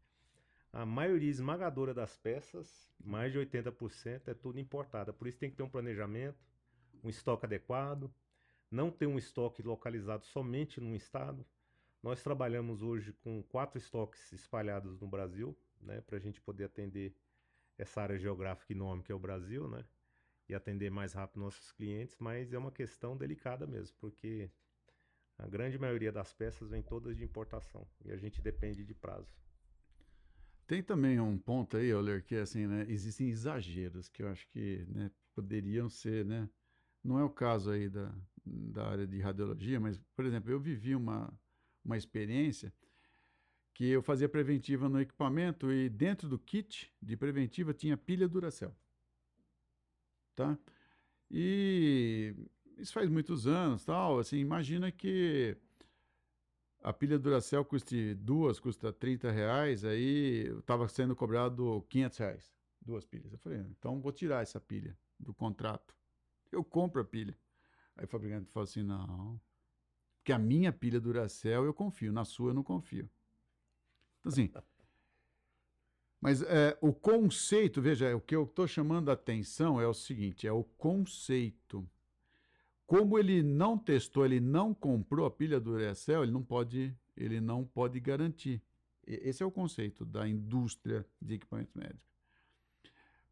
a 0.72 0.84
maioria 0.84 1.30
esmagadora 1.30 1.94
das 1.94 2.16
peças, 2.16 2.90
mais 3.00 3.32
de 3.32 3.38
80%, 3.38 4.28
é 4.28 4.34
tudo 4.34 4.60
importada. 4.60 5.12
Por 5.12 5.26
isso 5.26 5.38
tem 5.38 5.50
que 5.50 5.56
ter 5.56 5.62
um 5.62 5.68
planejamento, 5.68 6.38
um 7.02 7.08
estoque 7.08 7.46
adequado, 7.46 8.12
não 8.70 8.90
ter 8.90 9.06
um 9.06 9.16
estoque 9.16 9.62
localizado 9.62 10.24
somente 10.26 10.80
num 10.80 10.94
estado. 10.94 11.44
Nós 12.02 12.22
trabalhamos 12.22 12.82
hoje 12.82 13.12
com 13.12 13.42
quatro 13.42 13.78
estoques 13.78 14.30
espalhados 14.32 15.00
no 15.00 15.08
Brasil, 15.08 15.56
né, 15.80 16.00
para 16.02 16.16
a 16.16 16.20
gente 16.20 16.40
poder 16.40 16.64
atender 16.64 17.14
essa 17.76 18.02
área 18.02 18.18
geográfica 18.18 18.72
enorme 18.72 19.02
que 19.02 19.10
é 19.10 19.14
o 19.14 19.18
Brasil, 19.18 19.68
né, 19.68 19.84
e 20.48 20.54
atender 20.54 20.90
mais 20.90 21.12
rápido 21.12 21.40
nossos 21.40 21.72
clientes, 21.72 22.16
mas 22.18 22.52
é 22.52 22.58
uma 22.58 22.72
questão 22.72 23.16
delicada 23.16 23.66
mesmo, 23.66 23.96
porque 23.98 24.50
a 25.38 25.46
grande 25.46 25.78
maioria 25.78 26.10
das 26.10 26.34
peças 26.34 26.68
vem 26.68 26.82
todas 26.82 27.16
de 27.16 27.24
importação 27.24 27.86
e 28.04 28.10
a 28.10 28.16
gente 28.16 28.42
depende 28.42 28.84
de 28.84 28.94
prazo. 28.94 29.32
Tem 30.66 30.82
também 30.82 31.18
um 31.18 31.38
ponto 31.38 31.76
aí, 31.76 31.86
Euler, 31.86 32.22
que 32.24 32.34
é 32.34 32.40
assim, 32.40 32.66
né, 32.66 32.84
existem 32.88 33.30
exageros 33.30 34.08
que 34.08 34.22
eu 34.22 34.28
acho 34.28 34.46
que 34.48 34.84
né, 34.88 35.10
poderiam 35.34 35.88
ser, 35.88 36.24
né, 36.24 36.48
não 37.02 37.18
é 37.18 37.24
o 37.24 37.30
caso 37.30 37.70
aí 37.70 37.88
da, 37.88 38.12
da 38.44 38.86
área 38.86 39.06
de 39.06 39.18
radiologia, 39.20 39.80
mas, 39.80 39.98
por 40.14 40.26
exemplo, 40.26 40.50
eu 40.50 40.60
vivi 40.60 40.94
uma, 40.94 41.32
uma 41.84 41.96
experiência 41.96 42.72
que 43.72 43.88
eu 43.88 44.02
fazia 44.02 44.28
preventiva 44.28 44.88
no 44.88 45.00
equipamento 45.00 45.70
e 45.72 45.88
dentro 45.88 46.28
do 46.28 46.38
kit 46.38 46.92
de 47.00 47.16
preventiva 47.16 47.72
tinha 47.72 47.96
pilha 47.96 48.28
Duracell. 48.28 48.74
Tá? 50.34 50.58
E 51.30 52.34
isso 52.78 52.92
faz 52.92 53.08
muitos 53.08 53.46
anos, 53.46 53.84
tal, 53.84 54.18
assim, 54.18 54.38
imagina 54.38 54.90
que 54.90 55.56
a 56.82 56.92
pilha 56.92 57.18
Duracell 57.18 57.64
custe 57.64 58.14
duas, 58.14 58.60
custa 58.60 58.92
30 58.92 59.30
reais, 59.30 59.84
aí 59.84 60.48
estava 60.58 60.88
sendo 60.88 61.14
cobrado 61.16 61.84
500 61.88 62.18
reais, 62.18 62.54
duas 62.80 63.04
pilhas. 63.04 63.32
Eu 63.32 63.38
falei, 63.38 63.58
então 63.58 64.00
vou 64.00 64.12
tirar 64.12 64.42
essa 64.42 64.60
pilha 64.60 64.96
do 65.18 65.34
contrato. 65.34 65.94
Eu 66.50 66.64
compro 66.64 67.00
a 67.00 67.04
pilha. 67.04 67.36
Aí 67.96 68.04
o 68.04 68.08
fabricante 68.08 68.50
falou 68.50 68.64
assim: 68.64 68.82
não, 68.82 69.40
porque 70.18 70.32
a 70.32 70.38
minha 70.38 70.72
pilha 70.72 71.00
Duracell 71.00 71.64
eu 71.64 71.74
confio, 71.74 72.12
na 72.12 72.24
sua 72.24 72.50
eu 72.50 72.54
não 72.54 72.62
confio. 72.62 73.10
Então, 74.20 74.30
assim. 74.30 74.50
Mas 76.20 76.42
é, 76.42 76.76
o 76.80 76.92
conceito, 76.92 77.80
veja, 77.80 78.14
o 78.16 78.20
que 78.20 78.34
eu 78.34 78.42
estou 78.42 78.66
chamando 78.66 79.08
a 79.08 79.12
atenção 79.12 79.80
é 79.80 79.86
o 79.86 79.94
seguinte: 79.94 80.46
é 80.46 80.52
o 80.52 80.64
conceito. 80.64 81.88
Como 82.88 83.18
ele 83.18 83.42
não 83.42 83.76
testou, 83.76 84.24
ele 84.24 84.40
não 84.40 84.72
comprou 84.72 85.26
a 85.26 85.30
pilha 85.30 85.60
Duracell, 85.60 86.22
ele 86.22 86.32
não 86.32 86.42
pode, 86.42 86.96
ele 87.14 87.38
não 87.38 87.62
pode 87.62 88.00
garantir. 88.00 88.62
Esse 89.06 89.42
é 89.42 89.46
o 89.46 89.50
conceito 89.50 90.06
da 90.06 90.26
indústria 90.26 91.04
de 91.20 91.34
equipamentos 91.34 91.74
médicos. 91.74 92.08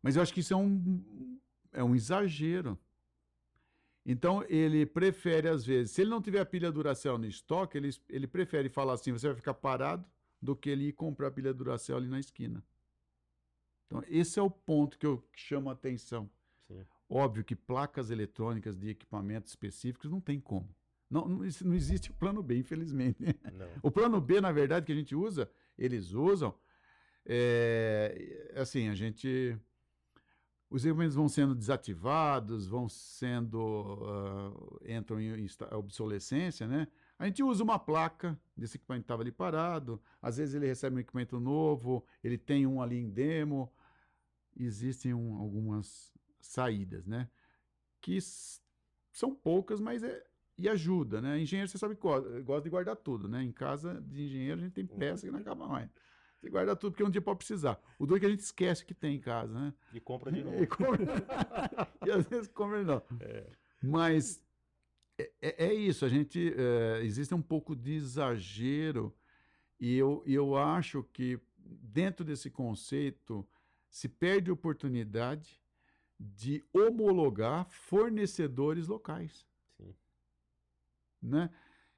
Mas 0.03 0.15
eu 0.15 0.21
acho 0.21 0.35
que 0.35 0.41
isso 0.41 0.53
é 0.53 0.57
um, 0.59 1.41
é 1.73 1.83
um 1.83 1.95
exagero. 1.95 2.79
Então, 4.05 4.45
ele 4.47 4.85
prefere, 4.85 5.49
às 5.49 5.65
vezes, 5.65 5.93
se 5.93 6.03
ele 6.03 6.11
não 6.11 6.21
tiver 6.21 6.41
a 6.41 6.45
pilha 6.45 6.71
Duracell 6.71 7.17
no 7.17 7.27
estoque, 7.27 7.79
ele, 7.79 7.89
ele 8.11 8.27
prefere 8.27 8.69
falar 8.69 8.93
assim: 8.93 9.11
você 9.11 9.29
vai 9.29 9.37
ficar 9.37 9.55
parado, 9.55 10.05
do 10.41 10.55
que 10.55 10.69
ele 10.69 10.89
ir 10.89 10.93
comprar 10.93 11.29
a 11.29 11.31
pilha 11.31 11.55
Duracell 11.55 11.97
ali 11.97 12.09
na 12.09 12.21
esquina. 12.21 12.63
Então, 13.87 14.05
esse 14.07 14.39
é 14.39 14.43
o 14.43 14.51
ponto 14.51 14.99
que 14.99 15.07
eu 15.07 15.27
chamo 15.33 15.71
a 15.71 15.73
atenção. 15.73 16.29
Óbvio 17.09 17.45
que 17.45 17.55
placas 17.55 18.11
eletrônicas 18.11 18.77
de 18.77 18.91
equipamentos 18.91 19.51
específicos 19.51 20.11
não 20.11 20.21
tem 20.21 20.41
como. 20.41 20.69
Não, 21.09 21.27
não, 21.29 21.39
não 21.39 21.75
existe 21.75 22.11
o 22.11 22.15
plano 22.15 22.43
B, 22.43 22.59
infelizmente. 22.59 23.19
O 23.81 23.91
plano 23.91 24.21
B, 24.21 24.41
na 24.41 24.51
verdade, 24.51 24.87
que 24.87 24.93
a 24.93 24.97
gente 24.97 25.15
usa, 25.15 25.49
eles 25.79 26.13
usam, 26.13 26.53
é, 27.25 28.53
assim, 28.57 28.89
a 28.89 28.95
gente 28.95 29.57
os 30.69 30.85
equipamentos 30.85 31.15
vão 31.15 31.29
sendo 31.29 31.55
desativados, 31.55 32.67
vão 32.67 32.89
sendo 32.89 33.59
uh, 33.59 34.81
entram 34.85 35.21
em 35.21 35.47
obsolescência, 35.73 36.67
né? 36.67 36.89
A 37.19 37.25
gente 37.27 37.43
usa 37.43 37.63
uma 37.63 37.79
placa 37.79 38.39
desse 38.57 38.77
equipamento 38.77 39.05
que 39.05 39.05
estava 39.05 39.23
ali 39.23 39.31
parado. 39.31 40.03
Às 40.21 40.37
vezes 40.37 40.55
ele 40.55 40.67
recebe 40.67 40.97
um 40.97 40.99
equipamento 40.99 41.39
novo, 41.39 42.05
ele 42.23 42.37
tem 42.37 42.67
um 42.67 42.83
ali 42.83 42.99
em 42.99 43.09
demo. 43.09 43.73
Existem 44.59 45.15
um, 45.15 45.37
algumas 45.37 46.13
saídas, 46.41 47.07
né? 47.07 47.29
Que 48.01 48.19
são 49.13 49.35
poucas, 49.35 49.81
mas 49.81 50.03
é 50.03 50.25
e 50.59 50.69
ajuda, 50.69 51.21
né? 51.21 51.39
Engenheiro, 51.39 51.71
você 51.71 51.77
sabe 51.77 51.95
que 51.95 52.01
gosta 52.01 52.63
de 52.63 52.71
guardar 52.71 52.97
tudo, 52.97 53.29
né? 53.29 53.43
Em 53.43 53.53
casa 53.53 54.01
de 54.01 54.25
engenheiro 54.25 54.61
a 54.61 54.65
gente 54.65 54.73
tem 54.73 54.87
peça 54.87 55.27
que 55.27 55.33
não 55.33 55.41
acaba 55.41 55.69
mais. 55.69 55.91
Você 56.41 56.49
guarda 56.49 56.75
tudo, 56.75 56.93
porque 56.93 57.05
um 57.05 57.11
dia 57.11 57.21
pode 57.21 57.39
precisar. 57.39 57.79
O 57.99 58.07
duro 58.07 58.17
é 58.17 58.21
que 58.21 58.27
a 58.27 58.31
gente 58.31 58.41
esquece 58.41 58.85
que 58.85 58.95
tem 58.95 59.17
em 59.17 59.21
casa, 59.21 59.53
né? 59.53 59.75
E 59.93 60.01
compra 60.01 60.33
de 60.33 60.43
novo. 60.45 60.63
e, 60.63 60.67
compra... 60.67 60.99
e 62.07 62.11
às 62.11 62.27
vezes 62.27 62.49
compra 62.49 62.79
de 62.81 62.87
novo. 62.87 63.05
É. 63.21 63.47
Mas 63.83 64.43
é, 65.19 65.33
é, 65.41 65.67
é, 65.67 65.75
isso, 65.75 66.05
a 66.05 66.09
gente. 66.09 66.55
É, 66.57 67.05
existe 67.05 67.35
um 67.35 67.43
pouco 67.43 67.75
de 67.77 67.95
exagero, 67.95 69.15
e 69.79 69.95
eu, 69.95 70.23
eu 70.27 70.57
acho 70.57 71.03
que 71.13 71.39
dentro 71.59 72.25
desse 72.25 72.51
conceito 72.51 73.47
se 73.91 74.09
perde 74.09 74.51
oportunidade 74.51 75.61
de 76.19 76.65
homologar 76.73 77.69
fornecedores 77.69 78.89
locais. 78.89 79.47
Sim. 79.77 79.95
Né? 81.23 81.51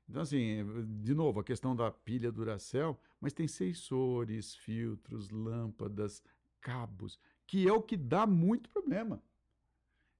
Então, 0.09 0.23
assim, 0.23 0.65
de 1.03 1.15
novo, 1.15 1.41
a 1.41 1.45
questão 1.45 1.77
da 1.77 1.91
pilha 1.91 2.33
Duracell, 2.33 2.99
mas 3.21 3.33
tem 3.33 3.47
sensores, 3.47 4.55
filtros, 4.55 5.29
lâmpadas, 5.29 6.23
cabos, 6.61 7.19
que 7.47 7.69
é 7.69 7.73
o 7.73 7.83
que 7.83 7.97
dá 7.97 8.27
muito 8.27 8.71
problema. 8.71 9.23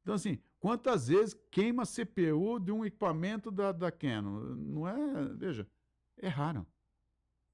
Então, 0.03 0.15
assim, 0.15 0.39
quantas 0.61 1.09
vezes 1.09 1.35
queima 1.51 1.85
CPU 1.85 2.59
de 2.61 2.71
um 2.71 2.85
equipamento 2.85 3.51
da, 3.51 3.73
da 3.73 3.91
Canon? 3.91 4.41
Não 4.57 4.87
é, 4.87 5.25
veja, 5.35 5.67
é 6.17 6.29
raro. 6.29 6.67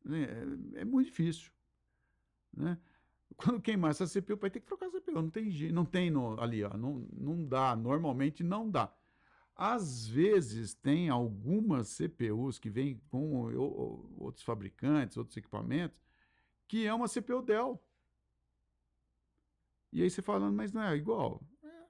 É, 0.07 0.81
é 0.81 0.85
muito 0.85 1.07
difícil. 1.07 1.51
Né? 2.57 2.79
Quando 3.37 3.61
queimar 3.61 3.91
essa 3.91 4.07
CPU, 4.07 4.37
vai 4.37 4.51
ter 4.51 4.61
que 4.61 4.67
trocar 4.67 4.87
a 4.87 4.91
CPU. 4.91 5.13
Não 5.13 5.31
tem, 5.31 5.73
não 5.73 5.85
tem 5.85 6.11
no, 6.11 6.41
ali, 6.41 6.63
ó, 6.63 6.77
não, 6.77 7.07
não 7.13 7.45
dá. 7.45 7.75
Normalmente 7.75 8.43
não 8.43 8.71
dá. 8.71 8.93
Às 9.57 10.07
vezes 10.07 10.75
tem 10.75 11.09
algumas 11.09 11.97
CPUs 11.97 12.59
que 12.59 12.69
vêm 12.69 13.01
com 13.09 13.55
outros 14.17 14.43
fabricantes, 14.43 15.17
outros 15.17 15.37
equipamentos, 15.37 16.03
que 16.67 16.87
é 16.87 16.93
uma 16.93 17.07
CPU 17.07 17.41
Dell. 17.41 17.81
E 19.93 20.03
aí 20.03 20.11
você 20.11 20.21
falando, 20.21 20.57
mas 20.57 20.73
não 20.73 20.83
é 20.83 20.97
igual. 20.97 21.41
É. 21.63 21.85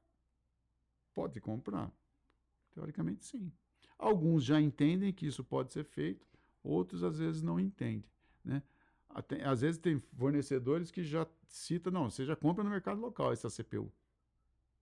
Pode 1.14 1.40
comprar. 1.40 1.90
Teoricamente, 2.74 3.24
sim. 3.24 3.50
Alguns 3.98 4.44
já 4.44 4.60
entendem 4.60 5.12
que 5.12 5.26
isso 5.26 5.42
pode 5.42 5.72
ser 5.72 5.84
feito, 5.84 6.26
outros 6.62 7.02
às 7.02 7.18
vezes 7.18 7.40
não 7.40 7.58
entendem. 7.58 8.10
Né? 8.44 8.62
Até, 9.14 9.44
às 9.44 9.60
vezes 9.60 9.78
tem 9.78 10.00
fornecedores 10.18 10.90
que 10.90 11.04
já 11.04 11.26
citam, 11.46 11.92
não, 11.92 12.10
você 12.10 12.24
já 12.24 12.34
compra 12.34 12.64
no 12.64 12.70
mercado 12.70 13.00
local 13.00 13.32
essa 13.32 13.48
CPU. 13.48 13.90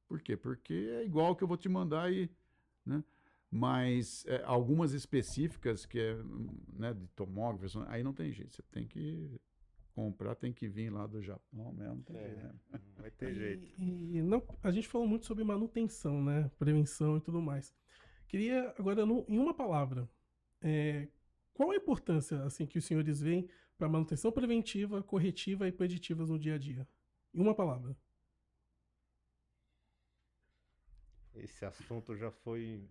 Por 0.09 0.21
quê? 0.21 0.37
Porque 0.37 0.73
é 0.73 1.05
igual 1.05 1.37
que 1.37 1.45
eu 1.45 1.49
vou 1.49 1.57
te 1.57 1.69
mandar 1.69 2.11
e 2.11 2.31
né? 2.85 3.05
Mas 3.51 4.25
é, 4.27 4.43
algumas 4.45 4.93
específicas 4.93 5.85
que 5.85 6.01
é 6.01 6.17
né, 6.73 6.95
de 6.95 7.07
tomógrafo, 7.09 7.85
aí 7.89 8.03
não 8.03 8.15
tem 8.15 8.33
jeito, 8.33 8.57
você 8.57 8.63
tem 8.73 8.87
que 8.87 9.39
comprar, 9.95 10.35
tem 10.35 10.53
que 10.53 10.67
vir 10.67 10.91
lá 10.91 11.07
do 11.07 11.21
Japão 11.21 11.71
mesmo, 11.73 11.97
não 11.97 12.03
tem 12.03 12.17
é, 12.17 12.29
jeito. 12.29 12.55
Né? 12.71 12.81
Vai 12.97 13.11
ter 13.11 13.35
jeito. 13.35 13.75
E, 13.79 14.17
e, 14.17 14.23
não, 14.23 14.43
a 14.63 14.71
gente 14.71 14.89
falou 14.89 15.07
muito 15.07 15.27
sobre 15.27 15.45
manutenção, 15.45 16.25
né? 16.25 16.51
Prevenção 16.59 17.19
e 17.19 17.21
tudo 17.21 17.43
mais. 17.43 17.75
Queria 18.27 18.75
agora, 18.79 19.05
no, 19.05 19.27
em 19.29 19.39
uma 19.39 19.53
palavra, 19.53 20.09
é, 20.63 21.09
qual 21.53 21.71
a 21.73 21.77
importância 21.77 22.43
assim 22.45 22.65
que 22.65 22.79
os 22.79 22.85
senhores 22.87 23.21
veem 23.21 23.47
para 23.83 23.89
manutenção 23.89 24.31
preventiva, 24.31 25.03
corretiva 25.03 25.67
e 25.67 25.73
preditivas 25.73 26.31
no 26.31 26.39
dia 26.39 26.55
a 26.55 26.59
dia? 26.59 26.87
Em 27.35 27.41
uma 27.41 27.53
palavra. 27.53 27.97
Esse 31.35 31.65
assunto 31.65 32.15
já 32.15 32.31
foi 32.31 32.89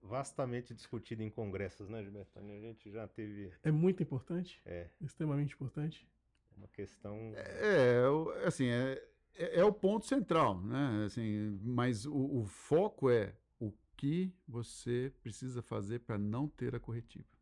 vastamente 0.00 0.72
discutido 0.72 1.24
em 1.24 1.30
congressos, 1.30 1.88
né, 1.88 2.04
Gilberto? 2.04 2.38
A 2.38 2.42
gente 2.42 2.88
já 2.88 3.08
teve. 3.08 3.52
É 3.64 3.72
muito 3.72 4.00
importante? 4.00 4.62
É. 4.64 4.88
Extremamente 5.00 5.54
importante? 5.54 6.08
É 6.52 6.56
uma 6.56 6.68
questão. 6.68 7.32
É, 7.34 8.04
é 8.44 8.46
assim, 8.46 8.68
é, 8.68 9.04
é, 9.34 9.58
é, 9.58 9.64
o 9.64 9.72
ponto 9.72 10.06
central, 10.06 10.62
né? 10.62 11.02
Assim, 11.04 11.58
mas 11.64 12.06
o, 12.06 12.42
o 12.42 12.46
foco 12.46 13.10
é 13.10 13.34
o 13.58 13.72
que 13.96 14.32
você 14.46 15.12
precisa 15.20 15.60
fazer 15.60 15.98
para 15.98 16.16
não 16.16 16.46
ter 16.46 16.76
a 16.76 16.78
corretiva. 16.78 17.39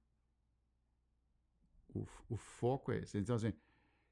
O, 1.94 2.06
o 2.28 2.36
foco 2.36 2.92
é 2.92 2.98
esse. 2.98 3.18
Então, 3.18 3.36
assim, 3.36 3.52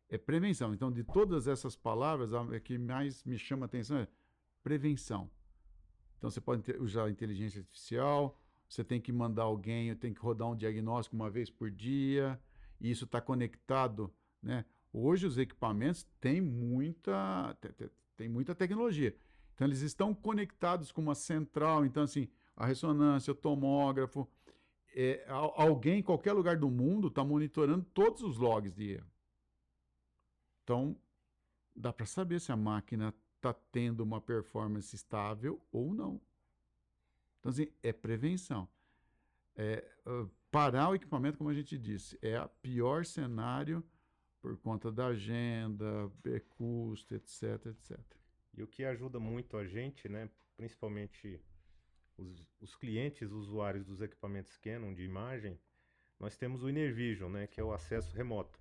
é 0.08 0.18
prevenção. 0.18 0.72
Então, 0.74 0.90
de 0.90 1.04
todas 1.04 1.46
essas 1.46 1.76
palavras, 1.76 2.32
a 2.32 2.60
que 2.60 2.78
mais 2.78 3.24
me 3.24 3.38
chama 3.38 3.64
a 3.64 3.66
atenção 3.66 3.98
é 3.98 4.08
prevenção. 4.62 5.30
Então, 6.18 6.30
você 6.30 6.40
pode 6.40 6.70
usar 6.78 7.10
inteligência 7.10 7.60
artificial, 7.60 8.38
você 8.68 8.82
tem 8.82 9.00
que 9.00 9.12
mandar 9.12 9.44
alguém, 9.44 9.94
tem 9.94 10.12
que 10.12 10.20
rodar 10.20 10.48
um 10.48 10.56
diagnóstico 10.56 11.14
uma 11.14 11.30
vez 11.30 11.50
por 11.50 11.70
dia, 11.70 12.40
e 12.80 12.90
isso 12.90 13.04
está 13.04 13.20
conectado, 13.20 14.12
né? 14.42 14.64
Hoje 14.92 15.26
os 15.26 15.36
equipamentos 15.36 16.06
têm 16.20 16.40
muita, 16.40 17.56
tem 18.16 18.28
muita 18.28 18.54
tecnologia. 18.54 19.14
Então 19.54 19.66
eles 19.66 19.82
estão 19.82 20.14
conectados 20.14 20.90
com 20.90 21.00
uma 21.00 21.14
central, 21.14 21.84
então 21.84 22.02
assim, 22.02 22.28
a 22.56 22.66
ressonância, 22.66 23.30
o 23.30 23.34
tomógrafo, 23.34 24.28
é, 24.96 25.26
alguém 25.28 25.98
em 25.98 26.02
qualquer 26.02 26.32
lugar 26.32 26.56
do 26.56 26.70
mundo 26.70 27.08
está 27.08 27.22
monitorando 27.22 27.84
todos 27.92 28.22
os 28.22 28.38
logs 28.38 28.74
de 28.74 28.92
erro. 28.92 29.10
Então, 30.64 30.96
dá 31.74 31.92
para 31.92 32.06
saber 32.06 32.40
se 32.40 32.50
a 32.50 32.56
máquina 32.56 33.14
está 33.36 33.52
tendo 33.70 34.00
uma 34.00 34.22
performance 34.22 34.96
estável 34.96 35.60
ou 35.70 35.92
não. 35.92 36.18
Então, 37.38 37.50
assim, 37.50 37.68
é 37.82 37.92
prevenção. 37.92 38.66
É, 39.54 39.86
uh, 40.06 40.30
parar 40.50 40.88
o 40.88 40.94
equipamento, 40.94 41.36
como 41.36 41.50
a 41.50 41.54
gente 41.54 41.76
disse, 41.76 42.18
é 42.22 42.40
o 42.40 42.48
pior 42.48 43.04
cenário 43.04 43.84
por 44.40 44.56
conta 44.56 44.90
da 44.90 45.08
agenda, 45.08 46.10
custo, 46.56 47.14
etc, 47.14 47.66
etc. 47.66 47.98
E 48.54 48.62
o 48.62 48.66
que 48.66 48.84
ajuda 48.84 49.20
muito 49.20 49.58
a 49.58 49.66
gente, 49.66 50.08
né, 50.08 50.30
principalmente 50.56 51.38
os, 52.16 52.46
os 52.60 52.74
clientes 52.74 53.30
usuários 53.30 53.84
dos 53.84 54.00
equipamentos 54.00 54.56
Canon 54.56 54.94
de 54.94 55.02
imagem, 55.02 55.58
nós 56.18 56.36
temos 56.36 56.62
o 56.62 56.66
Vision, 56.66 57.30
né, 57.30 57.46
que 57.46 57.60
é 57.60 57.64
o 57.64 57.72
acesso 57.72 58.16
remoto. 58.16 58.58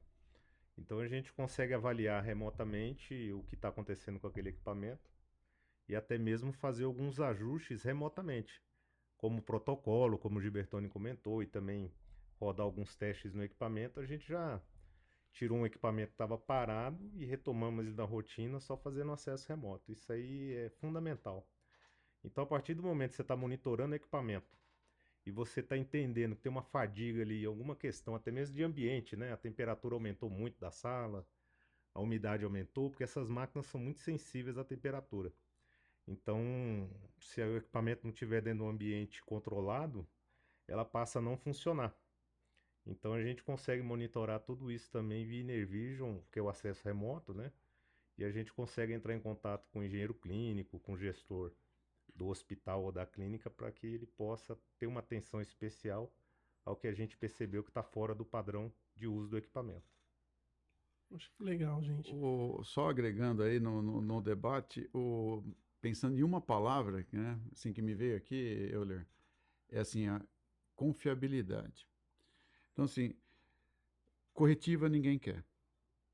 Então 0.78 1.00
a 1.00 1.08
gente 1.08 1.32
consegue 1.32 1.74
avaliar 1.74 2.22
remotamente 2.24 3.32
o 3.32 3.44
que 3.44 3.56
está 3.56 3.70
acontecendo 3.70 4.20
com 4.20 4.28
aquele 4.28 4.50
equipamento 4.50 5.10
e 5.88 5.96
até 5.96 6.18
mesmo 6.18 6.52
fazer 6.52 6.84
alguns 6.84 7.20
ajustes 7.20 7.84
remotamente 7.84 8.62
como 9.18 9.42
protocolo, 9.42 10.18
como 10.18 10.40
o 10.40 10.42
Gibertoni 10.42 10.90
comentou, 10.90 11.42
e 11.42 11.48
também 11.48 11.92
rodar 12.40 12.66
alguns 12.66 12.96
testes 12.96 13.34
no 13.34 13.44
equipamento, 13.44 14.00
a 14.00 14.06
gente 14.06 14.28
já 14.28 14.62
tirou 15.32 15.58
um 15.58 15.66
equipamento 15.66 16.10
que 16.10 16.14
estava 16.14 16.38
parado 16.38 17.12
e 17.16 17.26
retomamos 17.26 17.86
ele 17.86 17.96
da 17.96 18.04
rotina 18.04 18.60
só 18.60 18.78
fazendo 18.78 19.12
acesso 19.12 19.48
remoto. 19.50 19.92
Isso 19.92 20.12
aí 20.12 20.54
é 20.54 20.70
fundamental. 20.70 21.48
Então, 22.26 22.44
a 22.44 22.48
partir 22.48 22.74
do 22.74 22.82
momento 22.82 23.12
que 23.12 23.16
você 23.18 23.22
está 23.22 23.36
monitorando 23.36 23.94
o 23.94 23.96
equipamento 23.96 24.58
e 25.26 25.32
você 25.32 25.60
está 25.60 25.78
entendendo 25.78 26.36
que 26.36 26.42
tem 26.42 26.52
uma 26.52 26.64
fadiga 26.64 27.22
ali, 27.22 27.46
alguma 27.46 27.76
questão, 27.76 28.16
até 28.16 28.32
mesmo 28.32 28.56
de 28.56 28.64
ambiente, 28.64 29.16
né? 29.16 29.32
A 29.32 29.38
temperatura 29.38 29.96
aumentou 29.96 30.30
muito 30.30 30.60
da 30.60 30.72
sala, 30.72 31.28
a 31.94 32.02
umidade 32.02 32.44
aumentou, 32.44 32.90
porque 32.90 33.04
essas 33.04 33.30
máquinas 33.30 33.68
são 33.68 33.80
muito 33.80 34.00
sensíveis 34.00 34.58
à 34.58 34.64
temperatura. 34.64 35.32
Então, 36.08 36.90
se 37.20 37.42
o 37.42 37.58
equipamento 37.58 38.02
não 38.04 38.12
estiver 38.12 38.42
dentro 38.42 38.60
de 38.60 38.66
um 38.66 38.70
ambiente 38.70 39.24
controlado, 39.24 40.08
ela 40.68 40.84
passa 40.84 41.20
a 41.20 41.22
não 41.22 41.38
funcionar. 41.38 41.96
Então 42.86 43.14
a 43.14 43.22
gente 43.22 43.44
consegue 43.44 43.82
monitorar 43.82 44.40
tudo 44.40 44.72
isso 44.72 44.92
também 44.92 45.26
via 45.26 45.42
Enervision, 45.42 46.20
que 46.32 46.40
é 46.40 46.42
o 46.42 46.50
acesso 46.50 46.84
remoto, 46.84 47.34
né? 47.34 47.52
E 48.18 48.24
a 48.24 48.32
gente 48.32 48.54
consegue 48.54 48.94
entrar 48.94 49.14
em 49.14 49.20
contato 49.20 49.68
com 49.70 49.80
o 49.80 49.84
engenheiro 49.84 50.14
clínico, 50.14 50.80
com 50.80 50.94
o 50.94 50.98
gestor 50.98 51.52
do 52.16 52.28
hospital 52.28 52.84
ou 52.84 52.92
da 52.92 53.06
clínica 53.06 53.50
para 53.50 53.72
que 53.72 53.86
ele 53.86 54.06
possa 54.06 54.58
ter 54.80 54.88
uma 54.88 55.02
atenção 55.02 55.42
especial 55.42 56.12
ao 56.64 56.76
que 56.76 56.88
a 56.88 56.94
gente 56.94 57.18
percebeu 57.18 57.64
que 57.64 57.70
está 57.70 57.84
fora 57.84 58.16
do 58.16 58.26
padrão 58.26 58.72
de 58.96 59.08
uso 59.08 59.30
do 59.30 59.38
equipamento. 59.38 59.94
Acho 61.12 61.32
que 61.34 61.44
legal, 61.44 61.84
gente. 61.84 62.12
O, 62.14 62.64
só 62.64 62.90
agregando 62.90 63.44
aí 63.44 63.60
no, 63.60 63.82
no, 63.82 64.02
no 64.02 64.22
debate, 64.22 64.90
o, 64.94 65.44
pensando 65.80 66.18
em 66.18 66.24
uma 66.24 66.42
palavra, 66.42 67.06
né, 67.12 67.40
assim 67.52 67.72
que 67.72 67.82
me 67.82 67.94
veio 67.94 68.18
aqui, 68.18 68.70
Euler, 68.72 69.06
é 69.70 69.80
assim, 69.80 70.08
a 70.08 70.22
confiabilidade. 70.76 71.88
Então, 72.74 72.86
assim, 72.86 73.14
corretiva 74.34 74.90
ninguém 74.90 75.20
quer. 75.20 75.44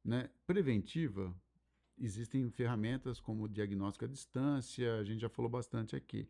Né? 0.04 0.30
Preventiva, 0.45 1.34
existem 2.06 2.49
ferramentas 2.49 3.20
como 3.20 3.47
diagnóstico 3.47 4.06
à 4.06 4.08
distância, 4.08 4.95
a 4.95 5.04
gente 5.04 5.22
já 5.22 5.30
falou 5.30 5.49
bastante 5.49 5.95
aqui. 5.95 6.28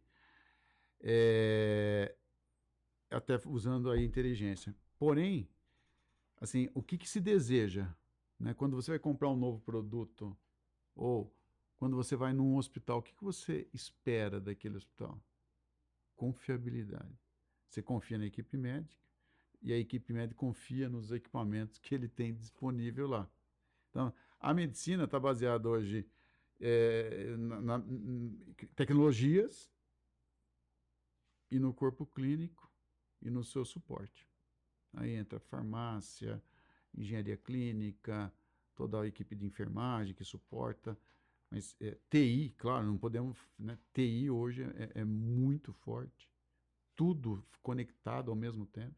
É, 1.00 2.16
até 3.10 3.40
usando 3.46 3.90
a 3.90 4.00
inteligência. 4.00 4.76
Porém, 5.00 5.50
assim, 6.40 6.70
o 6.74 6.84
que, 6.84 6.98
que 6.98 7.10
se 7.10 7.20
deseja? 7.20 7.88
Né? 8.40 8.54
Quando 8.54 8.76
você 8.76 8.92
vai 8.92 9.00
comprar 9.00 9.30
um 9.30 9.36
novo 9.36 9.60
produto 9.62 10.38
ou 10.96 11.34
quando 11.78 11.96
você 11.96 12.16
vai 12.16 12.34
num 12.34 12.58
hospital, 12.58 13.00
o 13.00 13.02
que, 13.02 13.14
que 13.14 13.24
você 13.24 13.68
espera 13.74 14.40
daquele 14.40 14.78
hospital? 14.78 15.20
Confiabilidade. 16.16 17.20
Você 17.68 17.82
confia 17.82 18.18
na 18.18 18.26
equipe 18.26 18.56
médica 18.56 19.02
e 19.62 19.74
a 19.74 19.78
equipe 19.78 20.14
médica 20.14 20.38
confia 20.38 20.90
nos 20.90 21.12
equipamentos 21.12 21.80
que 21.80 21.96
ele 21.96 22.08
tem 22.08 22.36
disponível 22.36 23.08
lá. 23.08 23.30
Então, 23.90 24.14
a 24.42 24.54
medicina 24.54 25.06
está 25.06 25.20
baseada 25.20 25.70
hoje 25.70 26.06
é, 26.60 27.36
na, 27.38 27.78
na, 27.78 27.84
tecnologias 28.76 29.72
e 31.50 31.60
no 31.60 31.74
corpo 31.74 32.06
clínico 32.06 32.70
e 33.22 33.30
no 33.30 33.44
seu 33.44 33.64
suporte. 33.64 34.28
Aí 34.94 35.16
entra 35.16 35.40
farmácia, 35.40 36.42
engenharia 36.94 37.38
clínica, 37.38 38.34
toda 38.76 39.02
a 39.02 39.08
equipe 39.08 39.36
de 39.36 39.46
enfermagem 39.46 40.14
que 40.14 40.24
suporta 40.24 40.98
mas 41.52 41.76
é, 41.82 41.98
TI, 42.10 42.56
claro, 42.58 42.88
não 42.88 42.98
podemos. 42.98 43.38
Né, 43.60 43.78
TI 43.94 44.30
hoje 44.30 44.64
é, 44.64 45.02
é, 45.02 45.04
muito 45.04 45.74
forte. 45.74 46.32
Tudo 46.96 47.46
conectado 47.62 48.32
ao 48.32 48.38
mesmo 48.38 48.66
tempo. 48.66 48.96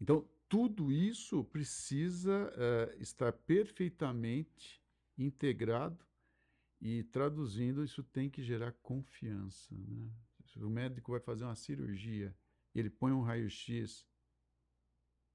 Então, 0.00 0.28
tudo 0.50 0.90
isso 0.90 1.44
precisa 1.44 2.52
uh, 2.52 3.00
estar 3.00 3.32
perfeitamente 3.32 4.82
integrado 5.16 6.04
e 6.80 7.04
traduzindo, 7.04 7.84
isso 7.84 8.02
tem 8.02 8.28
que 8.28 8.42
gerar 8.42 8.72
confiança. 8.82 9.72
Né? 9.72 10.10
Se 10.46 10.58
o 10.58 10.68
médico 10.68 11.12
vai 11.12 11.20
fazer 11.20 11.44
uma 11.44 11.54
cirurgia, 11.54 12.36
ele 12.74 12.90
põe 12.90 13.12
um 13.12 13.20
raio-x 13.20 14.04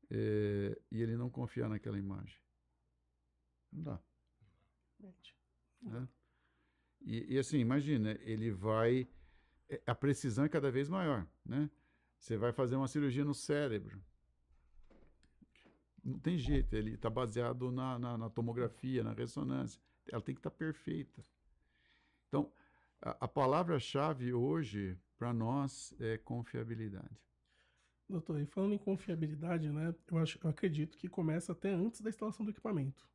é, 0.10 0.78
e 0.92 1.02
ele 1.02 1.16
não 1.16 1.30
confiar 1.30 1.70
naquela 1.70 1.98
imagem. 1.98 2.38
Não 3.72 3.84
dá. 3.84 4.04
Né? 5.82 6.10
E, 7.02 7.36
e, 7.36 7.40
assim, 7.40 7.60
imagina, 7.60 8.12
ele 8.22 8.52
vai. 8.52 9.08
É, 9.70 9.82
a 9.86 9.96
precisão 9.96 10.44
é 10.44 10.50
cada 10.50 10.70
vez 10.70 10.90
maior. 10.90 11.26
Né? 11.46 11.70
Você 12.20 12.36
vai 12.36 12.52
fazer 12.52 12.76
uma 12.76 12.88
cirurgia 12.90 13.24
no 13.24 13.34
cérebro. 13.34 14.04
Não 16.06 16.20
tem 16.20 16.38
jeito, 16.38 16.76
ele 16.76 16.94
está 16.94 17.10
baseado 17.10 17.72
na, 17.72 17.98
na, 17.98 18.16
na, 18.16 18.30
tomografia, 18.30 19.04
na 19.04 19.12
ressonância. 19.12 19.82
Ela 20.08 20.22
tem 20.22 20.36
que 20.36 20.40
estar 20.40 20.52
tá 20.52 20.56
perfeita. 20.56 21.24
Então, 22.28 22.52
a, 23.02 23.26
a 23.26 23.28
palavra-chave 23.28 24.32
hoje 24.32 24.96
para 25.18 25.34
nós 25.34 25.96
é 26.00 26.16
confiabilidade. 26.20 27.20
Doutor, 28.08 28.40
e 28.40 28.46
falando 28.46 28.76
em 28.76 28.78
confiabilidade, 28.78 29.72
né, 29.72 29.96
eu, 30.12 30.18
acho, 30.20 30.38
eu 30.44 30.48
acredito 30.48 30.96
que 30.96 31.08
começa 31.08 31.54
até 31.54 31.74
antes 31.74 32.02
da 32.02 32.10
instalação 32.12 32.46
do 32.46 32.52
equipamento. 32.52 33.10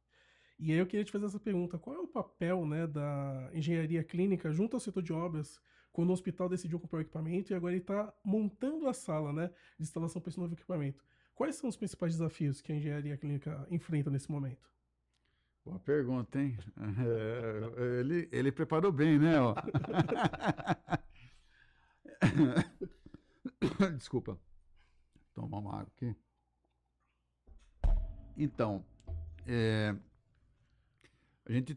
E 0.59 0.73
aí 0.73 0.79
eu 0.79 0.87
queria 0.87 1.05
te 1.05 1.13
fazer 1.13 1.27
essa 1.27 1.39
pergunta: 1.39 1.79
qual 1.79 1.95
é 1.95 1.99
o 2.01 2.09
papel 2.09 2.67
né, 2.67 2.89
da 2.89 3.51
engenharia 3.55 4.03
clínica 4.03 4.53
junto 4.53 4.75
ao 4.75 4.81
setor 4.81 5.03
de 5.03 5.13
obras 5.13 5.61
quando 5.93 6.11
o 6.11 6.13
hospital 6.13 6.49
decidiu 6.49 6.81
comprar 6.81 6.99
o 6.99 7.03
equipamento 7.03 7.53
e 7.53 7.55
agora 7.55 7.73
ele 7.73 7.83
está 7.83 8.13
montando 8.25 8.89
a 8.89 8.93
sala 8.93 9.33
né, 9.33 9.49
de 9.79 9.85
instalação 9.85 10.21
para 10.21 10.29
esse 10.29 10.41
novo 10.41 10.55
equipamento? 10.55 11.05
Quais 11.41 11.57
são 11.57 11.71
os 11.71 11.77
principais 11.77 12.13
desafios 12.13 12.61
que 12.61 12.71
a 12.71 12.77
engenharia 12.77 13.17
clínica 13.17 13.67
enfrenta 13.71 14.11
nesse 14.11 14.31
momento? 14.31 14.71
Boa 15.65 15.79
pergunta, 15.79 16.39
hein? 16.39 16.55
É, 16.77 18.01
ele, 18.01 18.29
ele 18.31 18.53
preparou 18.53 18.93
bem, 18.93 19.19
né? 19.19 19.37
Desculpa. 23.97 24.39
Tomar 25.35 25.61
uma 25.61 25.81
água 25.81 25.91
aqui. 25.97 26.15
Então, 28.37 28.85
é, 29.47 29.97
a 31.47 31.53
gente 31.53 31.75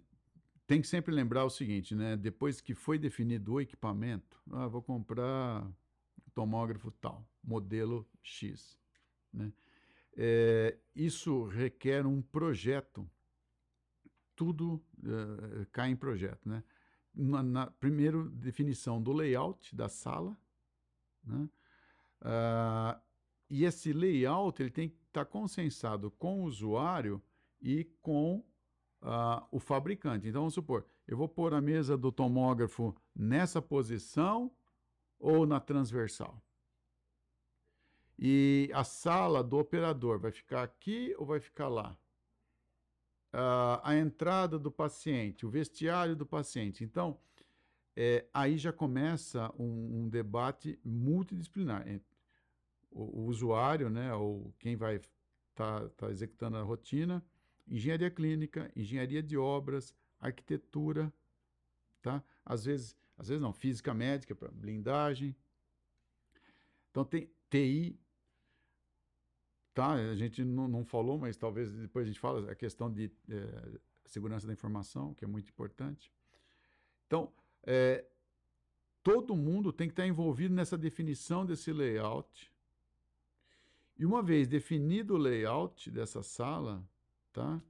tem 0.67 0.81
que 0.81 0.87
sempre 0.87 1.15
lembrar 1.15 1.45
o 1.45 1.49
seguinte, 1.49 1.95
né? 1.95 2.17
Depois 2.17 2.59
que 2.59 2.75
foi 2.75 2.99
definido 2.99 3.53
o 3.53 3.61
equipamento, 3.61 4.43
ah, 4.51 4.67
vou 4.67 4.81
comprar 4.81 5.65
tomógrafo 6.33 6.91
tal, 6.91 7.25
modelo 7.41 8.05
X, 8.21 8.77
né? 9.33 9.51
É, 10.15 10.77
isso 10.95 11.45
requer 11.45 12.05
um 12.05 12.21
projeto. 12.21 13.09
Tudo 14.35 14.75
uh, 14.99 15.65
cai 15.71 15.89
em 15.89 15.95
projeto, 15.95 16.47
né? 16.47 16.63
Na, 17.13 17.43
na 17.43 17.67
primeiro 17.67 18.29
definição 18.29 19.01
do 19.01 19.11
layout 19.11 19.75
da 19.75 19.87
sala, 19.87 20.37
né? 21.23 21.49
Uh, 22.21 22.99
e 23.49 23.65
esse 23.65 23.93
layout 23.93 24.61
ele 24.61 24.71
tem 24.71 24.89
que 24.89 24.95
estar 25.07 25.25
tá 25.25 25.31
consensado 25.31 26.09
com 26.11 26.41
o 26.41 26.45
usuário 26.45 27.21
e 27.61 27.83
com 28.01 28.43
uh, 29.01 29.45
o 29.51 29.59
fabricante. 29.59 30.27
Então, 30.27 30.41
vamos 30.41 30.53
supor, 30.53 30.85
eu 31.07 31.17
vou 31.17 31.27
pôr 31.27 31.53
a 31.53 31.61
mesa 31.61 31.97
do 31.97 32.11
tomógrafo 32.11 32.95
nessa 33.15 33.61
posição 33.61 34.51
ou 35.19 35.45
na 35.45 35.59
transversal. 35.59 36.41
E 38.25 38.71
a 38.73 38.85
sala 38.85 39.43
do 39.43 39.57
operador 39.57 40.17
vai 40.17 40.31
ficar 40.31 40.63
aqui 40.63 41.13
ou 41.17 41.25
vai 41.25 41.41
ficar 41.41 41.67
lá? 41.67 41.91
Uh, 43.33 43.83
a 43.83 43.97
entrada 43.97 44.57
do 44.57 44.71
paciente, 44.71 45.45
o 45.45 45.49
vestiário 45.49 46.15
do 46.15 46.25
paciente. 46.25 46.85
Então, 46.85 47.19
é, 47.97 48.25
aí 48.33 48.57
já 48.57 48.71
começa 48.71 49.51
um, 49.59 50.03
um 50.03 50.07
debate 50.07 50.79
multidisciplinar. 50.85 51.85
O, 52.89 53.23
o, 53.23 53.25
usuário, 53.25 53.89
né, 53.89 54.13
ou 54.13 54.53
quem 54.57 54.77
vai 54.77 54.95
estar 54.95 55.81
tá, 55.81 55.89
tá 55.89 56.09
executando 56.09 56.55
a 56.55 56.61
rotina, 56.61 57.21
engenharia 57.67 58.09
clínica, 58.09 58.71
engenharia 58.73 59.21
de 59.21 59.37
obras, 59.37 59.93
arquitetura, 60.17 61.11
tá? 62.01 62.23
Às 62.45 62.63
vezes, 62.63 62.95
às 63.17 63.27
vezes 63.27 63.41
não, 63.41 63.51
física 63.51 63.93
médica 63.93 64.33
blindagem. 64.53 65.35
Então 66.89 67.03
tem 67.03 67.29
TI, 67.49 67.99
tá? 69.73 69.93
A 69.93 70.15
gente 70.15 70.43
não, 70.43 70.67
não, 70.67 70.85
falou, 70.85 71.17
mas 71.17 71.35
talvez 71.35 71.71
depois 71.71 72.05
a 72.05 72.07
gente 72.07 72.19
fala 72.19 72.51
a 72.51 72.55
questão 72.55 72.91
de 72.91 73.11
é, 73.29 73.79
segurança 74.05 74.45
da 74.45 74.53
informação, 74.53 75.13
que 75.13 75.25
é 75.25 75.27
muito 75.27 75.49
importante. 75.49 76.11
Então, 77.07 77.31
é, 77.63 78.05
todo 79.01 79.35
mundo 79.35 79.73
tem 79.73 79.87
que 79.87 79.93
estar 79.93 80.07
envolvido 80.07 80.53
nessa 80.53 80.77
definição 80.77 81.45
desse 81.45 81.71
layout. 81.71 82.51
E 83.97 84.05
uma 84.05 84.23
vez 84.23 84.47
definido 84.47 85.15
o 85.15 85.17
layout 85.17 85.91
dessa 85.91 86.23
sala, 86.23 86.83
tá? 87.31 87.61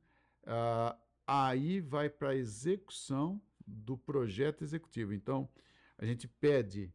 Ah, 0.45 0.97
aí 1.25 1.79
vai 1.79 2.09
para 2.09 2.29
a 2.29 2.35
execução 2.35 3.41
do 3.65 3.97
projeto 3.97 4.63
executivo. 4.63 5.13
Então, 5.13 5.49
a 5.97 6.05
gente 6.05 6.27
pede 6.27 6.93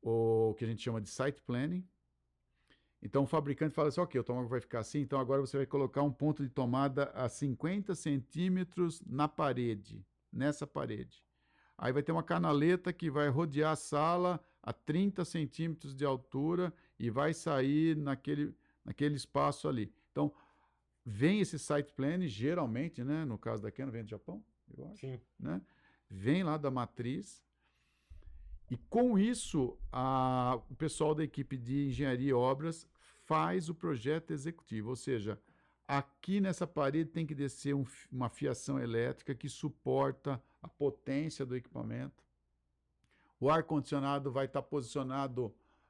o 0.00 0.54
que 0.54 0.64
a 0.64 0.68
gente 0.68 0.82
chama 0.82 1.00
de 1.00 1.08
site 1.08 1.40
planning, 1.42 1.86
então 3.02 3.24
o 3.24 3.26
fabricante 3.26 3.74
fala 3.74 3.88
assim, 3.88 4.00
ok, 4.00 4.20
o 4.20 4.24
tomógrafo 4.24 4.50
vai 4.50 4.60
ficar 4.60 4.78
assim, 4.78 5.00
então 5.00 5.18
agora 5.18 5.40
você 5.40 5.56
vai 5.56 5.66
colocar 5.66 6.02
um 6.02 6.12
ponto 6.12 6.42
de 6.42 6.48
tomada 6.48 7.10
a 7.14 7.28
50 7.28 7.94
centímetros 7.96 9.02
na 9.04 9.26
parede, 9.26 10.06
nessa 10.32 10.66
parede. 10.66 11.24
Aí 11.76 11.92
vai 11.92 12.02
ter 12.02 12.12
uma 12.12 12.22
canaleta 12.22 12.92
que 12.92 13.10
vai 13.10 13.28
rodear 13.28 13.72
a 13.72 13.76
sala 13.76 14.40
a 14.62 14.72
30 14.72 15.24
centímetros 15.24 15.94
de 15.96 16.04
altura 16.04 16.72
e 16.96 17.10
vai 17.10 17.34
sair 17.34 17.96
naquele, 17.96 18.54
naquele 18.84 19.16
espaço 19.16 19.66
ali. 19.66 19.92
Então, 20.12 20.32
vem 21.04 21.40
esse 21.40 21.58
site 21.58 21.92
plan, 21.92 22.24
geralmente, 22.28 23.02
né, 23.02 23.24
no 23.24 23.36
caso 23.36 23.64
da 23.64 23.72
Canon, 23.72 23.90
vem 23.90 24.04
do 24.04 24.10
Japão, 24.10 24.44
eu 24.76 24.86
acho. 24.86 25.00
Sim. 25.00 25.20
Né? 25.40 25.60
Vem 26.08 26.44
lá 26.44 26.56
da 26.56 26.70
matriz, 26.70 27.42
e 28.72 28.76
com 28.88 29.18
isso, 29.18 29.76
a, 29.92 30.58
o 30.70 30.74
pessoal 30.76 31.14
da 31.14 31.22
equipe 31.22 31.58
de 31.58 31.88
engenharia 31.88 32.30
e 32.30 32.32
obras 32.32 32.88
faz 33.32 33.70
o 33.70 33.74
projeto 33.74 34.30
executivo, 34.30 34.90
ou 34.90 34.96
seja, 34.96 35.40
aqui 35.88 36.38
nessa 36.38 36.66
parede 36.66 37.08
tem 37.08 37.24
que 37.24 37.34
descer 37.34 37.74
um, 37.74 37.82
uma 38.10 38.28
fiação 38.28 38.78
elétrica 38.78 39.34
que 39.34 39.48
suporta 39.48 40.38
a 40.60 40.68
potência 40.68 41.46
do 41.46 41.56
equipamento. 41.56 42.22
O 43.40 43.48
ar-condicionado 43.48 44.30
vai 44.30 44.44
estar 44.44 44.60
posicionado 44.60 45.46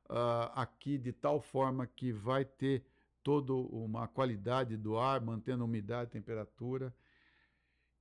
uh, 0.09 0.53
aqui 0.55 0.97
de 0.97 1.13
tal 1.13 1.41
forma 1.41 1.85
que 1.85 2.13
vai 2.13 2.45
ter 2.45 2.85
toda 3.25 3.53
uma 3.53 4.07
qualidade 4.07 4.77
do 4.77 4.97
ar, 4.97 5.21
mantendo 5.21 5.65
a 5.65 5.67
umidade 5.67 6.11
e 6.11 6.13
temperatura. 6.13 6.95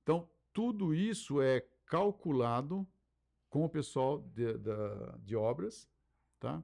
Então, 0.04 0.30
tudo 0.52 0.94
isso 0.94 1.42
é 1.42 1.66
calculado 1.84 2.86
com 3.50 3.64
o 3.64 3.68
pessoal 3.68 4.20
de, 4.20 4.56
de, 4.56 4.70
de 5.24 5.34
obras, 5.34 5.88
tá? 6.38 6.62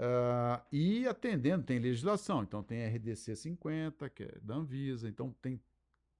Uh, 0.00 0.64
e 0.72 1.06
atendendo, 1.06 1.62
tem 1.62 1.78
legislação, 1.78 2.42
então 2.42 2.62
tem 2.62 2.86
RDC 2.86 3.36
50, 3.36 4.08
que 4.08 4.22
é 4.22 4.38
da 4.40 4.54
Anvisa, 4.54 5.06
então 5.06 5.30
tem 5.42 5.60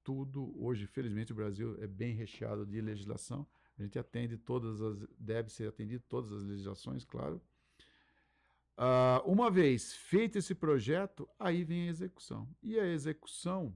tudo. 0.03 0.53
Hoje, 0.63 0.85
felizmente, 0.85 1.31
o 1.31 1.35
Brasil 1.35 1.75
é 1.81 1.87
bem 1.87 2.13
recheado 2.13 2.63
de 2.63 2.79
legislação. 2.79 3.47
A 3.79 3.81
gente 3.81 3.97
atende 3.97 4.37
todas 4.37 4.79
as, 4.79 5.07
deve 5.17 5.49
ser 5.49 5.67
atendido 5.67 6.03
todas 6.07 6.31
as 6.31 6.43
legislações, 6.43 7.03
claro. 7.03 7.41
Uh, 8.77 9.25
uma 9.25 9.49
vez 9.49 9.93
feito 9.93 10.37
esse 10.37 10.53
projeto, 10.53 11.27
aí 11.39 11.63
vem 11.63 11.87
a 11.87 11.89
execução. 11.89 12.47
E 12.61 12.79
a 12.79 12.85
execução 12.85 13.75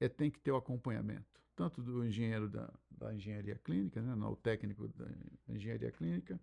é, 0.00 0.08
tem 0.08 0.32
que 0.32 0.40
ter 0.40 0.50
o 0.50 0.56
acompanhamento, 0.56 1.40
tanto 1.54 1.80
do 1.80 2.04
engenheiro 2.04 2.48
da, 2.48 2.72
da 2.90 3.14
engenharia 3.14 3.56
clínica, 3.56 4.02
né, 4.02 4.14
o 4.26 4.34
técnico 4.34 4.88
da 4.88 5.06
engenharia 5.48 5.92
clínica, 5.92 6.40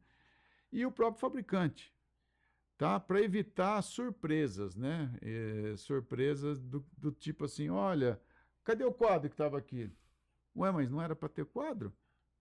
e 0.71 0.85
o 0.85 0.91
próprio 0.91 1.19
fabricante 1.19 1.94
tá? 2.77 2.99
Para 2.99 3.21
evitar 3.21 3.81
surpresas, 3.81 4.75
né? 4.75 5.13
E, 5.21 5.75
surpresas 5.77 6.59
do, 6.59 6.85
do, 6.97 7.11
tipo 7.11 7.45
assim, 7.45 7.69
olha, 7.69 8.19
cadê 8.63 8.83
o 8.83 8.91
quadro 8.91 9.29
que 9.29 9.33
estava 9.33 9.57
aqui? 9.57 9.91
Ué, 10.55 10.71
mas 10.71 10.89
não 10.89 11.01
era 11.01 11.15
para 11.15 11.29
ter 11.29 11.45
quadro? 11.45 11.93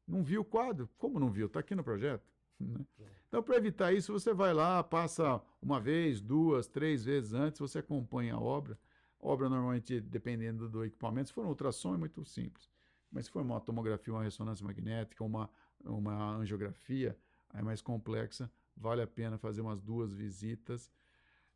Não 0.07 0.22
viu 0.22 0.43
o 0.43 0.45
quadro? 0.45 0.89
Como 0.99 1.18
não 1.18 1.30
viu? 1.30 1.47
Está 1.47 1.61
aqui 1.61 1.74
no 1.74 1.85
projeto. 1.85 2.24
Né? 2.61 2.87
Então, 3.26 3.43
para 3.43 3.57
evitar 3.57 3.93
isso, 3.93 4.12
você 4.12 4.32
vai 4.32 4.55
lá, 4.55 4.82
passa 4.85 5.43
uma 5.61 5.80
vez, 5.80 6.20
duas, 6.20 6.68
três 6.68 7.05
vezes 7.05 7.32
antes, 7.32 7.59
você 7.59 7.80
acompanha 7.80 8.35
a 8.35 8.41
obra. 8.41 8.78
A 9.20 9.26
obra, 9.26 9.49
normalmente, 9.49 10.01
dependendo 10.01 10.68
do 10.68 10.85
equipamento, 10.85 11.30
se 11.30 11.35
for 11.35 11.45
um 11.45 11.49
ultrassom, 11.49 11.95
é 11.95 11.97
muito 11.97 12.24
simples. 12.24 12.70
Mas 13.11 13.24
se 13.24 13.32
for 13.32 13.43
uma 13.43 13.61
tomografia, 13.61 14.14
uma 14.14 14.22
ressonância 14.22 14.64
magnética, 14.64 15.24
uma, 15.24 15.51
uma 15.85 16.37
angiografia, 16.37 17.18
é 17.53 17.61
mais 17.61 17.82
complexa, 17.82 18.49
vale 18.77 19.03
a 19.03 19.07
pena 19.07 19.39
fazer 19.39 19.61
umas 19.61 19.81
duas 19.81 20.12
visitas 20.12 20.91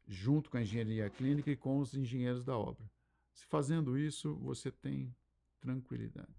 junto 0.07 0.51
com 0.51 0.57
a 0.57 0.63
engenharia 0.63 1.11
clínica 1.11 1.51
e 1.51 1.57
com 1.57 1.79
os 1.79 1.95
engenheiros 1.95 2.45
da 2.45 2.57
obra. 2.57 2.91
Se 3.33 3.47
fazendo 3.47 3.99
isso, 3.99 4.35
você 4.37 4.71
tem 4.71 5.15
tranquilidade. 5.61 6.35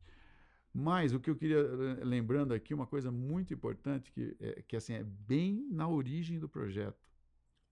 Mas 0.74 1.14
o 1.14 1.20
que 1.20 1.30
eu 1.30 1.36
queria, 1.36 1.58
eh, 1.58 2.04
lembrando 2.04 2.54
aqui, 2.54 2.74
uma 2.74 2.86
coisa 2.86 3.12
muito 3.12 3.54
importante, 3.54 4.12
que, 4.12 4.36
é, 4.40 4.62
que 4.64 4.76
assim, 4.76 4.94
é 4.94 5.04
bem 5.04 5.68
na 5.72 5.88
origem 5.88 6.40
do 6.40 6.48
projeto. 6.48 7.00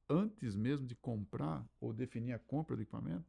Antes 0.10 0.55
mesmo 0.55 0.88
de 0.88 0.95
comprar 0.95 1.68
ou 1.80 1.93
definir 1.93 2.34
a 2.34 2.39
compra 2.39 2.76
do 2.76 2.82
equipamento, 2.82 3.26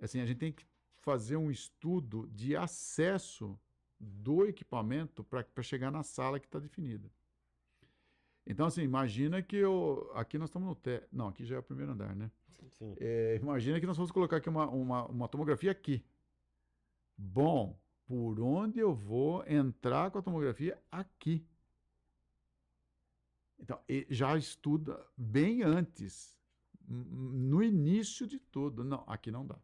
assim, 0.00 0.20
a 0.20 0.26
gente 0.26 0.38
tem 0.38 0.52
que 0.52 0.66
fazer 1.00 1.36
um 1.36 1.50
estudo 1.50 2.28
de 2.28 2.54
acesso 2.54 3.58
do 3.98 4.44
equipamento 4.44 5.24
para 5.24 5.62
chegar 5.62 5.90
na 5.90 6.02
sala 6.02 6.38
que 6.38 6.46
está 6.46 6.58
definida. 6.58 7.10
Então, 8.48 8.66
assim, 8.66 8.82
imagina 8.82 9.42
que 9.42 9.56
eu. 9.56 10.10
Aqui 10.14 10.38
nós 10.38 10.48
estamos 10.48 10.66
no 10.66 10.74
té. 10.74 11.06
Não, 11.12 11.28
aqui 11.28 11.44
já 11.44 11.56
é 11.56 11.58
o 11.58 11.62
primeiro 11.62 11.92
andar, 11.92 12.16
né? 12.16 12.30
Sim. 12.70 12.96
É, 12.98 13.38
imagina 13.42 13.78
que 13.78 13.86
nós 13.86 13.96
vamos 13.96 14.10
colocar 14.10 14.38
aqui 14.38 14.48
uma, 14.48 14.66
uma, 14.68 15.06
uma 15.06 15.28
tomografia 15.28 15.70
aqui. 15.70 16.02
Bom, 17.14 17.78
por 18.06 18.40
onde 18.40 18.78
eu 18.78 18.94
vou 18.94 19.46
entrar 19.46 20.10
com 20.10 20.18
a 20.18 20.22
tomografia? 20.22 20.78
Aqui. 20.90 21.46
Então, 23.58 23.78
já 24.08 24.34
estuda 24.38 25.04
bem 25.14 25.62
antes, 25.62 26.34
no 26.86 27.62
início 27.62 28.26
de 28.26 28.38
tudo. 28.38 28.82
Não, 28.82 29.04
aqui 29.06 29.30
não 29.30 29.46
dá. 29.46 29.58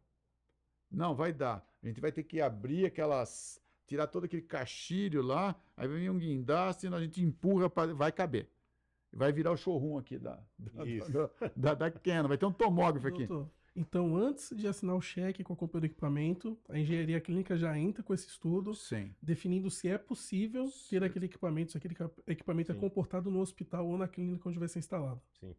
Não, 0.91 1.15
vai 1.15 1.33
dar. 1.33 1.67
A 1.81 1.87
gente 1.87 1.99
vai 1.99 2.11
ter 2.11 2.23
que 2.23 2.39
abrir 2.39 2.85
aquelas. 2.85 3.59
tirar 3.87 4.05
todo 4.07 4.25
aquele 4.25 4.43
caixilho 4.43 5.23
lá, 5.23 5.55
aí 5.75 5.87
vir 5.87 6.11
um 6.11 6.19
guindaste, 6.19 6.87
a 6.87 6.99
gente 7.01 7.23
empurra, 7.23 7.67
pra, 7.67 7.87
vai 7.87 8.11
caber. 8.11 8.54
Vai 9.15 9.31
virar 9.31 9.53
o 9.53 9.57
showroom 9.57 9.97
aqui 9.97 10.19
da, 10.19 10.37
da, 10.59 11.29
da, 11.55 11.73
da, 11.73 11.91
Canon. 11.91 12.27
Vai 12.27 12.37
ter 12.37 12.45
um 12.45 12.51
tomógrafo 12.51 13.07
aqui. 13.07 13.25
Doutor, 13.25 13.49
então, 13.73 14.15
antes 14.17 14.55
de 14.55 14.67
assinar 14.67 14.95
o 14.95 15.01
cheque 15.01 15.43
com 15.43 15.53
a 15.53 15.55
compra 15.55 15.79
do 15.79 15.85
equipamento, 15.85 16.57
a 16.67 16.77
engenharia 16.77 17.19
clínica 17.21 17.57
já 17.57 17.77
entra 17.77 18.03
com 18.03 18.13
esse 18.13 18.27
estudo, 18.27 18.73
Sim. 18.73 19.13
definindo 19.21 19.69
se 19.69 19.87
é 19.87 19.97
possível 19.97 20.67
Sim. 20.67 20.89
ter 20.89 21.03
aquele 21.03 21.25
equipamento, 21.25 21.71
se 21.71 21.77
aquele 21.77 21.95
equipamento 22.27 22.71
é 22.71 22.73
Sim. 22.73 22.79
é 22.79 22.81
comportado 22.81 23.31
no 23.31 23.39
hospital 23.39 23.87
ou 23.87 23.97
na 23.97 24.07
clínica 24.07 24.47
onde 24.47 24.59
vai 24.59 24.67
ser 24.67 24.79
instalado. 24.79 25.21
Sim. 25.39 25.55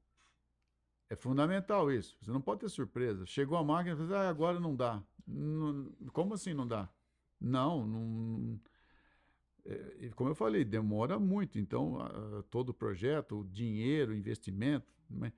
É 1.09 1.17
fundamental 1.17 1.91
isso. 1.91 2.17
Você 2.21 2.31
não 2.31 2.41
pode 2.41 2.61
ter 2.61 2.69
surpresa. 2.69 3.25
Chegou 3.27 3.57
a 3.57 3.65
máquina 3.65 3.95
e 3.95 3.99
falou, 3.99 4.17
ah, 4.17 4.29
agora 4.29 4.59
não 4.59 4.75
dá. 4.75 5.03
Não, 5.27 5.93
como 6.13 6.35
assim 6.35 6.53
não 6.53 6.67
dá? 6.67 6.89
Não, 7.41 7.87
não 7.87 8.61
é, 9.67 10.11
como 10.15 10.31
eu 10.31 10.35
falei, 10.35 10.65
demora 10.65 11.19
muito. 11.19 11.59
Então, 11.59 11.99
todo 12.51 12.71
o 12.71 12.75
projeto, 12.75 13.41
o 13.41 13.45
dinheiro, 13.45 14.13
o 14.13 14.15
investimento. 14.15 14.93
Né? 15.11 15.33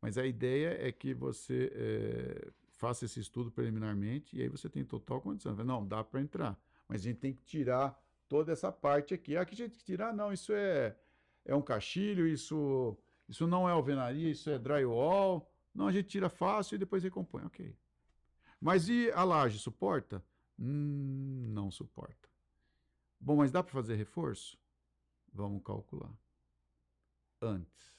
Mas 0.00 0.18
a 0.18 0.26
ideia 0.26 0.76
é 0.80 0.90
que 0.92 1.12
você 1.12 1.70
é, 1.74 2.50
faça 2.70 3.04
esse 3.04 3.20
estudo 3.20 3.50
preliminarmente 3.50 4.36
e 4.36 4.42
aí 4.42 4.48
você 4.48 4.68
tem 4.68 4.84
total 4.84 5.20
condição. 5.20 5.54
Não, 5.56 5.86
dá 5.86 6.02
para 6.02 6.20
entrar. 6.20 6.58
Mas 6.88 7.00
a 7.00 7.04
gente 7.04 7.18
tem 7.18 7.32
que 7.32 7.44
tirar 7.44 7.98
toda 8.28 8.52
essa 8.52 8.70
parte 8.72 9.14
aqui. 9.14 9.36
Ah, 9.36 9.44
que 9.44 9.54
a 9.54 9.56
gente 9.56 9.70
tem 9.70 9.78
que 9.78 9.84
tirar? 9.84 10.14
Não, 10.14 10.32
isso 10.32 10.52
é, 10.52 10.96
é 11.44 11.54
um 11.54 11.62
caixilho, 11.62 12.26
isso, 12.26 12.96
isso 13.28 13.46
não 13.46 13.68
é 13.68 13.72
alvenaria, 13.72 14.30
isso 14.30 14.50
é 14.50 14.58
drywall. 14.58 15.48
Não, 15.74 15.86
a 15.86 15.92
gente 15.92 16.08
tira 16.08 16.28
fácil 16.28 16.76
e 16.76 16.78
depois 16.78 17.02
recompõe. 17.02 17.44
Ok. 17.44 17.74
Mas 18.60 18.88
e 18.88 19.10
a 19.12 19.24
laje 19.24 19.58
suporta? 19.58 20.22
Hum, 20.58 21.50
não 21.52 21.70
suporta. 21.70 22.31
Bom, 23.22 23.36
mas 23.36 23.52
dá 23.52 23.62
para 23.62 23.72
fazer 23.72 23.94
reforço? 23.94 24.58
Vamos 25.32 25.62
calcular. 25.62 26.12
Antes. 27.40 27.92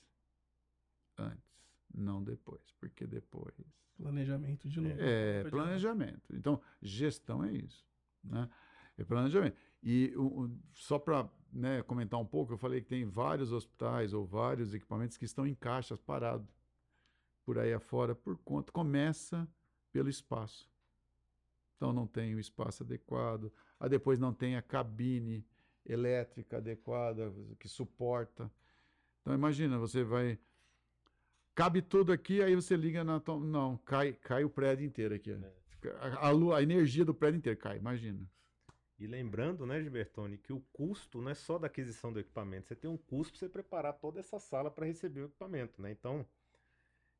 Antes, 1.18 1.66
não 1.94 2.22
depois, 2.22 2.74
porque 2.78 3.08
depois. 3.08 3.56
Planejamento 3.96 4.68
de 4.68 4.82
novo. 4.82 4.96
É, 5.00 5.46
planejamento. 5.46 6.36
Então, 6.36 6.62
gestão 6.82 7.42
é 7.42 7.54
isso. 7.54 7.88
Né? 8.22 8.50
É 8.98 9.04
planejamento. 9.06 9.56
E 9.82 10.14
um, 10.18 10.60
só 10.74 11.00
para 11.00 11.30
né, 11.54 11.82
comentar 11.84 12.20
um 12.20 12.26
pouco, 12.26 12.52
eu 12.52 12.58
falei 12.58 12.82
que 12.82 12.90
tem 12.90 13.06
vários 13.06 13.54
hospitais 13.54 14.14
ou 14.14 14.26
vários 14.26 14.74
equipamentos 14.74 15.16
que 15.16 15.26
estão 15.26 15.48
em 15.48 15.56
caixas 15.56 16.02
parados 16.02 16.54
por 17.46 17.58
aí 17.58 17.72
afora 17.74 18.14
por 18.14 18.38
conta. 18.40 18.74
Começa 18.74 19.48
pelo 19.90 20.10
espaço. 20.10 20.70
Então 21.78 21.94
não 21.94 22.08
tem 22.08 22.36
o 22.36 22.40
espaço 22.40 22.84
adequado, 22.84 23.52
aí 23.84 23.90
depois 23.90 24.18
não 24.18 24.34
tem 24.34 24.56
a 24.56 24.62
cabine 24.62 25.46
elétrica 25.86 26.56
adequada 26.56 27.34
que 27.60 27.68
suporta. 27.68 28.50
Então 29.22 29.34
imagina, 29.34 29.78
você 29.78 30.06
vai 30.06 30.40
cabe 31.54 31.82
tudo 31.82 32.14
aqui, 32.14 32.42
aí 32.42 32.56
você 32.56 32.78
liga 32.78 33.04
na 33.04 33.22
não, 33.42 33.76
cai, 33.80 34.14
cai 34.14 34.46
o 34.46 34.50
prédio 34.50 34.86
inteiro 34.86 35.14
aqui. 35.14 35.34
É. 35.34 35.90
A, 36.00 36.30
a, 36.30 36.58
a 36.58 36.64
energia 36.64 37.04
do 37.04 37.14
prédio 37.14 37.40
inteiro 37.40 37.60
cai, 37.60 37.78
imagina. 37.78 38.26
E 38.98 39.06
lembrando, 39.06 39.66
né, 39.66 39.82
Gilbertone, 39.82 40.38
que 40.38 40.54
o 40.54 40.62
custo 40.72 41.22
não 41.22 41.32
é 41.32 41.36
só 41.36 41.60
da 41.60 41.68
aquisição 41.68 42.14
do 42.14 42.22
equipamento, 42.22 42.70
você 42.70 42.76
tem 42.78 42.90
um 42.90 42.96
custo 42.96 43.34
para 43.34 43.40
você 43.40 43.50
preparar 43.50 43.92
toda 43.96 44.22
essa 44.22 44.40
sala 44.40 44.72
para 44.72 44.86
receber 44.86 45.24
o 45.24 45.26
equipamento, 45.26 45.82
né? 45.82 45.92
Então, 45.92 46.26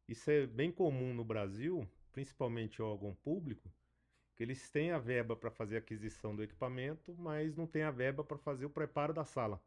isso 0.08 0.32
é 0.32 0.48
bem 0.48 0.72
comum 0.72 1.14
no 1.14 1.26
Brasil, 1.26 1.86
principalmente 2.14 2.82
órgão 2.82 3.14
público, 3.16 3.70
que 4.36 4.44
eles 4.44 4.70
têm 4.70 4.92
a 4.92 5.00
verba 5.00 5.36
para 5.36 5.52
fazer 5.52 5.76
a 5.76 5.80
aquisição 5.80 6.36
do 6.36 6.44
equipamento, 6.44 7.16
mas 7.18 7.56
não 7.56 7.68
tem 7.68 7.84
a 7.84 7.92
verba 7.92 8.24
para 8.24 8.38
fazer 8.38 8.66
o 8.66 8.70
preparo 8.70 9.14
da 9.14 9.26
sala. 9.26 9.62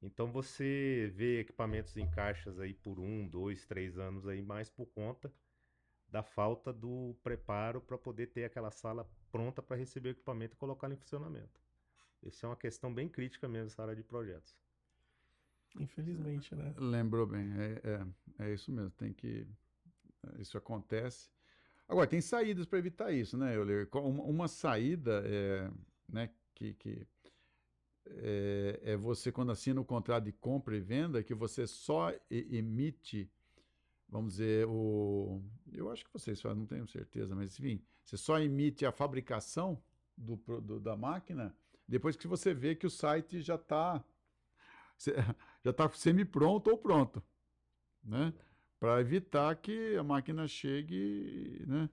Então 0.00 0.32
você 0.32 1.12
vê 1.14 1.40
equipamentos 1.40 1.96
em 1.96 2.10
caixas 2.10 2.58
aí 2.58 2.74
por 2.74 2.98
um, 2.98 3.28
dois, 3.28 3.64
três 3.66 3.98
anos 3.98 4.26
aí, 4.26 4.42
mais 4.42 4.68
por 4.68 4.86
conta 4.86 5.32
da 6.08 6.22
falta 6.22 6.72
do 6.72 7.16
preparo 7.22 7.80
para 7.80 7.96
poder 7.96 8.26
ter 8.26 8.44
aquela 8.44 8.70
sala 8.70 9.08
pronta 9.30 9.62
para 9.62 9.76
receber 9.76 10.10
o 10.10 10.12
equipamento 10.12 10.54
e 10.54 10.58
colocá-lo 10.58 10.92
em 10.92 10.96
funcionamento. 10.96 11.60
Isso 12.22 12.44
é 12.44 12.48
uma 12.48 12.56
questão 12.56 12.92
bem 12.92 13.08
crítica 13.08 13.48
mesmo, 13.48 13.68
essa 13.68 13.82
área 13.82 13.96
de 13.96 14.02
projetos. 14.02 14.54
Infelizmente, 15.78 16.54
né? 16.54 16.74
Lembrou 16.76 17.26
bem, 17.26 17.50
é, 17.58 17.80
é, 17.82 18.44
é 18.46 18.52
isso 18.52 18.70
mesmo, 18.70 18.90
tem 18.90 19.12
que. 19.12 19.46
Isso 20.38 20.58
acontece. 20.58 21.30
Agora, 21.88 22.06
tem 22.06 22.20
saídas 22.20 22.66
para 22.66 22.78
evitar 22.78 23.12
isso, 23.12 23.36
né, 23.36 23.54
Euler? 23.56 23.88
Uma, 23.92 24.24
uma 24.24 24.48
saída 24.48 25.22
é, 25.26 25.70
né, 26.08 26.30
que, 26.54 26.74
que 26.74 27.06
é, 28.06 28.80
é, 28.82 28.96
você, 28.96 29.30
quando 29.30 29.52
assina 29.52 29.80
o 29.80 29.84
contrato 29.84 30.24
de 30.24 30.32
compra 30.32 30.76
e 30.76 30.80
venda, 30.80 31.22
que 31.22 31.34
você 31.34 31.66
só 31.66 32.12
emite 32.30 33.30
vamos 34.12 34.34
dizer, 34.34 34.66
o. 34.68 35.42
Eu 35.72 35.90
acho 35.90 36.04
que 36.04 36.12
vocês 36.12 36.42
não 36.44 36.66
tenho 36.66 36.86
certeza, 36.86 37.34
mas 37.34 37.58
enfim, 37.58 37.82
você 38.04 38.18
só 38.18 38.38
emite 38.38 38.84
a 38.84 38.92
fabricação 38.92 39.82
do, 40.14 40.36
do 40.60 40.78
da 40.78 40.94
máquina 40.94 41.56
depois 41.88 42.14
que 42.14 42.28
você 42.28 42.52
vê 42.52 42.74
que 42.74 42.86
o 42.86 42.90
site 42.90 43.40
já 43.40 43.54
está 43.54 44.04
já 45.64 45.70
está 45.70 45.90
semi-pronto 45.90 46.70
ou 46.70 46.76
pronto, 46.76 47.22
né? 48.04 48.34
Para 48.82 49.00
evitar 49.00 49.54
que 49.54 49.96
a 49.96 50.02
máquina 50.02 50.48
chegue, 50.48 51.64
né? 51.68 51.88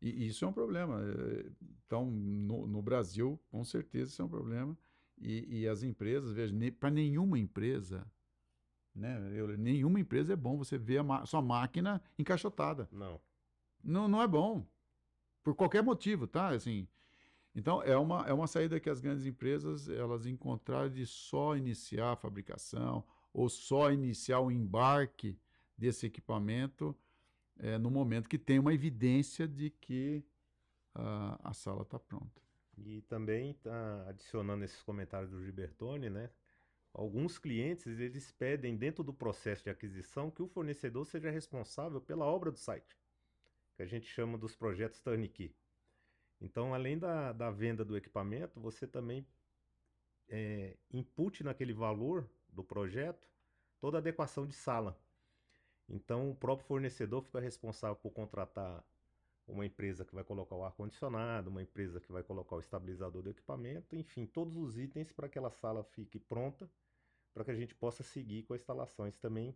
E 0.00 0.28
isso 0.28 0.44
é 0.44 0.48
um 0.48 0.52
problema. 0.52 1.00
Então, 1.84 2.06
no, 2.06 2.64
no 2.64 2.80
Brasil, 2.80 3.40
com 3.50 3.64
certeza 3.64 4.12
isso 4.12 4.22
é 4.22 4.24
um 4.24 4.28
problema. 4.28 4.78
E, 5.20 5.62
e 5.62 5.68
as 5.68 5.82
empresas, 5.82 6.32
veja, 6.32 6.54
para 6.78 6.90
nenhuma 6.90 7.40
empresa 7.40 8.06
né? 8.94 9.18
Eu, 9.34 9.56
nenhuma 9.56 9.98
empresa 9.98 10.34
é 10.34 10.36
bom 10.36 10.56
você 10.56 10.76
ver 10.76 11.00
a 11.00 11.26
sua 11.26 11.40
máquina 11.40 12.02
encaixotada. 12.18 12.88
Não. 12.92 13.20
Não, 13.82 14.06
não 14.06 14.22
é 14.22 14.28
bom. 14.28 14.66
Por 15.42 15.54
qualquer 15.54 15.82
motivo, 15.82 16.26
tá? 16.26 16.50
Assim, 16.50 16.86
então, 17.54 17.82
é 17.82 17.96
uma, 17.96 18.26
é 18.26 18.32
uma 18.32 18.46
saída 18.46 18.78
que 18.78 18.90
as 18.90 19.00
grandes 19.00 19.26
empresas 19.26 19.88
elas 19.88 20.26
encontraram 20.26 20.90
de 20.90 21.06
só 21.06 21.56
iniciar 21.56 22.12
a 22.12 22.16
fabricação 22.16 23.04
ou 23.32 23.48
só 23.48 23.90
iniciar 23.90 24.40
o 24.40 24.50
embarque 24.50 25.38
desse 25.82 26.06
equipamento 26.06 26.96
é, 27.58 27.76
no 27.76 27.90
momento 27.90 28.28
que 28.28 28.38
tem 28.38 28.56
uma 28.60 28.72
evidência 28.72 29.48
de 29.48 29.68
que 29.68 30.24
uh, 30.94 31.36
a 31.42 31.52
sala 31.52 31.82
está 31.82 31.98
pronta. 31.98 32.40
E 32.78 33.02
também, 33.02 33.54
tá 33.54 34.08
adicionando 34.08 34.64
esses 34.64 34.80
comentários 34.82 35.32
do 35.32 35.44
Gibertone, 35.44 36.08
né? 36.08 36.30
Alguns 36.94 37.36
clientes 37.36 37.98
eles 37.98 38.30
pedem 38.30 38.76
dentro 38.76 39.02
do 39.02 39.12
processo 39.12 39.64
de 39.64 39.70
aquisição 39.70 40.30
que 40.30 40.42
o 40.42 40.46
fornecedor 40.46 41.04
seja 41.04 41.30
responsável 41.30 42.00
pela 42.00 42.24
obra 42.24 42.52
do 42.52 42.58
site, 42.58 42.96
que 43.74 43.82
a 43.82 43.86
gente 43.86 44.06
chama 44.06 44.38
dos 44.38 44.54
projetos 44.54 45.00
turnkey. 45.00 45.52
Então, 46.40 46.74
além 46.74 46.98
da, 46.98 47.32
da 47.32 47.50
venda 47.50 47.84
do 47.84 47.96
equipamento, 47.96 48.60
você 48.60 48.86
também 48.86 49.26
é, 50.28 50.76
input 50.92 51.42
naquele 51.42 51.72
valor 51.72 52.28
do 52.48 52.62
projeto 52.62 53.26
toda 53.80 53.98
a 53.98 54.00
adequação 54.00 54.46
de 54.46 54.54
sala. 54.54 54.96
Então, 55.92 56.30
o 56.30 56.34
próprio 56.34 56.66
fornecedor 56.66 57.22
fica 57.22 57.38
responsável 57.38 57.96
por 57.96 58.10
contratar 58.10 58.82
uma 59.46 59.66
empresa 59.66 60.06
que 60.06 60.14
vai 60.14 60.24
colocar 60.24 60.56
o 60.56 60.64
ar-condicionado, 60.64 61.50
uma 61.50 61.62
empresa 61.62 62.00
que 62.00 62.10
vai 62.10 62.22
colocar 62.22 62.56
o 62.56 62.60
estabilizador 62.60 63.22
do 63.22 63.28
equipamento, 63.28 63.94
enfim, 63.94 64.24
todos 64.24 64.56
os 64.56 64.78
itens 64.78 65.12
para 65.12 65.28
que 65.28 65.38
aquela 65.38 65.50
sala 65.50 65.84
fique 65.84 66.18
pronta 66.18 66.70
para 67.34 67.44
que 67.44 67.50
a 67.50 67.54
gente 67.54 67.74
possa 67.74 68.02
seguir 68.02 68.44
com 68.44 68.54
a 68.54 68.56
instalação. 68.56 69.06
Isso 69.06 69.20
também 69.20 69.54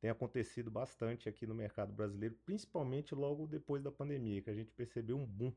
tem 0.00 0.08
acontecido 0.08 0.70
bastante 0.70 1.28
aqui 1.28 1.46
no 1.46 1.54
mercado 1.54 1.92
brasileiro, 1.92 2.36
principalmente 2.44 3.12
logo 3.14 3.46
depois 3.46 3.82
da 3.82 3.90
pandemia, 3.90 4.42
que 4.42 4.50
a 4.50 4.54
gente 4.54 4.70
percebeu 4.70 5.18
um 5.18 5.26
boom 5.26 5.52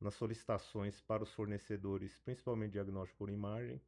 nas 0.00 0.14
solicitações 0.14 1.00
para 1.00 1.22
os 1.22 1.32
fornecedores, 1.32 2.18
principalmente 2.20 2.72
diagnóstico 2.72 3.18
por 3.18 3.30
imagem, 3.30 3.80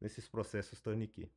nesses 0.00 0.28
processos 0.28 0.80
turnkey. 0.80 1.30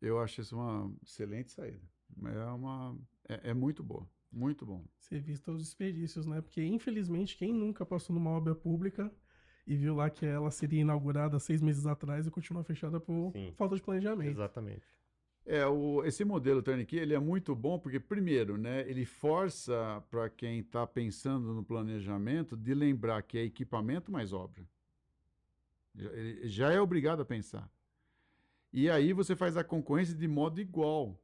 Eu 0.00 0.18
acho 0.18 0.40
isso 0.40 0.56
uma 0.56 0.90
excelente 1.02 1.52
saída. 1.52 1.97
É, 2.24 2.44
uma, 2.46 2.96
é, 3.28 3.50
é 3.50 3.54
muito 3.54 3.82
boa, 3.82 4.08
muito 4.30 4.66
bom. 4.66 4.84
Você 4.98 5.18
vista 5.18 5.52
os 5.52 5.62
desperdícios, 5.62 6.26
né? 6.26 6.40
Porque, 6.40 6.64
infelizmente, 6.64 7.36
quem 7.36 7.52
nunca 7.52 7.84
passou 7.86 8.14
numa 8.14 8.30
obra 8.30 8.54
pública 8.54 9.12
e 9.66 9.76
viu 9.76 9.94
lá 9.94 10.08
que 10.08 10.24
ela 10.24 10.50
seria 10.50 10.80
inaugurada 10.80 11.38
seis 11.38 11.60
meses 11.60 11.86
atrás 11.86 12.26
e 12.26 12.30
continua 12.30 12.64
fechada 12.64 12.98
por 12.98 13.32
Sim, 13.32 13.52
falta 13.56 13.76
de 13.76 13.82
planejamento. 13.82 14.30
Exatamente. 14.30 14.86
É, 15.44 15.66
o, 15.66 16.04
esse 16.04 16.24
modelo 16.26 16.62
turnkey 16.62 16.98
ele 16.98 17.14
é 17.14 17.18
muito 17.18 17.54
bom 17.54 17.78
porque, 17.78 17.98
primeiro, 17.98 18.58
né, 18.58 18.88
ele 18.88 19.06
força 19.06 20.04
para 20.10 20.28
quem 20.28 20.58
está 20.60 20.86
pensando 20.86 21.54
no 21.54 21.64
planejamento 21.64 22.54
de 22.56 22.74
lembrar 22.74 23.22
que 23.22 23.38
é 23.38 23.44
equipamento 23.44 24.12
mais 24.12 24.32
obra. 24.32 24.62
Ele 25.96 26.46
já 26.48 26.70
é 26.70 26.80
obrigado 26.80 27.22
a 27.22 27.24
pensar. 27.24 27.70
E 28.72 28.90
aí 28.90 29.12
você 29.12 29.34
faz 29.34 29.56
a 29.56 29.64
concorrência 29.64 30.14
de 30.14 30.28
modo 30.28 30.60
igual. 30.60 31.18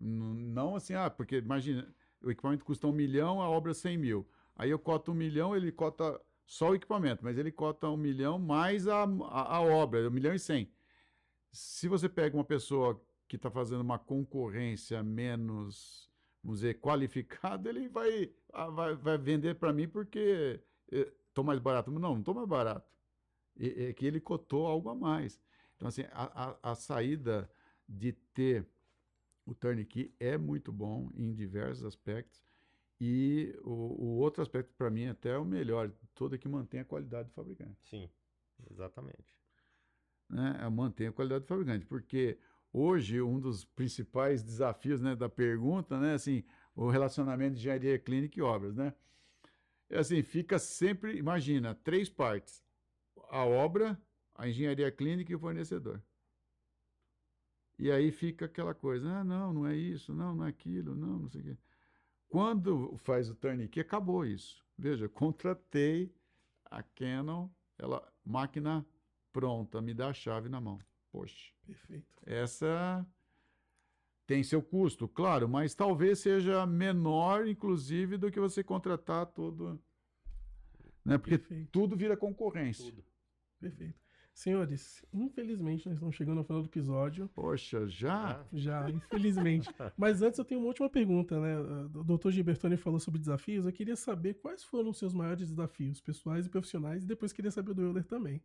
Não 0.00 0.76
assim, 0.76 0.94
ah, 0.94 1.08
porque 1.08 1.36
imagina, 1.36 1.86
o 2.22 2.30
equipamento 2.30 2.64
custa 2.64 2.86
um 2.86 2.92
milhão, 2.92 3.40
a 3.40 3.48
obra 3.48 3.72
100 3.72 3.98
mil. 3.98 4.28
Aí 4.56 4.70
eu 4.70 4.78
coto 4.78 5.12
um 5.12 5.14
milhão, 5.14 5.56
ele 5.56 5.70
cota 5.72 6.20
só 6.46 6.70
o 6.70 6.74
equipamento, 6.74 7.24
mas 7.24 7.38
ele 7.38 7.50
cota 7.50 7.88
um 7.88 7.96
milhão 7.96 8.38
mais 8.38 8.86
a, 8.86 9.04
a, 9.04 9.56
a 9.56 9.60
obra, 9.60 10.08
um 10.08 10.12
milhão 10.12 10.34
e 10.34 10.38
cem. 10.38 10.70
Se 11.52 11.88
você 11.88 12.08
pega 12.08 12.36
uma 12.36 12.44
pessoa 12.44 13.00
que 13.28 13.36
está 13.36 13.50
fazendo 13.50 13.80
uma 13.80 13.98
concorrência 13.98 15.02
menos, 15.02 16.10
vamos 16.42 16.60
dizer, 16.60 16.80
qualificada, 16.80 17.68
ele 17.68 17.88
vai, 17.88 18.32
ah, 18.52 18.68
vai, 18.68 18.94
vai 18.94 19.18
vender 19.18 19.54
para 19.54 19.72
mim 19.72 19.88
porque 19.88 20.60
estou 20.90 21.44
mais 21.44 21.58
barato. 21.58 21.90
Não, 21.90 21.98
não 21.98 22.18
estou 22.18 22.34
mais 22.34 22.48
barato. 22.48 22.88
É, 23.58 23.86
é 23.86 23.92
que 23.92 24.06
ele 24.06 24.20
cotou 24.20 24.66
algo 24.66 24.88
a 24.88 24.94
mais. 24.94 25.40
Então, 25.76 25.88
assim, 25.88 26.02
a, 26.12 26.58
a, 26.62 26.72
a 26.72 26.74
saída 26.74 27.50
de 27.88 28.12
ter 28.12 28.66
o 29.46 29.54
turnkey 29.54 30.14
é 30.18 30.36
muito 30.38 30.72
bom 30.72 31.10
em 31.14 31.32
diversos 31.32 31.84
aspectos. 31.84 32.42
E 33.00 33.54
o, 33.62 33.70
o 33.70 34.16
outro 34.18 34.42
aspecto, 34.42 34.72
para 34.76 34.90
mim, 34.90 35.06
até 35.06 35.30
é 35.30 35.38
o 35.38 35.44
melhor, 35.44 35.90
todo 36.14 36.34
é 36.34 36.38
que 36.38 36.48
mantém 36.48 36.80
a 36.80 36.84
qualidade 36.84 37.28
do 37.28 37.34
fabricante. 37.34 37.76
Sim, 37.88 38.08
exatamente. 38.70 39.36
Né? 40.28 40.58
É 40.60 40.68
manter 40.68 41.08
a 41.08 41.12
qualidade 41.12 41.44
do 41.44 41.48
fabricante, 41.48 41.84
porque 41.84 42.38
hoje 42.72 43.20
um 43.20 43.40
dos 43.40 43.64
principais 43.64 44.42
desafios 44.42 45.00
né, 45.00 45.14
da 45.14 45.28
pergunta, 45.28 45.98
né, 45.98 46.14
assim, 46.14 46.44
o 46.74 46.88
relacionamento 46.88 47.54
de 47.54 47.60
engenharia 47.60 47.98
clínica 47.98 48.38
e 48.38 48.42
obras, 48.42 48.74
né? 48.74 48.94
É 49.88 49.98
assim, 49.98 50.22
fica 50.22 50.58
sempre, 50.58 51.16
imagina, 51.16 51.74
três 51.74 52.08
partes: 52.08 52.64
a 53.28 53.44
obra, 53.44 54.00
a 54.34 54.48
engenharia 54.48 54.90
clínica 54.90 55.30
e 55.30 55.34
o 55.34 55.38
fornecedor. 55.38 56.02
E 57.78 57.90
aí 57.90 58.12
fica 58.12 58.44
aquela 58.44 58.74
coisa, 58.74 59.08
ah, 59.08 59.24
não, 59.24 59.52
não 59.52 59.66
é 59.66 59.76
isso, 59.76 60.14
não, 60.14 60.34
não 60.34 60.46
é 60.46 60.48
aquilo, 60.48 60.94
não, 60.94 61.20
não 61.20 61.28
sei 61.28 61.40
o 61.40 61.44
quê. 61.44 61.58
Quando 62.28 62.96
faz 62.98 63.28
o 63.28 63.34
turnkey, 63.34 63.80
acabou 63.80 64.24
isso. 64.24 64.64
Veja, 64.76 65.08
contratei 65.08 66.12
a 66.64 66.82
Canon, 66.82 67.48
ela 67.78 68.12
máquina 68.24 68.84
pronta, 69.32 69.80
me 69.80 69.92
dá 69.94 70.08
a 70.08 70.14
chave 70.14 70.48
na 70.48 70.60
mão. 70.60 70.78
Poxa. 71.10 71.52
Perfeito. 71.66 72.06
Essa 72.24 73.06
tem 74.26 74.42
seu 74.42 74.62
custo, 74.62 75.06
claro, 75.06 75.48
mas 75.48 75.74
talvez 75.74 76.18
seja 76.20 76.64
menor, 76.66 77.46
inclusive, 77.46 78.16
do 78.16 78.30
que 78.30 78.40
você 78.40 78.64
contratar 78.64 79.26
todo. 79.26 79.80
Né? 81.04 81.18
Porque 81.18 81.38
Perfeito. 81.38 81.70
tudo 81.70 81.96
vira 81.96 82.16
concorrência. 82.16 82.84
Tudo. 82.84 83.04
Perfeito. 83.60 84.03
Senhores, 84.34 85.00
infelizmente 85.12 85.86
nós 85.86 85.94
estamos 85.94 86.16
chegando 86.16 86.38
ao 86.38 86.44
final 86.44 86.60
do 86.60 86.66
episódio. 86.68 87.28
Poxa, 87.28 87.86
já? 87.86 88.40
Ah, 88.40 88.46
Já, 88.52 88.90
infelizmente. 88.90 89.70
Mas 89.96 90.22
antes 90.22 90.38
eu 90.40 90.44
tenho 90.44 90.60
uma 90.60 90.66
última 90.66 90.90
pergunta, 90.90 91.40
né? 91.40 91.56
O 91.94 92.02
doutor 92.02 92.32
Gilbertoni 92.32 92.76
falou 92.76 92.98
sobre 92.98 93.20
desafios. 93.20 93.64
Eu 93.64 93.72
queria 93.72 93.94
saber 93.94 94.34
quais 94.34 94.64
foram 94.64 94.90
os 94.90 94.98
seus 94.98 95.14
maiores 95.14 95.48
desafios, 95.48 96.00
pessoais 96.00 96.46
e 96.46 96.50
profissionais, 96.50 97.04
e 97.04 97.06
depois 97.06 97.32
queria 97.32 97.50
saber 97.52 97.74
do 97.74 97.82
Euler 97.82 98.04
também. 98.04 98.42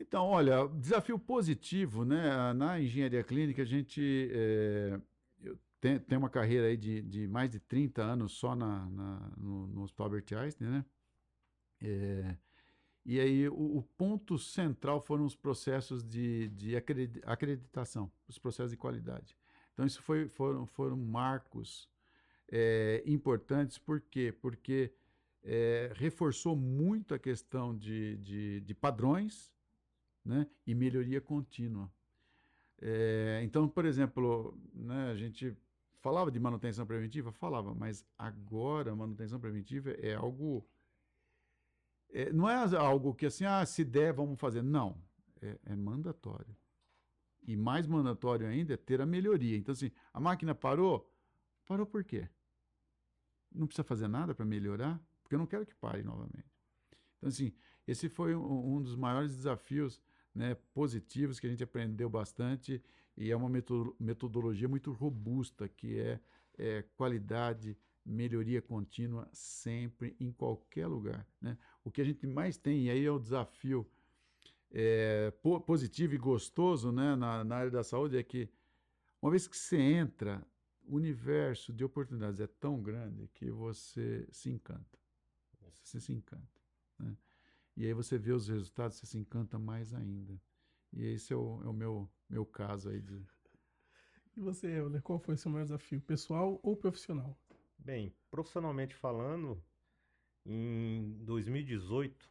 Então, 0.00 0.24
olha, 0.24 0.66
desafio 0.68 1.18
positivo, 1.18 2.06
né? 2.06 2.52
Na 2.54 2.80
engenharia 2.80 3.22
clínica, 3.22 3.62
a 3.62 3.66
gente 3.66 4.30
é, 4.32 4.98
tem 6.06 6.16
uma 6.16 6.30
carreira 6.30 6.68
aí 6.68 6.76
de, 6.76 7.02
de 7.02 7.28
mais 7.28 7.50
de 7.50 7.60
30 7.60 8.02
anos 8.02 8.32
só 8.32 8.56
na, 8.56 8.88
na- 8.88 9.30
no, 9.36 9.66
no 9.68 9.82
Hospital 9.82 10.06
Albert 10.06 10.24
Einstein, 10.38 10.68
né? 10.70 10.84
É, 11.82 12.36
e 13.08 13.18
aí 13.18 13.48
o, 13.48 13.78
o 13.78 13.82
ponto 13.96 14.38
central 14.38 15.00
foram 15.00 15.24
os 15.24 15.34
processos 15.34 16.04
de, 16.04 16.48
de 16.48 16.76
acredi- 16.76 17.22
acreditação, 17.24 18.12
os 18.28 18.38
processos 18.38 18.72
de 18.72 18.76
qualidade. 18.76 19.34
Então, 19.72 19.86
isso 19.86 20.02
foi, 20.02 20.28
foram, 20.28 20.66
foram 20.66 20.94
marcos 20.94 21.88
é, 22.52 23.02
importantes, 23.06 23.78
por 23.78 23.98
quê? 24.02 24.30
Porque 24.30 24.92
é, 25.42 25.90
reforçou 25.94 26.54
muito 26.54 27.14
a 27.14 27.18
questão 27.18 27.74
de, 27.74 28.18
de, 28.18 28.60
de 28.60 28.74
padrões, 28.74 29.50
né, 30.22 30.46
e 30.66 30.74
melhoria 30.74 31.18
contínua. 31.18 31.90
É, 32.78 33.40
então, 33.42 33.66
por 33.66 33.86
exemplo, 33.86 34.54
né, 34.74 35.10
a 35.10 35.16
gente 35.16 35.56
falava 36.00 36.30
de 36.30 36.38
manutenção 36.38 36.84
preventiva, 36.84 37.32
falava, 37.32 37.74
mas 37.74 38.04
agora 38.18 38.94
manutenção 38.94 39.40
preventiva 39.40 39.92
é 39.92 40.14
algo 40.14 40.68
é, 42.10 42.32
não 42.32 42.48
é 42.48 42.54
algo 42.76 43.14
que 43.14 43.26
assim, 43.26 43.44
ah, 43.44 43.64
se 43.64 43.84
der, 43.84 44.12
vamos 44.12 44.38
fazer. 44.38 44.62
Não, 44.62 45.00
é, 45.40 45.58
é 45.66 45.76
mandatório. 45.76 46.56
E 47.46 47.56
mais 47.56 47.86
mandatório 47.86 48.46
ainda 48.46 48.74
é 48.74 48.76
ter 48.76 49.00
a 49.00 49.06
melhoria. 49.06 49.56
Então, 49.56 49.72
assim, 49.72 49.90
a 50.12 50.20
máquina 50.20 50.54
parou, 50.54 51.10
parou 51.66 51.86
por 51.86 52.04
quê? 52.04 52.28
Não 53.50 53.66
precisa 53.66 53.84
fazer 53.84 54.08
nada 54.08 54.34
para 54.34 54.44
melhorar, 54.44 55.00
porque 55.22 55.34
eu 55.34 55.38
não 55.38 55.46
quero 55.46 55.64
que 55.64 55.74
pare 55.74 56.02
novamente. 56.02 56.52
Então, 57.16 57.28
assim, 57.28 57.52
esse 57.86 58.08
foi 58.08 58.34
um, 58.34 58.76
um 58.76 58.82
dos 58.82 58.94
maiores 58.96 59.34
desafios 59.34 60.00
né, 60.34 60.54
positivos 60.74 61.40
que 61.40 61.46
a 61.46 61.50
gente 61.50 61.64
aprendeu 61.64 62.08
bastante 62.10 62.82
e 63.16 63.30
é 63.30 63.36
uma 63.36 63.48
meto- 63.48 63.96
metodologia 63.98 64.68
muito 64.68 64.92
robusta, 64.92 65.68
que 65.68 65.98
é, 65.98 66.20
é 66.56 66.82
qualidade, 66.96 67.76
melhoria 68.08 68.62
contínua 68.62 69.28
sempre, 69.32 70.16
em 70.18 70.32
qualquer 70.32 70.86
lugar. 70.86 71.26
Né? 71.40 71.56
O 71.84 71.90
que 71.90 72.00
a 72.00 72.04
gente 72.04 72.26
mais 72.26 72.56
tem, 72.56 72.86
e 72.86 72.90
aí 72.90 73.04
é 73.04 73.10
o 73.10 73.18
desafio 73.18 73.86
é, 74.70 75.30
po- 75.42 75.60
positivo 75.60 76.14
e 76.14 76.18
gostoso 76.18 76.90
né, 76.90 77.14
na, 77.14 77.44
na 77.44 77.56
área 77.56 77.70
da 77.70 77.84
saúde, 77.84 78.16
é 78.16 78.22
que 78.22 78.48
uma 79.20 79.30
vez 79.30 79.46
que 79.46 79.56
você 79.56 79.78
entra, 79.78 80.46
o 80.86 80.96
universo 80.96 81.72
de 81.72 81.84
oportunidades 81.84 82.40
é 82.40 82.46
tão 82.46 82.80
grande 82.82 83.28
que 83.34 83.50
você 83.50 84.26
se 84.30 84.50
encanta. 84.50 84.98
Você 85.84 86.00
se 86.00 86.12
encanta. 86.12 86.60
Né? 86.98 87.16
E 87.76 87.86
aí 87.86 87.92
você 87.92 88.18
vê 88.18 88.32
os 88.32 88.48
resultados, 88.48 88.96
você 88.96 89.06
se 89.06 89.18
encanta 89.18 89.58
mais 89.58 89.92
ainda. 89.92 90.40
E 90.92 91.04
esse 91.04 91.32
é 91.32 91.36
o, 91.36 91.62
é 91.64 91.68
o 91.68 91.72
meu, 91.72 92.08
meu 92.28 92.46
caso 92.46 92.88
aí 92.88 93.00
de. 93.00 93.20
E 94.36 94.40
você, 94.40 94.68
Euler, 94.68 95.02
qual 95.02 95.18
foi 95.18 95.34
o 95.34 95.38
seu 95.38 95.50
maior 95.50 95.64
desafio, 95.64 96.00
pessoal 96.00 96.60
ou 96.62 96.76
profissional? 96.76 97.36
Bem, 97.78 98.12
profissionalmente 98.30 98.94
falando, 98.94 99.62
em 100.44 101.12
2018, 101.24 102.30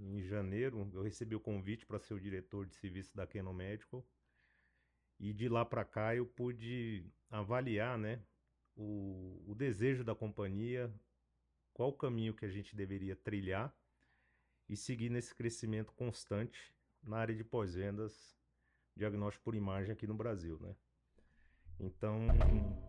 em 0.00 0.22
janeiro, 0.22 0.88
eu 0.92 1.02
recebi 1.02 1.34
o 1.34 1.40
convite 1.40 1.86
para 1.86 1.98
ser 1.98 2.14
o 2.14 2.20
diretor 2.20 2.66
de 2.66 2.74
serviço 2.74 3.16
da 3.16 3.26
Canon 3.26 3.52
Medical. 3.52 4.04
E 5.18 5.32
de 5.32 5.48
lá 5.48 5.64
para 5.64 5.84
cá 5.84 6.14
eu 6.14 6.26
pude 6.26 7.04
avaliar, 7.30 7.98
né, 7.98 8.22
o, 8.76 9.42
o 9.46 9.54
desejo 9.54 10.04
da 10.04 10.14
companhia, 10.14 10.92
qual 11.72 11.90
o 11.90 11.96
caminho 11.96 12.34
que 12.34 12.44
a 12.44 12.48
gente 12.48 12.76
deveria 12.76 13.16
trilhar 13.16 13.74
e 14.68 14.76
seguir 14.76 15.10
nesse 15.10 15.34
crescimento 15.34 15.92
constante 15.92 16.72
na 17.02 17.18
área 17.18 17.34
de 17.34 17.42
pós-vendas, 17.42 18.36
diagnóstico 18.96 19.44
por 19.44 19.54
imagem 19.54 19.92
aqui 19.92 20.06
no 20.06 20.14
Brasil, 20.14 20.58
né? 20.60 20.76
Então, 21.80 22.26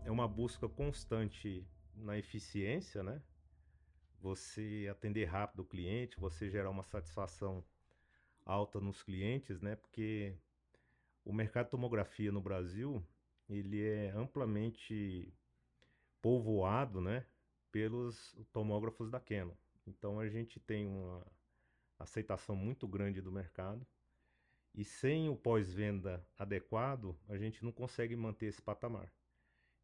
é 0.04 0.10
uma 0.10 0.26
busca 0.26 0.68
constante 0.68 1.66
na 1.96 2.18
eficiência, 2.18 3.02
né? 3.02 3.22
Você 4.20 4.88
atender 4.90 5.24
rápido 5.24 5.60
o 5.60 5.64
cliente, 5.64 6.20
você 6.20 6.50
gerar 6.50 6.70
uma 6.70 6.82
satisfação 6.82 7.64
alta 8.44 8.80
nos 8.80 9.02
clientes, 9.02 9.60
né? 9.60 9.76
Porque 9.76 10.34
o 11.24 11.32
mercado 11.32 11.66
de 11.66 11.70
tomografia 11.70 12.32
no 12.32 12.40
Brasil, 12.40 13.02
ele 13.48 13.82
é 13.82 14.10
amplamente 14.10 15.32
povoado, 16.20 17.00
né? 17.00 17.24
Pelos 17.72 18.36
tomógrafos 18.52 19.10
da 19.10 19.20
Canon. 19.20 19.54
Então, 19.86 20.20
a 20.20 20.28
gente 20.28 20.58
tem 20.60 20.86
uma 20.86 21.26
aceitação 21.98 22.56
muito 22.56 22.86
grande 22.86 23.20
do 23.20 23.32
mercado. 23.32 23.86
E 24.74 24.84
sem 24.84 25.28
o 25.28 25.36
pós-venda 25.36 26.24
adequado, 26.38 27.16
a 27.28 27.36
gente 27.36 27.64
não 27.64 27.72
consegue 27.72 28.14
manter 28.14 28.46
esse 28.46 28.62
patamar. 28.62 29.12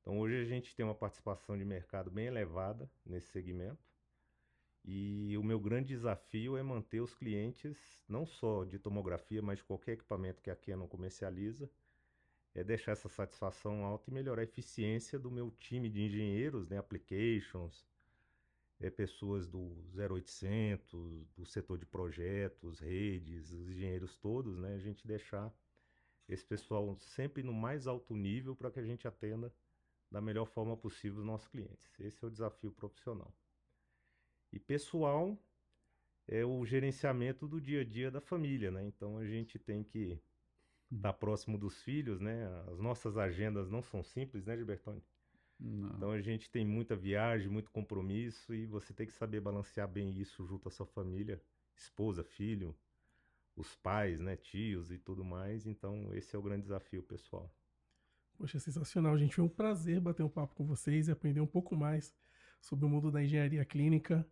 Então 0.06 0.20
hoje 0.20 0.40
a 0.40 0.44
gente 0.44 0.72
tem 0.72 0.84
uma 0.84 0.94
participação 0.94 1.58
de 1.58 1.64
mercado 1.64 2.12
bem 2.12 2.26
elevada 2.26 2.88
nesse 3.04 3.26
segmento. 3.26 3.84
E 4.84 5.36
o 5.36 5.42
meu 5.42 5.58
grande 5.58 5.88
desafio 5.88 6.56
é 6.56 6.62
manter 6.62 7.00
os 7.00 7.12
clientes, 7.12 7.76
não 8.08 8.24
só 8.24 8.62
de 8.62 8.78
tomografia, 8.78 9.42
mas 9.42 9.58
de 9.58 9.64
qualquer 9.64 9.94
equipamento 9.94 10.40
que 10.40 10.48
a 10.48 10.54
Canon 10.54 10.86
comercializa, 10.86 11.68
é 12.54 12.62
deixar 12.62 12.92
essa 12.92 13.08
satisfação 13.08 13.84
alta 13.84 14.08
e 14.08 14.14
melhorar 14.14 14.42
a 14.42 14.44
eficiência 14.44 15.18
do 15.18 15.28
meu 15.28 15.50
time 15.50 15.90
de 15.90 16.00
engenheiros, 16.00 16.68
né, 16.68 16.78
applications, 16.78 17.84
é, 18.78 18.88
pessoas 18.88 19.48
do 19.48 19.72
0800, 19.92 21.26
do 21.36 21.44
setor 21.44 21.78
de 21.78 21.84
projetos, 21.84 22.78
redes, 22.78 23.50
os 23.50 23.68
engenheiros 23.68 24.16
todos, 24.16 24.56
né? 24.56 24.76
A 24.76 24.78
gente 24.78 25.04
deixar 25.04 25.52
esse 26.28 26.44
pessoal 26.44 26.96
sempre 27.00 27.42
no 27.42 27.52
mais 27.52 27.88
alto 27.88 28.14
nível 28.14 28.54
para 28.54 28.70
que 28.70 28.78
a 28.78 28.84
gente 28.84 29.08
atenda 29.08 29.52
da 30.10 30.20
melhor 30.20 30.46
forma 30.46 30.76
possível 30.76 31.20
os 31.20 31.26
nossos 31.26 31.48
clientes. 31.48 31.98
Esse 31.98 32.24
é 32.24 32.28
o 32.28 32.30
desafio 32.30 32.70
profissional. 32.72 33.32
E 34.52 34.58
pessoal 34.58 35.38
é 36.26 36.44
o 36.44 36.64
gerenciamento 36.64 37.46
do 37.46 37.60
dia 37.60 37.82
a 37.82 37.84
dia 37.84 38.10
da 38.10 38.20
família, 38.20 38.70
né? 38.70 38.84
Então 38.84 39.18
a 39.18 39.26
gente 39.26 39.58
tem 39.58 39.82
que 39.82 40.20
estar 40.90 41.12
próximo 41.12 41.58
dos 41.58 41.82
filhos, 41.82 42.20
né? 42.20 42.46
As 42.70 42.78
nossas 42.78 43.16
agendas 43.16 43.70
não 43.70 43.82
são 43.82 44.02
simples, 44.02 44.44
né, 44.44 44.56
Gilbertone? 44.56 45.02
Não. 45.58 45.88
Então 45.96 46.10
a 46.10 46.20
gente 46.20 46.50
tem 46.50 46.66
muita 46.66 46.94
viagem, 46.94 47.48
muito 47.48 47.70
compromisso 47.70 48.54
e 48.54 48.66
você 48.66 48.92
tem 48.92 49.06
que 49.06 49.12
saber 49.12 49.40
balancear 49.40 49.88
bem 49.88 50.10
isso 50.18 50.44
junto 50.46 50.68
à 50.68 50.70
sua 50.70 50.86
família, 50.86 51.40
esposa, 51.74 52.22
filho, 52.22 52.76
os 53.56 53.74
pais, 53.76 54.20
né, 54.20 54.36
tios 54.36 54.90
e 54.90 54.98
tudo 54.98 55.24
mais. 55.24 55.66
Então 55.66 56.12
esse 56.14 56.34
é 56.36 56.38
o 56.38 56.42
grande 56.42 56.62
desafio, 56.62 57.02
pessoal. 57.02 57.50
Poxa, 58.38 58.58
sensacional, 58.58 59.16
gente. 59.16 59.34
Foi 59.34 59.44
um 59.44 59.48
prazer 59.48 59.98
bater 59.98 60.22
um 60.22 60.28
papo 60.28 60.54
com 60.54 60.64
vocês 60.64 61.08
e 61.08 61.10
aprender 61.10 61.40
um 61.40 61.46
pouco 61.46 61.74
mais 61.74 62.14
sobre 62.60 62.84
o 62.84 62.88
mundo 62.88 63.10
da 63.10 63.22
engenharia 63.22 63.64
clínica. 63.64 64.26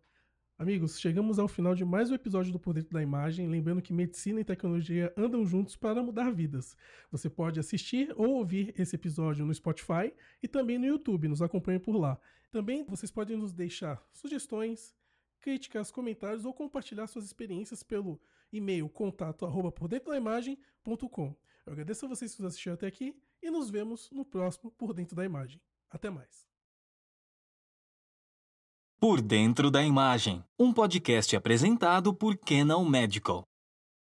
Amigos, 0.59 0.99
chegamos 0.99 1.39
ao 1.39 1.47
final 1.47 1.73
de 1.73 1.83
mais 1.83 2.11
um 2.11 2.13
episódio 2.13 2.51
do 2.51 2.59
Por 2.59 2.75
Dentro 2.75 2.93
da 2.93 3.01
Imagem, 3.01 3.49
lembrando 3.49 3.81
que 3.81 3.91
medicina 3.91 4.39
e 4.39 4.43
tecnologia 4.43 5.11
andam 5.17 5.43
juntos 5.43 5.75
para 5.75 6.03
mudar 6.03 6.31
vidas. 6.31 6.77
Você 7.11 7.31
pode 7.31 7.59
assistir 7.59 8.13
ou 8.15 8.35
ouvir 8.35 8.75
esse 8.79 8.95
episódio 8.95 9.43
no 9.43 9.53
Spotify 9.53 10.13
e 10.41 10.47
também 10.47 10.77
no 10.77 10.85
YouTube, 10.85 11.27
nos 11.27 11.41
acompanhe 11.41 11.79
por 11.79 11.97
lá. 11.97 12.19
Também 12.51 12.85
vocês 12.85 13.11
podem 13.11 13.35
nos 13.35 13.51
deixar 13.51 14.01
sugestões, 14.13 14.95
críticas, 15.41 15.89
comentários 15.89 16.45
ou 16.45 16.53
compartilhar 16.53 17.07
suas 17.07 17.25
experiências 17.25 17.81
pelo 17.81 18.21
e-mail 18.53 18.87
contato 18.87 19.47
por 19.71 19.87
dentro 19.87 20.11
da 20.11 20.17
imagem.com. 20.17 21.35
Eu 21.65 21.73
agradeço 21.73 22.05
a 22.05 22.09
vocês 22.09 22.35
que 22.35 22.41
nos 22.43 22.49
assistiram 22.49 22.75
até 22.75 22.85
aqui 22.85 23.15
e 23.45 23.51
nos 23.51 23.69
vemos 23.69 24.09
no 24.11 24.25
próximo 24.25 24.71
Por 24.71 24.91
Dentro 24.91 25.15
da 25.15 25.23
Imagem. 25.23 25.61
Até 25.89 26.09
mais. 26.09 26.47
Por 28.99 29.21
Dentro 29.21 29.69
da 29.69 29.83
Imagem, 29.83 30.43
um 30.57 30.73
podcast 30.73 31.35
apresentado 31.35 32.11
por 32.11 32.35
Canon 32.37 32.83
Medical. 32.89 33.47